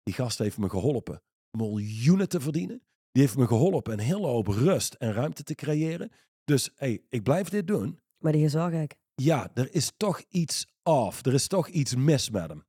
die 0.03 0.13
gast 0.13 0.37
heeft 0.37 0.57
me 0.57 0.69
geholpen 0.69 1.21
miljoenen 1.51 2.29
te 2.29 2.39
verdienen. 2.39 2.83
Die 3.11 3.21
heeft 3.21 3.37
me 3.37 3.47
geholpen 3.47 3.93
een 3.93 3.99
hele 3.99 4.27
hoop 4.27 4.47
rust 4.47 4.93
en 4.93 5.13
ruimte 5.13 5.43
te 5.43 5.55
creëren. 5.55 6.11
Dus 6.43 6.65
hé, 6.65 6.71
hey, 6.75 7.03
ik 7.09 7.23
blijf 7.23 7.49
dit 7.49 7.67
doen. 7.67 7.99
maar 8.17 8.31
die 8.31 8.43
is 8.43 8.53
wel 8.53 8.69
gek. 8.69 8.95
Ja, 9.15 9.51
er 9.53 9.73
is 9.73 9.91
toch 9.97 10.21
iets 10.29 10.67
off. 10.83 11.25
Er 11.25 11.33
is 11.33 11.47
toch 11.47 11.67
iets 11.67 11.95
mis 11.95 12.29
met 12.29 12.49
hem. 12.49 12.65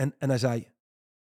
En, 0.00 0.14
en 0.18 0.28
hij 0.28 0.38
zei, 0.38 0.72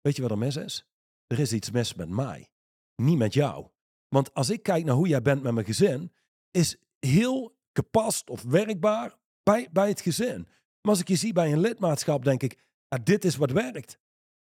weet 0.02 0.16
je 0.16 0.22
wat 0.22 0.32
er 0.32 0.38
mis 0.38 0.56
is? 0.56 0.86
Er 1.28 1.40
is 1.40 1.54
iets 1.54 1.72
mis 1.72 1.94
met 1.94 2.10
mij. 2.10 2.50
Niet 2.96 3.18
met 3.18 3.34
jou. 3.34 3.68
Want 4.08 4.34
als 4.34 4.50
ik 4.50 4.64
kijk 4.64 4.86
naar 4.86 4.96
hoe 4.96 5.08
jij 5.08 5.22
bent 5.22 5.44
met 5.44 5.54
mijn 5.54 5.66
gezin, 5.66 6.14
is 6.52 6.78
heel 7.00 7.58
gepast 7.74 8.30
of 8.30 8.44
werkbaar 8.44 9.16
bij, 9.44 9.68
bij 9.72 9.88
het 9.88 10.02
gezin. 10.02 10.48
Maar 10.82 10.92
als 10.92 11.00
ik 11.00 11.08
je 11.08 11.16
zie 11.16 11.34
bij 11.34 11.54
een 11.54 11.60
lidmaatschap, 11.60 12.24
denk 12.24 12.44
ik, 12.44 12.58
dit 13.04 13.26
is 13.26 13.36
wat 13.36 13.52
werkt. 13.52 14.00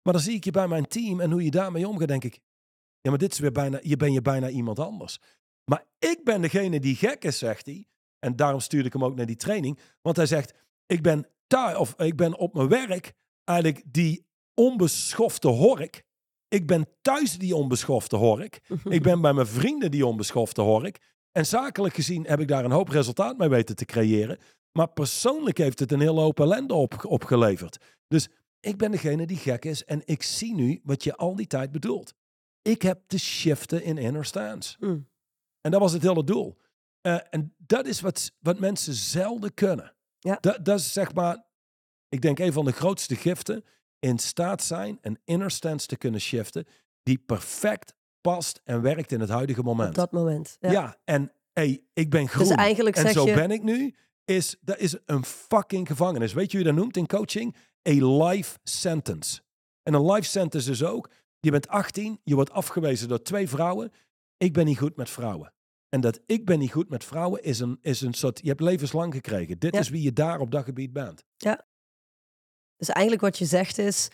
Maar 0.02 0.12
dan 0.12 0.22
zie 0.22 0.34
ik 0.34 0.44
je 0.44 0.50
bij 0.50 0.68
mijn 0.68 0.86
team 0.86 1.20
en 1.20 1.30
hoe 1.30 1.44
je 1.44 1.50
daarmee 1.50 1.88
omgaat, 1.88 2.08
denk 2.08 2.24
ik, 2.24 2.40
ja, 3.00 3.10
maar 3.10 3.18
dit 3.18 3.32
is 3.32 3.38
weer 3.38 3.52
bijna, 3.52 3.78
je 3.82 3.96
ben 3.96 4.12
je 4.12 4.22
bijna 4.22 4.48
iemand 4.48 4.78
anders. 4.78 5.20
Maar 5.64 5.84
ik 5.98 6.20
ben 6.24 6.40
degene 6.40 6.80
die 6.80 6.96
gek 6.96 7.24
is, 7.24 7.38
zegt 7.38 7.66
hij. 7.66 7.88
En 8.18 8.36
daarom 8.36 8.60
stuurde 8.60 8.86
ik 8.86 8.92
hem 8.92 9.04
ook 9.04 9.16
naar 9.16 9.26
die 9.26 9.36
training. 9.36 9.78
Want 10.02 10.16
hij 10.16 10.26
zegt, 10.26 10.54
ik 10.86 11.02
ben 11.02 11.26
thuis, 11.46 11.76
of 11.76 12.00
ik 12.00 12.16
ben 12.16 12.36
op 12.36 12.54
mijn 12.54 12.68
werk 12.68 13.14
eigenlijk 13.48 13.82
die 13.87 14.26
onbeschofte 14.54 15.48
hork. 15.48 16.02
Ik 16.48 16.66
ben 16.66 16.88
thuis 17.02 17.38
die 17.38 17.56
onbeschofte 17.56 18.16
hork. 18.16 18.61
Ik 18.85 19.02
ben 19.02 19.20
bij 19.20 19.32
mijn 19.32 19.46
vrienden 19.46 19.90
die 19.90 20.06
onbeschofte 20.06 20.61
hork. 20.61 20.98
En 21.32 21.46
zakelijk 21.46 21.94
gezien 21.94 22.26
heb 22.26 22.40
ik 22.40 22.48
daar 22.48 22.64
een 22.64 22.70
hoop 22.70 22.88
resultaat 22.88 23.37
mee 23.37 23.48
weten 23.48 23.76
te 23.76 23.85
creëren. 23.85 24.38
Maar 24.72 24.88
persoonlijk 24.88 25.59
heeft 25.59 25.78
het 25.78 25.92
een 25.92 26.00
hele 26.00 26.20
hoop 26.20 26.40
ellende 26.40 26.74
op, 26.74 27.04
opgeleverd. 27.04 27.78
Dus 28.09 28.28
ik 28.61 28.76
ben 28.76 28.90
degene 28.90 29.26
die 29.26 29.37
gek 29.37 29.64
is 29.64 29.85
en 29.85 30.02
ik 30.04 30.22
zie 30.22 30.54
nu 30.54 30.80
wat 30.85 31.04
je 31.04 31.16
al 31.16 31.37
die 31.37 31.46
tijd 31.46 31.72
bedoelt. 31.72 32.14
Ik 32.62 32.82
heb 32.82 33.00
te 33.06 33.18
shiften 33.18 33.82
in 33.82 33.98
inner 33.98 34.24
stance. 34.24 34.76
Mm. 34.80 35.09
En 35.61 35.70
dat 35.70 35.80
was 35.80 35.92
het 35.92 36.02
hele 36.02 36.24
doel. 36.24 36.56
Eh, 37.00 37.18
en 37.30 37.54
dat 37.56 37.87
is 37.87 38.00
wat, 38.00 38.32
wat 38.38 38.59
mensen 38.59 38.94
zelden 38.94 39.54
kunnen. 39.54 39.94
Ja. 40.18 40.38
Dat, 40.40 40.64
dat 40.64 40.78
is 40.78 40.92
zeg 40.92 41.14
maar, 41.14 41.45
ik 42.09 42.21
denk 42.21 42.38
een 42.38 42.53
van 42.53 42.64
de 42.64 42.73
grootste 42.73 43.16
giften. 43.16 43.64
In 43.99 44.19
staat 44.19 44.62
zijn 44.62 44.99
een 45.01 45.19
inner 45.25 45.51
stance 45.51 45.87
te 45.87 45.97
kunnen 45.97 46.21
shiften. 46.21 46.64
Die 47.03 47.19
perfect 47.19 47.95
past 48.21 48.61
en 48.64 48.83
werkt 48.83 49.12
in 49.12 49.21
het 49.21 49.29
huidige 49.29 49.62
moment. 49.62 49.88
Op 49.88 49.95
dat 49.95 50.12
moment. 50.12 50.57
Ja. 50.61 50.71
Ja, 50.71 50.97
en 51.05 51.33
hey, 51.53 51.83
ik 51.92 52.11
ben 52.11 52.29
groen. 52.29 52.47
Dus 52.49 52.57
eigenlijk 52.57 52.97
en 52.97 53.12
zo 53.12 53.27
je- 53.27 53.35
ben 53.35 53.51
ik 53.51 53.62
nu. 53.62 53.95
Is, 54.25 54.57
dat 54.61 54.79
is 54.79 54.97
een 55.05 55.25
fucking 55.25 55.87
gevangenis. 55.87 56.33
Weet 56.33 56.51
je 56.51 56.57
hoe 56.57 56.66
je 56.66 56.73
dat 56.73 56.81
noemt 56.83 56.97
in 56.97 57.07
coaching? 57.07 57.57
A 57.88 57.92
life 58.25 58.59
sentence. 58.62 59.40
En 59.83 59.95
een 59.95 60.11
life 60.12 60.29
sentence 60.29 60.71
is 60.71 60.85
ook, 60.85 61.11
je 61.40 61.51
bent 61.51 61.69
18, 61.69 62.21
je 62.25 62.35
wordt 62.35 62.51
afgewezen 62.51 63.09
door 63.09 63.23
twee 63.23 63.49
vrouwen. 63.49 63.92
Ik 64.37 64.53
ben 64.53 64.64
niet 64.64 64.79
goed 64.79 64.97
met 64.97 65.11
vrouwen. 65.11 65.53
En 65.88 66.01
dat 66.01 66.21
ik 66.27 66.45
ben 66.45 66.59
niet 66.59 66.73
goed 66.73 66.88
met 66.88 67.05
vrouwen 67.05 67.42
is 67.42 67.59
een, 67.61 67.79
is 67.81 68.01
een 68.01 68.14
soort, 68.14 68.40
je 68.42 68.49
hebt 68.49 68.61
levenslang 68.61 69.14
gekregen. 69.14 69.59
Dit 69.59 69.75
Ja. 69.75 69.81
is 69.81 69.88
wie 69.88 70.03
je 70.03 70.12
daar 70.12 70.40
op 70.40 70.51
dat 70.51 70.64
gebied 70.64 70.92
bent. 70.92 71.25
Dus 72.76 72.88
eigenlijk 72.88 73.24
wat 73.24 73.38
je 73.38 73.44
zegt 73.44 73.78
is, 73.78 74.08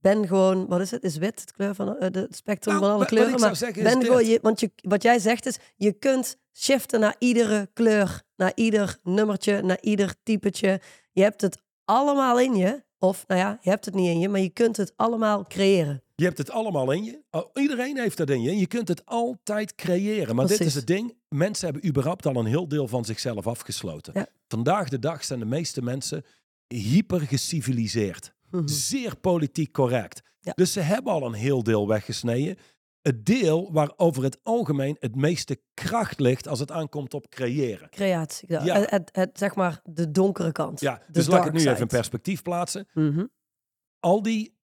ben 0.00 0.26
gewoon, 0.26 0.66
wat 0.66 0.80
is 0.80 0.90
het? 0.90 1.02
Is 1.02 1.16
wit 1.16 1.40
het 1.40 1.52
kleur 1.52 1.74
van 1.74 1.96
eh, 1.96 2.08
het 2.22 2.36
spectrum 2.36 2.74
Nou, 2.74 2.86
van 2.86 2.94
alle 2.94 3.06
kleuren? 3.06 3.32
ik 3.32 3.38
zou 3.38 3.72
maar 3.74 3.82
ben 3.84 3.98
dit. 3.98 4.08
gewoon, 4.08 4.26
je, 4.26 4.38
want 4.42 4.60
je, 4.60 4.70
wat 4.76 5.02
jij 5.02 5.18
zegt 5.18 5.46
is, 5.46 5.58
je 5.76 5.92
kunt 5.92 6.36
shiften 6.52 7.00
naar 7.00 7.16
iedere 7.18 7.70
kleur, 7.72 8.22
naar 8.36 8.52
ieder 8.54 8.98
nummertje, 9.02 9.62
naar 9.62 9.80
ieder 9.80 10.14
typetje. 10.22 10.80
Je 11.12 11.22
hebt 11.22 11.40
het 11.40 11.62
allemaal 11.84 12.40
in 12.40 12.54
je, 12.56 12.84
of 12.98 13.24
nou 13.26 13.40
ja, 13.40 13.58
je 13.60 13.70
hebt 13.70 13.84
het 13.84 13.94
niet 13.94 14.08
in 14.08 14.18
je, 14.18 14.28
maar 14.28 14.40
je 14.40 14.48
kunt 14.50 14.76
het 14.76 14.92
allemaal 14.96 15.44
creëren. 15.46 16.02
Je 16.14 16.24
hebt 16.26 16.38
het 16.38 16.50
allemaal 16.50 16.90
in 16.92 17.04
je. 17.04 17.22
Oh, 17.30 17.46
Iedereen 17.54 17.98
heeft 17.98 18.16
dat 18.16 18.30
in 18.30 18.42
je. 18.42 18.50
En 18.50 18.58
je 18.58 18.66
kunt 18.66 18.88
het 18.88 19.06
altijd 19.06 19.74
creëren. 19.74 20.34
Maar 20.36 20.46
dit 20.46 20.60
is 20.60 20.74
het 20.74 20.86
ding. 20.86 21.14
Mensen 21.28 21.64
hebben 21.64 21.88
überhaupt 21.88 22.26
al 22.26 22.36
een 22.36 22.46
heel 22.46 22.68
deel 22.68 22.88
van 22.88 23.04
zichzelf 23.04 23.46
afgesloten. 23.46 24.12
Ja. 24.16 24.26
Vandaag 24.48 24.88
de 24.88 24.98
dag 24.98 25.24
zijn 25.24 25.38
de 25.38 25.44
meeste 25.44 25.82
mensen 25.82 26.24
hyper 26.74 27.20
geciviliseerd. 27.20 28.34
Mhm. 28.50 28.66
Zeer 28.66 29.16
politiek 29.16 29.72
correct. 29.72 30.22
Ja. 30.40 30.52
Dus 30.54 30.72
ze 30.72 30.80
hebben 30.80 31.12
al 31.12 31.26
een 31.26 31.32
heel 31.32 31.62
deel 31.62 31.88
weggesneden. 31.88 32.56
het 33.00 33.26
deel 33.26 33.72
waar 33.72 33.92
over 33.96 34.22
het 34.22 34.38
algemeen 34.42 34.96
het 34.98 35.16
meeste 35.16 35.60
kracht 35.74 36.20
ligt 36.20 36.48
als 36.48 36.58
het 36.58 36.70
aankomt 36.70 37.14
op 37.14 37.28
creëren. 37.28 37.90
Creatie. 37.90 38.52
Ja. 38.52 38.64
Ja. 38.64 38.78
Het, 38.78 38.90
het, 38.90 39.10
het, 39.12 39.38
zeg 39.38 39.54
maar 39.54 39.80
de 39.84 40.10
donkere 40.10 40.52
kant. 40.52 40.80
Ja, 40.80 41.02
dus 41.08 41.26
laat 41.26 41.38
ik 41.38 41.44
het 41.44 41.62
nu 41.62 41.68
even 41.68 41.80
in 41.80 41.86
perspectief 41.86 42.42
plaatsen. 42.42 42.88
Mhm. 42.94 43.26
Al 43.98 44.22
die 44.22 44.58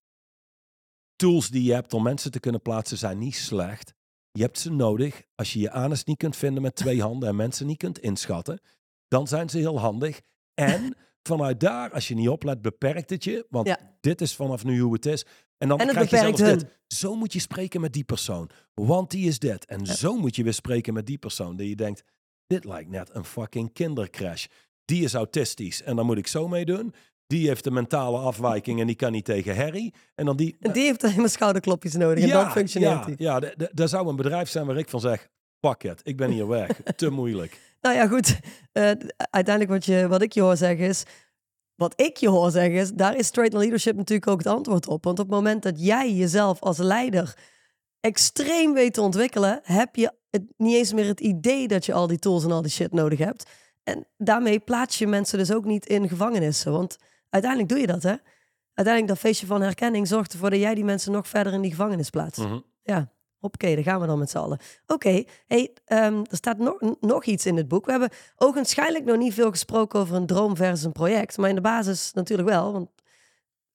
tools 1.15 1.49
die 1.49 1.63
je 1.63 1.73
hebt 1.73 1.93
om 1.93 2.03
mensen 2.03 2.31
te 2.31 2.39
kunnen 2.39 2.61
plaatsen 2.61 2.97
zijn 2.97 3.17
niet 3.17 3.35
slecht. 3.35 3.93
Je 4.31 4.41
hebt 4.41 4.59
ze 4.59 4.71
nodig. 4.71 5.23
Als 5.35 5.53
je 5.53 5.59
je 5.59 5.71
anus 5.71 6.03
niet 6.03 6.17
kunt 6.17 6.35
vinden 6.35 6.61
met 6.61 6.75
twee 6.75 7.01
handen 7.01 7.29
en 7.29 7.35
mensen 7.35 7.67
niet 7.67 7.77
kunt 7.77 7.99
inschatten, 7.99 8.61
dan 9.07 9.27
zijn 9.27 9.49
ze 9.49 9.57
heel 9.57 9.79
handig. 9.79 10.21
En 10.53 10.95
vanuit 11.23 11.59
daar, 11.59 11.91
als 11.91 12.07
je 12.07 12.15
niet 12.15 12.29
oplet, 12.29 12.61
beperkt 12.61 13.09
het 13.09 13.23
je. 13.23 13.45
Want 13.49 13.67
Ja. 13.67 13.79
dit 14.01 14.21
is 14.21 14.35
vanaf 14.35 14.63
nu 14.63 14.79
hoe 14.79 14.93
het 14.93 15.05
is. 15.05 15.25
En 15.57 15.67
dan 15.67 15.79
En 15.79 15.87
krijg 15.87 16.09
je 16.09 16.17
zelfs 16.17 16.41
dit. 16.41 16.65
Zo 16.87 17.15
moet 17.15 17.33
je 17.33 17.39
spreken 17.39 17.81
met 17.81 17.93
die 17.93 18.03
persoon. 18.03 18.49
Want 18.73 19.11
die 19.11 19.27
is 19.27 19.39
dit. 19.39 19.65
En 19.65 19.85
zo 19.85 20.17
moet 20.17 20.35
je 20.35 20.43
weer 20.43 20.53
spreken 20.53 20.93
met 20.93 21.05
die 21.05 21.17
persoon. 21.17 21.55
Dat 21.55 21.67
je 21.67 21.75
denkt, 21.75 22.03
dit 22.47 22.65
lijkt 22.65 22.89
net 22.89 23.09
een 23.13 23.25
fucking 23.25 23.73
kindercrash. 23.73 24.45
Die 24.85 25.03
is 25.03 25.13
autistisch 25.13 25.83
en 25.83 25.95
dan 25.95 26.05
moet 26.05 26.17
ik 26.17 26.27
zo 26.27 26.47
mee 26.47 26.65
doen. 26.65 26.93
Die 27.27 27.47
heeft 27.47 27.65
een 27.65 27.73
mentale 27.73 28.17
afwijking 28.17 28.79
en 28.79 28.87
die 28.87 28.95
kan 28.95 29.11
niet 29.11 29.25
tegen 29.25 29.55
Harry. 29.55 29.93
En 30.15 30.25
dan 30.25 30.37
die... 30.37 30.55
En 30.59 30.71
die 30.71 30.83
heeft 30.83 31.03
alleen 31.03 31.19
maar 31.19 31.29
schouderklopjes 31.29 31.93
nodig 31.93 32.23
en 32.23 32.29
dan 32.29 32.51
functioneert 32.51 32.91
ja, 32.93 33.05
hij. 33.05 33.15
ja, 33.17 33.39
d- 33.39 33.53
d- 33.75 33.79
er 33.79 33.87
zou 33.89 34.07
een 34.07 34.15
bedrijf 34.15 34.49
zijn 34.49 34.65
waar 34.65 34.77
ik 34.77 34.89
van 34.89 34.99
zeg, 34.99 35.27
pak 35.59 35.81
het, 35.81 36.01
ik 36.03 36.17
ben 36.17 36.31
hier 36.31 36.47
weg. 36.47 36.81
Te 36.95 37.09
moeilijk. 37.09 37.59
Nou 37.81 37.95
ja, 37.95 38.07
goed. 38.07 38.39
Eh, 38.71 38.91
uiteindelijk 39.15 39.69
wat, 39.69 39.85
je, 39.85 40.07
wat 40.07 40.21
ik 40.21 40.33
je 40.33 40.41
hoor 40.41 40.57
zeggen 40.57 40.85
is... 40.85 41.03
Wat 41.75 41.93
ik 42.01 42.17
je 42.17 42.29
hoor 42.29 42.51
zeggen 42.51 42.73
is, 42.73 42.91
daar 42.91 43.15
is 43.15 43.27
straight 43.27 43.57
leadership 43.57 43.95
natuurlijk 43.95 44.27
ook 44.27 44.37
het 44.37 44.47
antwoord 44.47 44.87
op. 44.87 45.03
Want 45.03 45.19
op 45.19 45.25
het 45.25 45.35
moment 45.35 45.63
dat 45.63 45.85
jij 45.85 46.13
jezelf 46.13 46.59
als 46.59 46.77
leider 46.77 47.37
extreem 47.99 48.73
weet 48.73 48.93
te 48.93 49.01
ontwikkelen, 49.01 49.59
heb 49.63 49.95
je 49.95 50.11
het, 50.29 50.43
niet 50.57 50.75
eens 50.75 50.93
meer 50.93 51.05
het 51.05 51.19
idee 51.19 51.67
dat 51.67 51.85
je 51.85 51.93
al 51.93 52.07
die 52.07 52.19
tools 52.19 52.43
en 52.43 52.51
al 52.51 52.61
die 52.61 52.71
shit 52.71 52.91
nodig 52.91 53.19
hebt. 53.19 53.49
En 53.83 54.07
daarmee 54.17 54.59
plaats 54.59 54.97
je 54.97 55.07
mensen 55.07 55.37
dus 55.37 55.51
ook 55.51 55.65
niet 55.65 55.85
in 55.85 56.07
gevangenissen. 56.07 56.71
Want 56.71 56.97
uiteindelijk 57.29 57.71
doe 57.71 57.81
je 57.81 57.87
dat, 57.87 58.03
hè? 58.03 58.15
Uiteindelijk 58.73 59.07
dat 59.07 59.17
feestje 59.17 59.45
van 59.45 59.61
herkenning 59.61 60.07
zorgt 60.07 60.33
ervoor 60.33 60.49
dat 60.49 60.59
jij 60.59 60.75
die 60.75 60.83
mensen 60.83 61.11
nog 61.11 61.27
verder 61.27 61.53
in 61.53 61.61
die 61.61 61.71
gevangenis 61.71 62.09
plaatst. 62.09 62.39
Mhm. 62.39 62.59
Ja, 62.83 63.11
oké, 63.39 63.75
daar 63.75 63.83
gaan 63.83 63.99
we 63.99 64.07
dan 64.07 64.19
met 64.19 64.29
z'n 64.29 64.37
allen. 64.37 64.59
Oké, 64.87 65.23
hey, 65.47 65.73
ehm, 65.85 66.23
er 66.29 66.37
staat 66.37 66.57
nog, 66.57 66.81
nog 66.99 67.25
iets 67.25 67.45
in 67.45 67.57
het 67.57 67.67
boek. 67.67 67.85
We 67.85 67.91
hebben 67.91 68.09
ogenschijnlijk 68.35 69.05
nog 69.05 69.17
niet 69.17 69.33
veel 69.33 69.49
gesproken 69.49 69.99
over 69.99 70.15
een 70.15 70.25
droom 70.25 70.55
versus 70.55 70.83
een 70.83 70.91
project. 70.91 71.37
Maar 71.37 71.49
in 71.49 71.55
de 71.55 71.61
basis 71.61 72.13
natuurlijk 72.13 72.49
wel. 72.49 72.71
Want, 72.73 72.89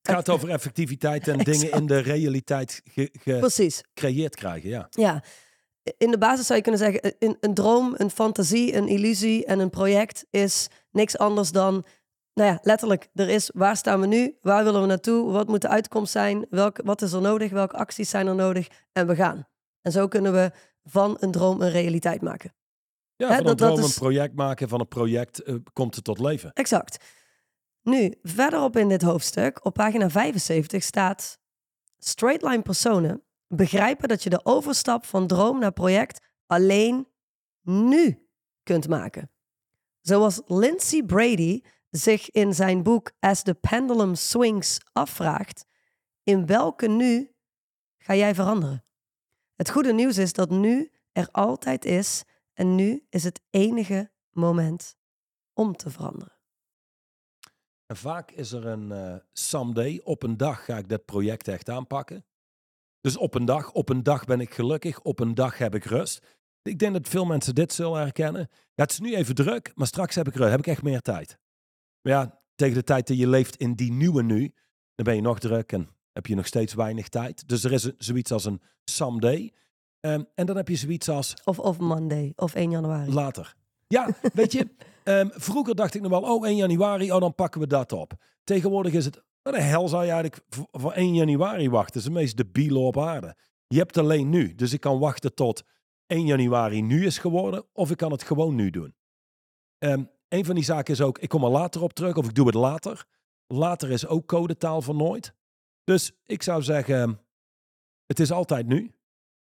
Het 0.02 0.14
gaat 0.14 0.28
over 0.28 0.48
effectiviteit 0.48 1.28
en 1.28 1.38
dingen 1.52 1.70
in 1.70 1.86
de 1.86 1.98
realiteit 1.98 2.82
gecreëerd 2.84 4.34
krijgen, 4.34 4.68
ja. 4.68 4.86
ja. 4.90 5.22
In 5.96 6.10
de 6.10 6.18
basis 6.18 6.46
zou 6.46 6.58
je 6.58 6.64
kunnen 6.64 6.80
zeggen, 6.80 7.00
eh, 7.00 7.10
een, 7.18 7.36
een 7.40 7.54
droom, 7.54 7.94
een 7.96 8.10
fantasie, 8.10 8.76
een 8.76 8.88
illusie 8.88 9.44
en 9.44 9.58
een 9.58 9.70
project 9.70 10.26
is 10.30 10.68
niks 10.90 11.18
anders 11.18 11.52
dan, 11.52 11.84
nou 12.34 12.50
ja, 12.50 12.58
letterlijk, 12.62 13.08
er 13.14 13.28
is 13.28 13.50
waar 13.54 13.76
staan 13.76 14.00
we 14.00 14.06
nu, 14.06 14.36
waar 14.40 14.64
willen 14.64 14.80
we 14.80 14.86
naartoe, 14.86 15.32
wat 15.32 15.48
moet 15.48 15.60
de 15.60 15.68
uitkomst 15.68 16.12
zijn, 16.12 16.46
welk, 16.50 16.80
wat 16.84 17.02
is 17.02 17.12
er 17.12 17.20
nodig, 17.20 17.50
welke 17.50 17.76
acties 17.76 18.10
zijn 18.10 18.26
er 18.26 18.34
nodig 18.34 18.68
en 18.92 19.06
we 19.06 19.14
gaan. 19.14 19.46
En 19.82 19.92
zo 19.92 20.08
kunnen 20.08 20.32
we 20.32 20.50
van 20.84 21.16
een 21.20 21.30
droom 21.30 21.60
een 21.60 21.70
realiteit 21.70 22.22
maken. 22.22 22.54
Ja, 23.16 23.28
Hè, 23.28 23.34
van 23.34 23.44
dat- 23.44 23.52
een 23.52 23.66
dat 23.66 23.74
droom 23.76 23.84
is- 23.88 23.94
een 23.94 24.00
project 24.02 24.34
maken, 24.34 24.68
van 24.68 24.80
een 24.80 24.88
project 24.88 25.42
eh, 25.42 25.54
komt 25.72 25.94
het 25.94 26.04
tot 26.04 26.18
leven. 26.18 26.52
Exact. 26.52 27.04
Nu, 27.82 28.14
verderop 28.22 28.76
in 28.76 28.88
dit 28.88 29.02
hoofdstuk, 29.02 29.64
op 29.64 29.74
pagina 29.74 30.10
75, 30.10 30.82
staat... 30.82 31.40
Straightline 31.98 32.62
personen 32.62 33.22
begrijpen 33.48 34.08
dat 34.08 34.22
je 34.22 34.30
de 34.30 34.44
overstap 34.44 35.04
van 35.04 35.26
droom 35.26 35.58
naar 35.58 35.72
project 35.72 36.26
alleen 36.46 37.08
nu 37.62 38.26
kunt 38.62 38.88
maken. 38.88 39.30
Zoals 40.00 40.40
Lindsay 40.46 41.02
Brady 41.02 41.60
zich 41.90 42.30
in 42.30 42.54
zijn 42.54 42.82
boek 42.82 43.12
As 43.20 43.42
the 43.42 43.54
Pendulum 43.54 44.14
Swings 44.14 44.78
afvraagt... 44.92 45.64
in 46.22 46.46
welke 46.46 46.88
nu 46.88 47.34
ga 47.98 48.14
jij 48.14 48.34
veranderen? 48.34 48.84
Het 49.54 49.70
goede 49.70 49.92
nieuws 49.92 50.18
is 50.18 50.32
dat 50.32 50.50
nu 50.50 50.90
er 51.12 51.28
altijd 51.30 51.84
is... 51.84 52.24
en 52.52 52.74
nu 52.74 53.06
is 53.08 53.24
het 53.24 53.40
enige 53.50 54.10
moment 54.30 54.96
om 55.52 55.76
te 55.76 55.90
veranderen. 55.90 56.40
En 57.86 57.96
vaak 57.96 58.30
is 58.30 58.52
er 58.52 58.66
een 58.66 58.92
eh 58.92 59.16
someday, 59.32 60.00
op 60.04 60.22
een 60.22 60.36
dag 60.36 60.64
ga 60.64 60.76
ik 60.76 60.88
dat 60.88 61.04
project 61.04 61.48
echt 61.48 61.68
aanpakken. 61.68 62.24
Dus 63.00 63.16
op 63.16 63.34
een 63.34 63.44
dag, 63.44 63.72
op 63.72 63.88
een 63.88 64.02
dag 64.02 64.24
ben 64.24 64.40
ik 64.40 64.54
gelukkig, 64.54 65.00
op 65.00 65.18
een 65.18 65.34
dag 65.34 65.58
heb 65.58 65.74
ik 65.74 65.84
rust. 65.84 66.26
Ik 66.62 66.78
denk 66.78 66.92
dat 66.92 67.08
veel 67.08 67.24
mensen 67.24 67.54
dit 67.54 67.72
zullen 67.72 68.00
herkennen. 68.00 68.48
Ja, 68.50 68.82
het 68.82 68.90
is 68.90 69.00
nu 69.00 69.14
even 69.14 69.34
druk, 69.34 69.72
maar 69.74 69.86
straks 69.86 70.14
heb 70.14 70.28
ik 70.28 70.34
heb 70.34 70.58
ik 70.58 70.66
echt 70.66 70.82
meer 70.82 71.00
tijd. 71.00 71.38
Maar 72.02 72.12
ja, 72.12 72.42
tegen 72.54 72.74
de 72.74 72.84
tijd 72.84 73.06
dat 73.06 73.18
je 73.18 73.28
leeft 73.28 73.56
in 73.56 73.74
die 73.74 73.92
nieuwe 73.92 74.22
nu, 74.22 74.54
dan 74.94 75.04
ben 75.04 75.14
je 75.14 75.20
nog 75.20 75.38
druk 75.38 75.72
en 75.72 75.88
heb 76.12 76.26
je 76.26 76.34
nog 76.34 76.46
steeds 76.46 76.74
weinig 76.74 77.08
tijd. 77.08 77.48
Dus 77.48 77.64
er 77.64 77.72
is 77.72 77.84
een- 77.84 77.94
zoiets 77.98 78.32
als 78.32 78.44
een 78.44 78.60
someday. 78.84 79.52
Ehm, 80.00 80.22
en 80.34 80.46
dan 80.46 80.56
heb 80.56 80.68
je 80.68 80.76
zoiets 80.76 81.08
als 81.08 81.34
Of, 81.44 81.58
of 81.58 81.78
Monday, 81.78 82.32
of 82.36 82.54
1 82.54 82.70
januari. 82.70 83.12
Later. 83.12 83.54
Ja, 83.86 84.08
weet 84.34 84.52
je, 84.52 84.68
ehm, 85.04 85.28
vroeger 85.32 85.74
dacht 85.74 85.94
ik 85.94 86.00
nog 86.00 86.10
wel, 86.10 86.22
oh 86.34 86.46
1 86.46 86.56
januari, 86.56 87.12
oh 87.12 87.20
dan 87.20 87.34
pakken 87.34 87.60
we 87.60 87.66
dat 87.66 87.92
op. 87.92 88.12
Tegenwoordig 88.44 88.92
is 88.92 89.04
het, 89.04 89.22
wat 89.42 89.54
de 89.54 89.60
hel 89.60 89.88
zou 89.88 90.04
je 90.04 90.10
eigenlijk 90.10 90.44
voor, 90.48 90.68
voor 90.70 90.92
1 90.92 91.14
januari 91.14 91.70
wachten? 91.70 91.92
Dat 91.92 92.02
is 92.02 92.08
de 92.08 92.20
meest 92.20 92.36
debiele 92.36 92.78
op 92.78 92.98
aarde. 92.98 93.36
Je 93.66 93.78
hebt 93.78 93.98
alleen 93.98 94.28
nu, 94.28 94.54
dus 94.54 94.72
ik 94.72 94.80
kan 94.80 94.98
wachten 94.98 95.34
tot 95.34 95.62
1 96.06 96.26
januari 96.26 96.82
nu 96.82 97.06
is 97.06 97.18
geworden, 97.18 97.64
of 97.72 97.90
ik 97.90 97.96
kan 97.96 98.12
het 98.12 98.22
gewoon 98.22 98.54
nu 98.54 98.70
doen. 98.70 98.94
Ehm 99.78 100.04
een 100.28 100.44
van 100.44 100.54
die 100.54 100.64
zaken 100.64 100.94
is 100.94 101.00
ook, 101.00 101.18
ik 101.18 101.28
kom 101.28 101.44
er 101.44 101.50
later 101.50 101.82
op 101.82 101.92
terug, 101.92 102.16
of 102.16 102.26
ik 102.26 102.34
doe 102.34 102.46
het 102.46 102.54
later. 102.54 103.04
Later 103.46 103.90
is 103.90 104.06
ook 104.06 104.26
codetaal 104.26 104.82
van 104.82 104.96
nooit. 104.96 105.34
Dus 105.84 106.12
ik 106.24 106.42
zou 106.42 106.62
zeggen, 106.62 107.20
het 108.06 108.20
is 108.20 108.32
altijd 108.32 108.66
nu. 108.66 108.94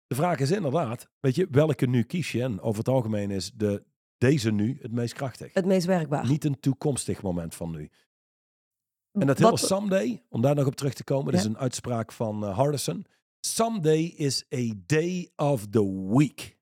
De 0.08 0.16
vraag 0.16 0.40
is 0.40 0.52
inderdaad, 0.52 1.10
weet 1.20 1.36
je, 1.36 1.48
welke 1.52 1.86
nu 1.86 2.04
kies 2.04 2.32
je? 2.32 2.42
En 2.42 2.62
over 2.62 2.78
het 2.80 2.88
algemeen 2.88 3.32
is 3.32 3.52
de, 3.52 3.84
deze 4.18 4.52
nu 4.52 4.78
het 4.82 4.92
meest 4.92 5.14
krachtig. 5.14 5.54
Het 5.54 5.66
meest 5.66 5.86
werkbaar. 5.86 6.28
Niet 6.28 6.46
een 6.46 6.60
toekomstig 6.60 7.22
moment 7.22 7.56
van 7.56 7.72
nu. 7.72 7.90
En 9.12 9.28
dat 9.28 9.38
hele 9.38 9.58
someday, 9.58 10.24
om 10.30 10.42
daar 10.42 10.56
nog 10.56 10.66
op 10.66 10.76
terug 10.76 10.94
te 10.94 11.04
komen, 11.04 11.26
dat 11.26 11.34
is 11.34 11.44
Ja. 11.44 11.50
een 11.50 11.58
uitspraak 11.58 12.12
van 12.12 12.46
eh, 12.46 12.56
Hardison. 12.58 13.06
Someday 13.40 14.02
is 14.04 14.46
a 14.54 14.74
day 14.86 15.30
of 15.36 15.68
the 15.68 16.08
week. 16.18 16.58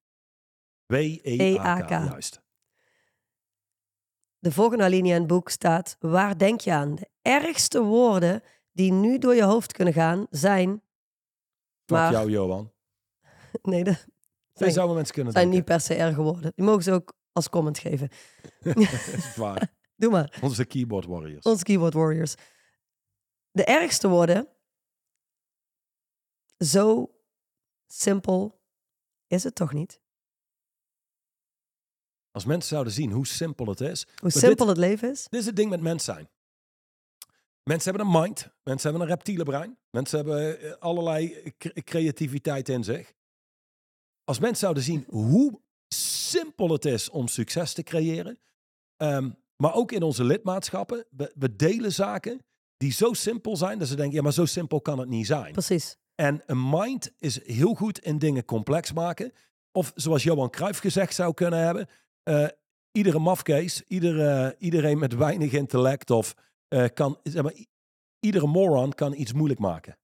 W-E-A-K, 0.86 1.40
E-A-K. 1.40 1.90
juist. 1.90 2.42
De 4.40 4.52
volgende 4.52 4.84
alinea 4.84 5.14
in 5.14 5.20
het 5.20 5.28
boek 5.30 5.50
staat: 5.50 5.96
Waar 6.00 6.38
denk 6.38 6.60
je 6.62 6.72
aan? 6.74 6.96
De 6.96 7.10
ergste 7.22 7.82
woorden 7.82 8.42
die 8.80 8.92
nu 8.92 9.18
door 9.18 9.36
je 9.36 9.44
hoofd 9.44 9.72
kunnen 9.72 9.94
gaan 9.94 10.28
zijn. 10.30 10.82
Maar- 11.86 12.12
jou, 12.12 12.30
Johan. 12.32 12.72
Nee, 13.62 13.84
dat 13.84 13.94
Zij 13.96 14.08
zijn, 14.54 14.72
zouden 14.72 14.96
mensen 14.96 15.14
kunnen 15.14 15.34
zijn 15.34 15.44
denken. 15.50 15.62
niet 15.66 15.78
per 15.78 15.82
se 15.86 15.96
erge 16.04 16.22
woorden. 16.22 16.52
Die 16.56 16.66
mogen 16.66 16.84
ze 16.84 16.92
ook 16.92 17.14
als 17.32 17.50
comment 17.50 17.78
geven. 17.80 18.10
Is 19.18 19.36
waar. 19.36 19.74
Doe 19.96 20.12
maar. 20.12 20.40
Onze 20.42 20.66
keyboard 20.66 21.06
warriors. 21.06 21.46
Onze 21.46 21.64
keyboard 21.64 21.94
warriors. 21.94 22.36
De 23.52 23.64
ergste 23.66 24.08
woorden. 24.08 24.48
Zo 26.58 27.12
simpel 27.88 28.62
is 29.28 29.44
het 29.44 29.56
toch 29.56 29.74
niet? 29.74 30.02
Als 32.32 32.46
mensen 32.46 32.70
zouden 32.70 32.94
zien 32.94 33.12
hoe 33.12 33.28
simpel 33.28 33.66
het 33.68 33.82
is. 33.82 34.08
Hoe 34.16 34.30
dit- 34.30 34.42
simpel 34.42 34.68
het 34.68 34.78
leven 34.78 35.10
is. 35.10 35.28
Dit 35.28 35.40
is 35.40 35.46
het 35.46 35.56
ding 35.56 35.70
met 35.70 35.82
mens 35.82 36.04
zijn. 36.04 36.30
Mensen 37.70 37.90
hebben 37.96 38.14
een 38.14 38.22
mind. 38.22 38.50
Mensen 38.64 38.90
hebben 38.90 39.08
een 39.08 39.14
reptiele 39.16 39.44
brein. 39.44 39.78
Mensen 39.92 40.18
hebben 40.18 40.62
eh, 40.62 40.72
allerlei 40.80 41.54
cre- 41.58 41.82
creativiteit 41.84 42.70
in 42.70 42.84
zich. 42.84 43.14
Als 44.24 44.40
mensen 44.40 44.58
zouden 44.60 44.84
zien 44.84 45.06
hoe 45.08 45.62
simpel 45.96 46.70
het 46.72 46.86
is 46.86 47.10
om 47.10 47.28
succes 47.28 47.74
te 47.74 47.84
creëren. 47.84 48.40
ehm, 48.98 49.30
maar 49.56 49.74
ook 49.74 49.92
in 49.92 50.02
onze 50.04 50.24
lidmaatschappen. 50.24 51.06
We, 51.10 51.32
we 51.36 51.56
delen 51.56 51.92
zaken 51.94 52.46
die 52.78 52.92
zo 52.92 53.14
simpel 53.14 53.58
zijn 53.58 53.80
dat 53.80 53.88
ze 53.88 53.96
denken, 53.96 54.16
ja, 54.16 54.22
maar 54.22 54.34
zo 54.34 54.46
simpel 54.46 54.82
kan 54.82 55.00
het 55.00 55.10
niet 55.10 55.26
zijn. 55.26 55.52
Precies. 55.52 55.98
En 56.16 56.44
een 56.46 56.70
mind 56.70 57.12
is 57.18 57.46
heel 57.46 57.74
goed 57.74 58.00
in 58.00 58.20
dingen 58.20 58.46
complex 58.46 58.94
maken. 58.94 59.32
Of 59.72 59.92
zoals 59.96 60.24
Johan 60.24 60.50
Cruijff 60.50 60.80
gezegd 60.80 61.16
zou 61.16 61.34
kunnen 61.34 61.60
hebben. 61.60 61.88
eh, 62.24 62.48
iedere 62.92 63.20
mafkees, 63.20 63.84
iedere, 63.88 64.56
iedereen 64.60 64.98
met 65.00 65.16
weinig 65.16 65.52
intellect 65.52 66.10
of 66.12 66.36
eh, 66.70 66.86
kan, 66.94 67.20
zeg 67.24 67.44
maar, 67.44 67.54
iedere 68.20 68.48
moron 68.48 68.94
kan 68.94 69.14
iets 69.14 69.34
moeilijk 69.34 69.60
maken. 69.60 69.98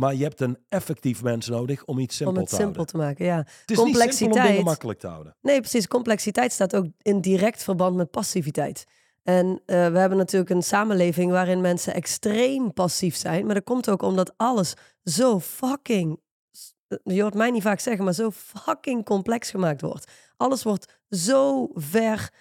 Maar 0.00 0.14
je 0.14 0.22
hebt 0.22 0.40
een 0.40 0.58
effectief 0.68 1.22
mens 1.22 1.48
nodig 1.48 1.84
om 1.84 1.98
iets 1.98 2.16
simpel 2.16 2.34
om 2.34 2.40
het 2.40 2.48
te 2.50 2.54
simpel 2.56 2.74
houden. 2.74 2.94
te 2.94 3.00
maken, 3.00 3.24
ja. 3.24 3.36
Het 3.36 3.46
is 3.46 3.52
niet 3.66 3.66
simpel 3.68 3.84
om 3.84 3.90
complexiteit- 3.92 4.46
dingen 4.48 4.64
makkelijk 4.64 4.98
te 4.98 5.06
houden. 5.06 5.36
Nee, 5.40 5.60
precies. 5.60 5.88
Complexiteit 5.88 6.52
staat 6.52 6.76
ook 6.76 6.86
in 7.02 7.20
direct 7.20 7.62
verband 7.62 7.96
met 7.96 8.10
passiviteit. 8.10 8.84
En 9.22 9.62
eh, 9.66 9.76
we 9.92 9.98
hebben 9.98 10.18
natuurlijk 10.18 10.50
een 10.50 10.62
samenleving 10.62 11.30
waarin 11.30 11.60
mensen 11.60 11.94
extreem 11.94 12.72
passief 12.72 13.16
zijn. 13.16 13.46
Maar 13.46 13.54
dat 13.54 13.64
komt 13.64 13.88
ook 13.90 14.02
omdat 14.02 14.32
alles 14.36 14.74
zo 15.02 15.40
fucking 15.40 16.20
s- 16.50 16.72
je 17.02 17.22
hoort 17.22 17.34
mij 17.34 17.50
niet 17.50 17.62
vaak 17.62 17.80
zeggen, 17.80 18.04
maar 18.04 18.14
zo 18.14 18.30
fucking 18.30 19.04
complex 19.04 19.50
gemaakt 19.50 19.80
wordt. 19.80 20.10
Alles 20.36 20.62
wordt 20.62 21.00
zo 21.08 21.68
ver 21.74 22.32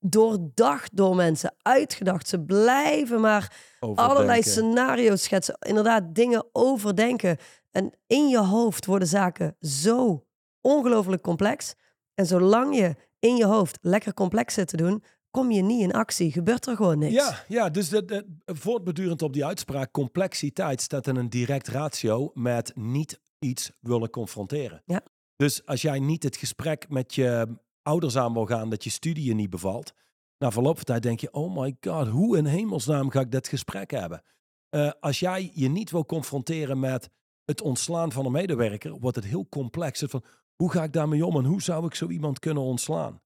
doordacht 0.00 0.96
door 0.96 1.16
mensen, 1.16 1.54
uitgedacht. 1.62 2.28
Ze 2.28 2.40
blijven 2.40 3.20
maar 3.20 3.56
allerlei 3.94 4.42
scenario's 4.42 5.22
schetsen. 5.22 5.56
Inderdaad, 5.58 6.14
dingen 6.14 6.46
overdenken. 6.52 7.36
En 7.70 7.92
in 8.06 8.28
je 8.28 8.38
hoofd 8.38 8.86
worden 8.86 9.08
zaken 9.08 9.56
zo 9.60 10.26
ongelooflijk 10.60 11.22
complex. 11.22 11.74
En 12.14 12.26
zolang 12.26 12.76
je 12.76 12.96
in 13.18 13.36
je 13.36 13.44
hoofd 13.44 13.78
lekker 13.80 14.14
complex 14.14 14.54
zit 14.54 14.68
te 14.68 14.76
doen, 14.76 15.02
kom 15.30 15.50
je 15.50 15.62
niet 15.62 15.82
in 15.82 15.92
actie. 15.92 16.32
Gebeurt 16.32 16.66
er 16.66 16.76
gewoon 16.76 16.98
niks. 16.98 17.14
Ja, 17.14 17.44
ja 17.48 17.70
dus 17.70 17.88
de, 17.88 18.04
de, 18.04 18.26
voortbedurend 18.44 19.22
op 19.22 19.32
die 19.32 19.44
uitspraak, 19.44 19.92
complexiteit 19.92 20.80
staat 20.80 21.06
in 21.06 21.16
een 21.16 21.30
direct 21.30 21.68
ratio 21.68 22.30
met 22.34 22.72
niet 22.74 23.20
iets 23.38 23.70
willen 23.80 24.10
confronteren. 24.10 24.82
Ja. 24.86 25.02
Dus 25.36 25.66
als 25.66 25.82
jij 25.82 25.98
niet 25.98 26.22
het 26.22 26.36
gesprek 26.36 26.88
met 26.88 27.14
je 27.14 27.58
ouders 27.90 28.16
aan 28.16 28.32
wil 28.32 28.46
gaan 28.46 28.70
dat 28.70 28.84
je 28.84 28.90
studie 28.90 29.24
je 29.24 29.34
niet 29.34 29.50
bevalt, 29.50 29.92
na 30.38 30.50
verloop 30.50 30.76
van 30.76 30.84
tijd 30.84 31.02
denk 31.02 31.20
je, 31.20 31.32
oh 31.32 31.56
my 31.56 31.76
god, 31.80 32.08
hoe 32.08 32.36
in 32.36 32.44
hemelsnaam 32.44 33.10
ga 33.10 33.20
ik 33.20 33.32
dat 33.32 33.48
gesprek 33.48 33.90
hebben? 33.90 34.22
Uh, 34.70 34.90
als 35.00 35.20
jij 35.20 35.50
je 35.54 35.68
niet 35.68 35.90
wil 35.90 36.06
confronteren 36.06 36.80
met 36.80 37.10
het 37.44 37.60
ontslaan 37.60 38.12
van 38.12 38.26
een 38.26 38.32
medewerker, 38.32 38.98
wordt 38.98 39.16
het 39.16 39.24
heel 39.24 39.48
complex. 39.48 40.02
Van, 40.06 40.24
hoe 40.56 40.70
ga 40.70 40.82
ik 40.82 40.92
daarmee 40.92 41.26
om 41.26 41.36
en 41.36 41.44
hoe 41.44 41.62
zou 41.62 41.86
ik 41.86 41.94
zo 41.94 42.08
iemand 42.08 42.38
kunnen 42.38 42.62
ontslaan? 42.62 43.20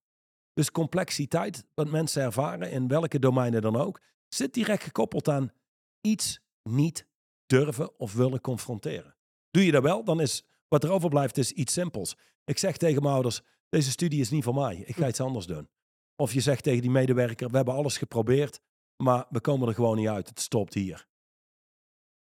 Dus 0.53 0.71
complexiteit, 0.71 1.67
wat 1.75 1.91
mensen 1.91 2.23
ervaren 2.23 2.71
in 2.71 2.89
welke 2.89 3.19
domeinen 3.19 3.63
dan 3.63 3.77
ook, 3.77 4.01
zit 4.29 4.55
direct 4.55 4.83
gekoppeld 4.83 5.29
aan 5.29 5.53
iets 6.01 6.41
niet 6.63 7.07
durven 7.47 7.99
of 7.99 8.15
willen 8.15 8.41
confronteren. 8.41 9.17
Doe 9.51 9.65
je 9.65 9.73
dat 9.73 9.83
wel, 9.83 10.05
dan 10.05 10.21
is 10.21 10.45
wat 10.69 10.85
er 10.85 10.91
overblijft 10.91 11.39
is 11.39 11.53
iets 11.53 11.73
simpels. 11.73 12.17
Ik 12.45 12.59
zeg 12.59 12.77
tegen 12.77 13.03
mijn 13.03 13.15
ouders, 13.15 13.43
deze 13.69 13.91
studie 13.91 14.21
is 14.21 14.31
niet 14.31 14.45
voor 14.45 14.55
mij, 14.55 14.77
ik 14.77 14.97
ga 14.97 15.09
iets 15.09 15.21
anders 15.21 15.47
doen. 15.47 15.69
Of 16.17 16.33
je 16.33 16.41
zegt 16.41 16.63
tegen 16.63 16.83
die 16.83 16.91
medewerker, 16.91 17.51
we 17.51 17.57
hebben 17.57 17.75
alles 17.75 17.99
geprobeerd, 17.99 18.61
maar 18.97 19.27
we 19.31 19.41
komen 19.41 19.69
er 19.69 19.75
gewoon 19.75 19.97
niet 19.97 20.09
uit, 20.09 20.29
het 20.29 20.41
stopt 20.41 20.75
hier. 20.75 21.07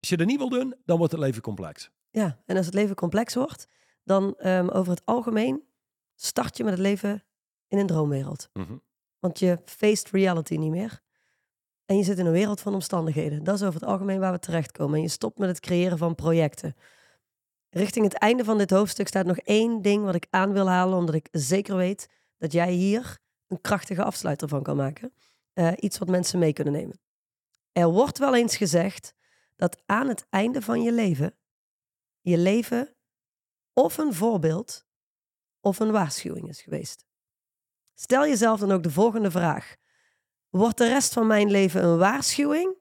Als 0.01 0.09
je 0.09 0.17
dat 0.17 0.27
niet 0.27 0.39
wil 0.39 0.49
doen, 0.49 0.75
dan 0.85 0.99
wordt 0.99 1.13
het 1.13 1.21
leven 1.21 1.43
complex. 1.43 1.91
Ja, 2.11 2.43
en 2.47 2.57
als 2.57 2.67
het 2.67 2.75
leven 2.75 2.95
complex 2.95 3.35
wordt, 3.35 3.69
dan 4.05 4.35
um, 4.47 4.69
over 4.69 4.93
het 4.93 5.03
algemeen 5.05 5.63
start 6.15 6.57
je 6.57 6.65
met 6.65 6.73
het 6.73 6.83
leven 6.83 7.25
in 7.69 7.79
een 7.79 7.87
droomwereld. 7.87 8.49
Mhm. 8.53 8.77
Want 9.19 9.39
je 9.39 9.59
faced 9.65 10.11
reality 10.11 10.57
niet 10.57 10.71
meer. 10.71 11.03
En 11.85 11.97
je 11.97 12.03
zit 12.03 12.19
in 12.19 12.27
een 12.27 12.33
wereld 12.33 12.61
van 12.61 12.75
omstandigheden. 12.75 13.45
Dat 13.45 13.55
is 13.55 13.63
over 13.63 13.81
het 13.81 13.89
algemeen 13.89 14.21
waar 14.21 14.33
we 14.33 14.39
terechtkomen. 14.39 14.97
En 14.97 15.03
je 15.03 15.09
stopt 15.09 15.39
met 15.39 15.49
het 15.49 15.61
creëren 15.61 15.99
van 15.99 16.15
projecten. 16.15 16.77
Richting 17.75 18.05
het 18.05 18.15
einde 18.15 18.45
van 18.45 18.59
dit 18.59 18.71
hoofdstuk 18.71 19.09
staat 19.09 19.27
nog 19.27 19.39
één 19.39 19.83
ding 19.83 20.05
wat 20.05 20.15
ik 20.15 20.27
aan 20.31 20.53
wil 20.53 20.69
halen, 20.69 20.99
omdat 20.99 21.15
ik 21.15 21.29
zeker 21.31 21.77
weet 21.77 22.09
dat 22.39 22.53
jij 22.53 22.73
hier 22.73 23.19
een 23.49 23.61
krachtige 23.61 24.05
afsluiter 24.05 24.49
van 24.49 24.63
kan 24.63 24.77
maken. 24.77 25.15
Uh, 25.55 25.73
iets 25.77 25.99
wat 25.99 26.09
mensen 26.09 26.39
mee 26.39 26.53
kunnen 26.53 26.73
nemen. 26.73 27.01
Er 27.73 27.89
wordt 27.89 28.19
wel 28.19 28.35
eens 28.35 28.57
gezegd 28.57 29.15
dat 29.57 29.83
aan 29.87 30.09
het 30.09 30.27
einde 30.31 30.63
van 30.63 30.83
je 30.83 30.93
leven, 30.93 31.37
je 32.21 32.39
leven 32.39 32.95
of 33.73 33.99
een 33.99 34.15
voorbeeld 34.15 34.87
of 35.61 35.79
een 35.79 35.93
waarschuwing 35.93 36.49
is 36.49 36.61
geweest. 36.61 37.05
Stel 37.95 38.27
jezelf 38.27 38.61
dan 38.61 38.73
ook 38.73 38.83
de 38.83 38.91
volgende 38.91 39.31
vraag. 39.31 39.75
Wordt 40.49 40.79
de 40.79 40.89
rest 40.89 41.13
van 41.13 41.27
mijn 41.27 41.51
leven 41.51 41.85
een 41.85 41.99
waarschuwing? 41.99 42.77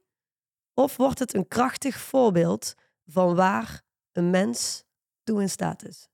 Of 0.74 0.98
wordt 0.98 1.20
het 1.20 1.34
een 1.34 1.48
krachtig 1.48 1.98
voorbeeld 1.98 2.74
van 3.06 3.36
waar 3.36 3.83
een 4.14 4.30
mens 4.30 4.84
toe 5.24 5.42
in 5.42 5.50
staat 5.50 5.84
is? 5.84 6.08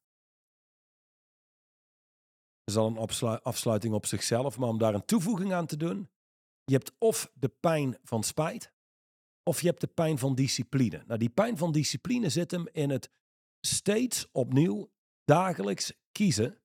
is 2.70 2.78
al 2.78 2.88
een 2.88 3.42
afsluiting 3.42 3.94
op 3.94 4.06
zichzelf, 4.06 4.58
maar 4.58 4.70
om 4.70 4.78
daar 4.78 4.94
een 4.94 5.06
toevoeging 5.06 5.54
aan 5.54 5.66
te 5.66 5.78
doen. 5.78 6.10
Je 6.64 6.74
hebt 6.74 6.92
of 6.98 7.32
de 7.34 7.50
pijn 7.50 7.98
van 8.04 8.24
spijt, 8.24 8.72
of 9.44 9.62
je 9.62 9.68
hebt 9.68 9.82
de 9.82 9.88
pijn 9.88 10.18
van 10.18 10.36
discipline. 10.36 11.04
Nou, 11.08 11.20
die 11.20 11.30
pijn 11.30 11.58
van 11.58 11.72
discipline 11.72 12.30
zit 12.30 12.52
hem 12.52 12.68
in 12.72 12.90
het 12.90 13.10
steeds 13.62 14.28
opnieuw, 14.32 14.92
dagelijks 15.24 15.94
kiezen 16.12 16.58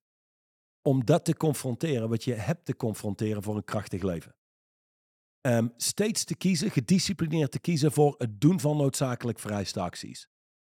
om 0.82 1.05
dat 1.05 1.24
te 1.24 1.37
confronteren, 1.37 2.09
wat 2.09 2.24
je 2.24 2.35
hebt 2.35 2.64
te 2.64 2.76
confronteren 2.76 3.43
voor 3.43 3.57
een 3.57 3.64
krachtig 3.64 4.03
leven. 4.03 4.35
Um, 5.41 5.72
steeds 5.76 6.24
te 6.24 6.37
kiezen, 6.37 6.70
gedisciplineerd 6.70 7.53
te 7.53 7.61
kiezen 7.61 7.93
voor 7.93 8.14
het 8.18 8.41
doen 8.41 8.61
van 8.61 8.76
noodzakelijk 8.76 9.39
vereiste 9.39 9.80
acties. 9.80 10.28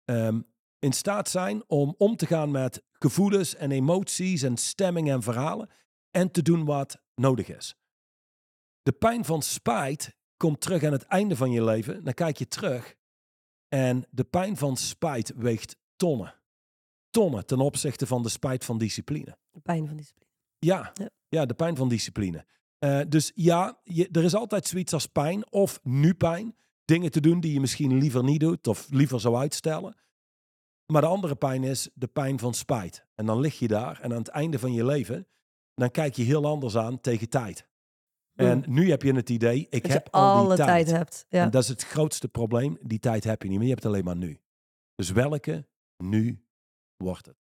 Um, 0.10 0.46
in 0.80 0.94
staat 0.94 1.30
zijn 1.30 1.64
om 1.68 1.96
om 1.98 2.16
te 2.16 2.26
gaan 2.26 2.52
met 2.52 2.84
gevoelens 2.92 3.56
en 3.56 3.72
emoties 3.72 4.42
en 4.42 4.58
stemmingen 4.58 5.14
en 5.14 5.22
verhalen 5.22 5.70
en 6.12 6.32
te 6.32 6.42
doen 6.42 6.66
wat 6.66 7.02
nodig 7.16 7.48
is. 7.50 7.76
De 8.82 8.92
pijn 8.92 9.26
van 9.26 9.42
spijt 9.42 10.16
komt 10.38 10.62
terug 10.62 10.84
aan 10.84 10.92
het 10.92 11.04
einde 11.04 11.36
van 11.36 11.52
je 11.52 11.64
leven. 11.64 12.04
Dan 12.04 12.14
kijk 12.14 12.38
je 12.38 12.48
terug 12.48 12.96
en 13.68 14.06
de 14.10 14.24
pijn 14.24 14.58
van 14.58 14.78
spijt 14.78 15.34
weegt 15.36 15.78
tonnen. 15.96 16.36
Tonnen 17.10 17.46
ten 17.46 17.60
opzichte 17.60 18.08
van 18.08 18.24
de 18.24 18.30
spijt 18.30 18.66
van 18.66 18.78
discipline. 18.78 19.38
De 19.52 19.60
pijn 19.60 19.88
van 19.88 19.98
discipline. 19.98 20.32
Ja, 20.60 20.94
ja. 21.30 21.46
de 21.46 21.54
pijn 21.54 21.76
van 21.76 21.90
discipline. 21.90 22.46
Uh, 22.80 23.02
dus 23.08 23.32
ja, 23.36 23.80
je, 23.84 24.10
er 24.12 24.24
is 24.24 24.36
altijd 24.36 24.68
zoiets 24.68 24.94
als 24.94 25.06
pijn 25.06 25.52
of 25.52 25.80
nu 25.84 26.14
pijn. 26.14 26.56
Dingen 26.88 27.12
te 27.12 27.20
doen 27.20 27.40
die 27.40 27.54
je 27.54 27.60
misschien 27.60 27.98
liever 27.98 28.24
niet 28.24 28.40
doet 28.40 28.68
of 28.68 28.88
liever 28.90 29.20
zou 29.20 29.36
uitstellen. 29.36 29.96
Maar 30.86 31.02
de 31.02 31.08
andere 31.08 31.36
pijn 31.36 31.64
is 31.64 31.90
de 31.94 32.08
pijn 32.08 32.40
van 32.40 32.54
spijt. 32.54 33.06
En 33.16 33.26
dan 33.26 33.40
lig 33.40 33.60
je 33.60 33.68
daar 33.68 34.00
en 34.02 34.12
aan 34.12 34.18
het 34.18 34.28
einde 34.28 34.60
van 34.60 34.74
je 34.74 34.86
leven, 34.86 35.28
dan 35.74 35.92
kijk 35.92 36.16
je 36.16 36.24
heel 36.24 36.46
anders 36.46 36.78
aan 36.78 37.02
tegen 37.02 37.30
tijd. 37.30 37.68
En 38.36 38.64
nu 38.68 38.90
heb 38.90 39.02
je 39.02 39.14
het 39.14 39.30
idee, 39.30 39.68
ik 39.70 39.86
heb 39.86 40.08
al 40.12 40.48
die 40.48 40.56
tijd. 40.56 40.68
tijd 40.68 40.92
hebt. 40.92 41.26
Ja. 41.30 41.44
En 41.44 41.52
dat 41.52 41.64
is 41.64 41.70
het 41.70 41.84
grootste 41.84 42.28
probleem. 42.28 42.78
Die 42.82 43.00
tijd 43.00 43.24
heb 43.24 43.42
je 43.42 43.50
niet 43.50 43.58
meer, 43.58 43.68
je 43.68 43.74
hebt 43.74 43.84
het 43.84 43.94
alleen 43.94 44.06
maar 44.06 44.16
nu. 44.16 44.40
Dus 44.96 45.12
welke 45.12 45.68
nu 45.98 46.46
wordt 46.98 47.26
het? 47.26 47.47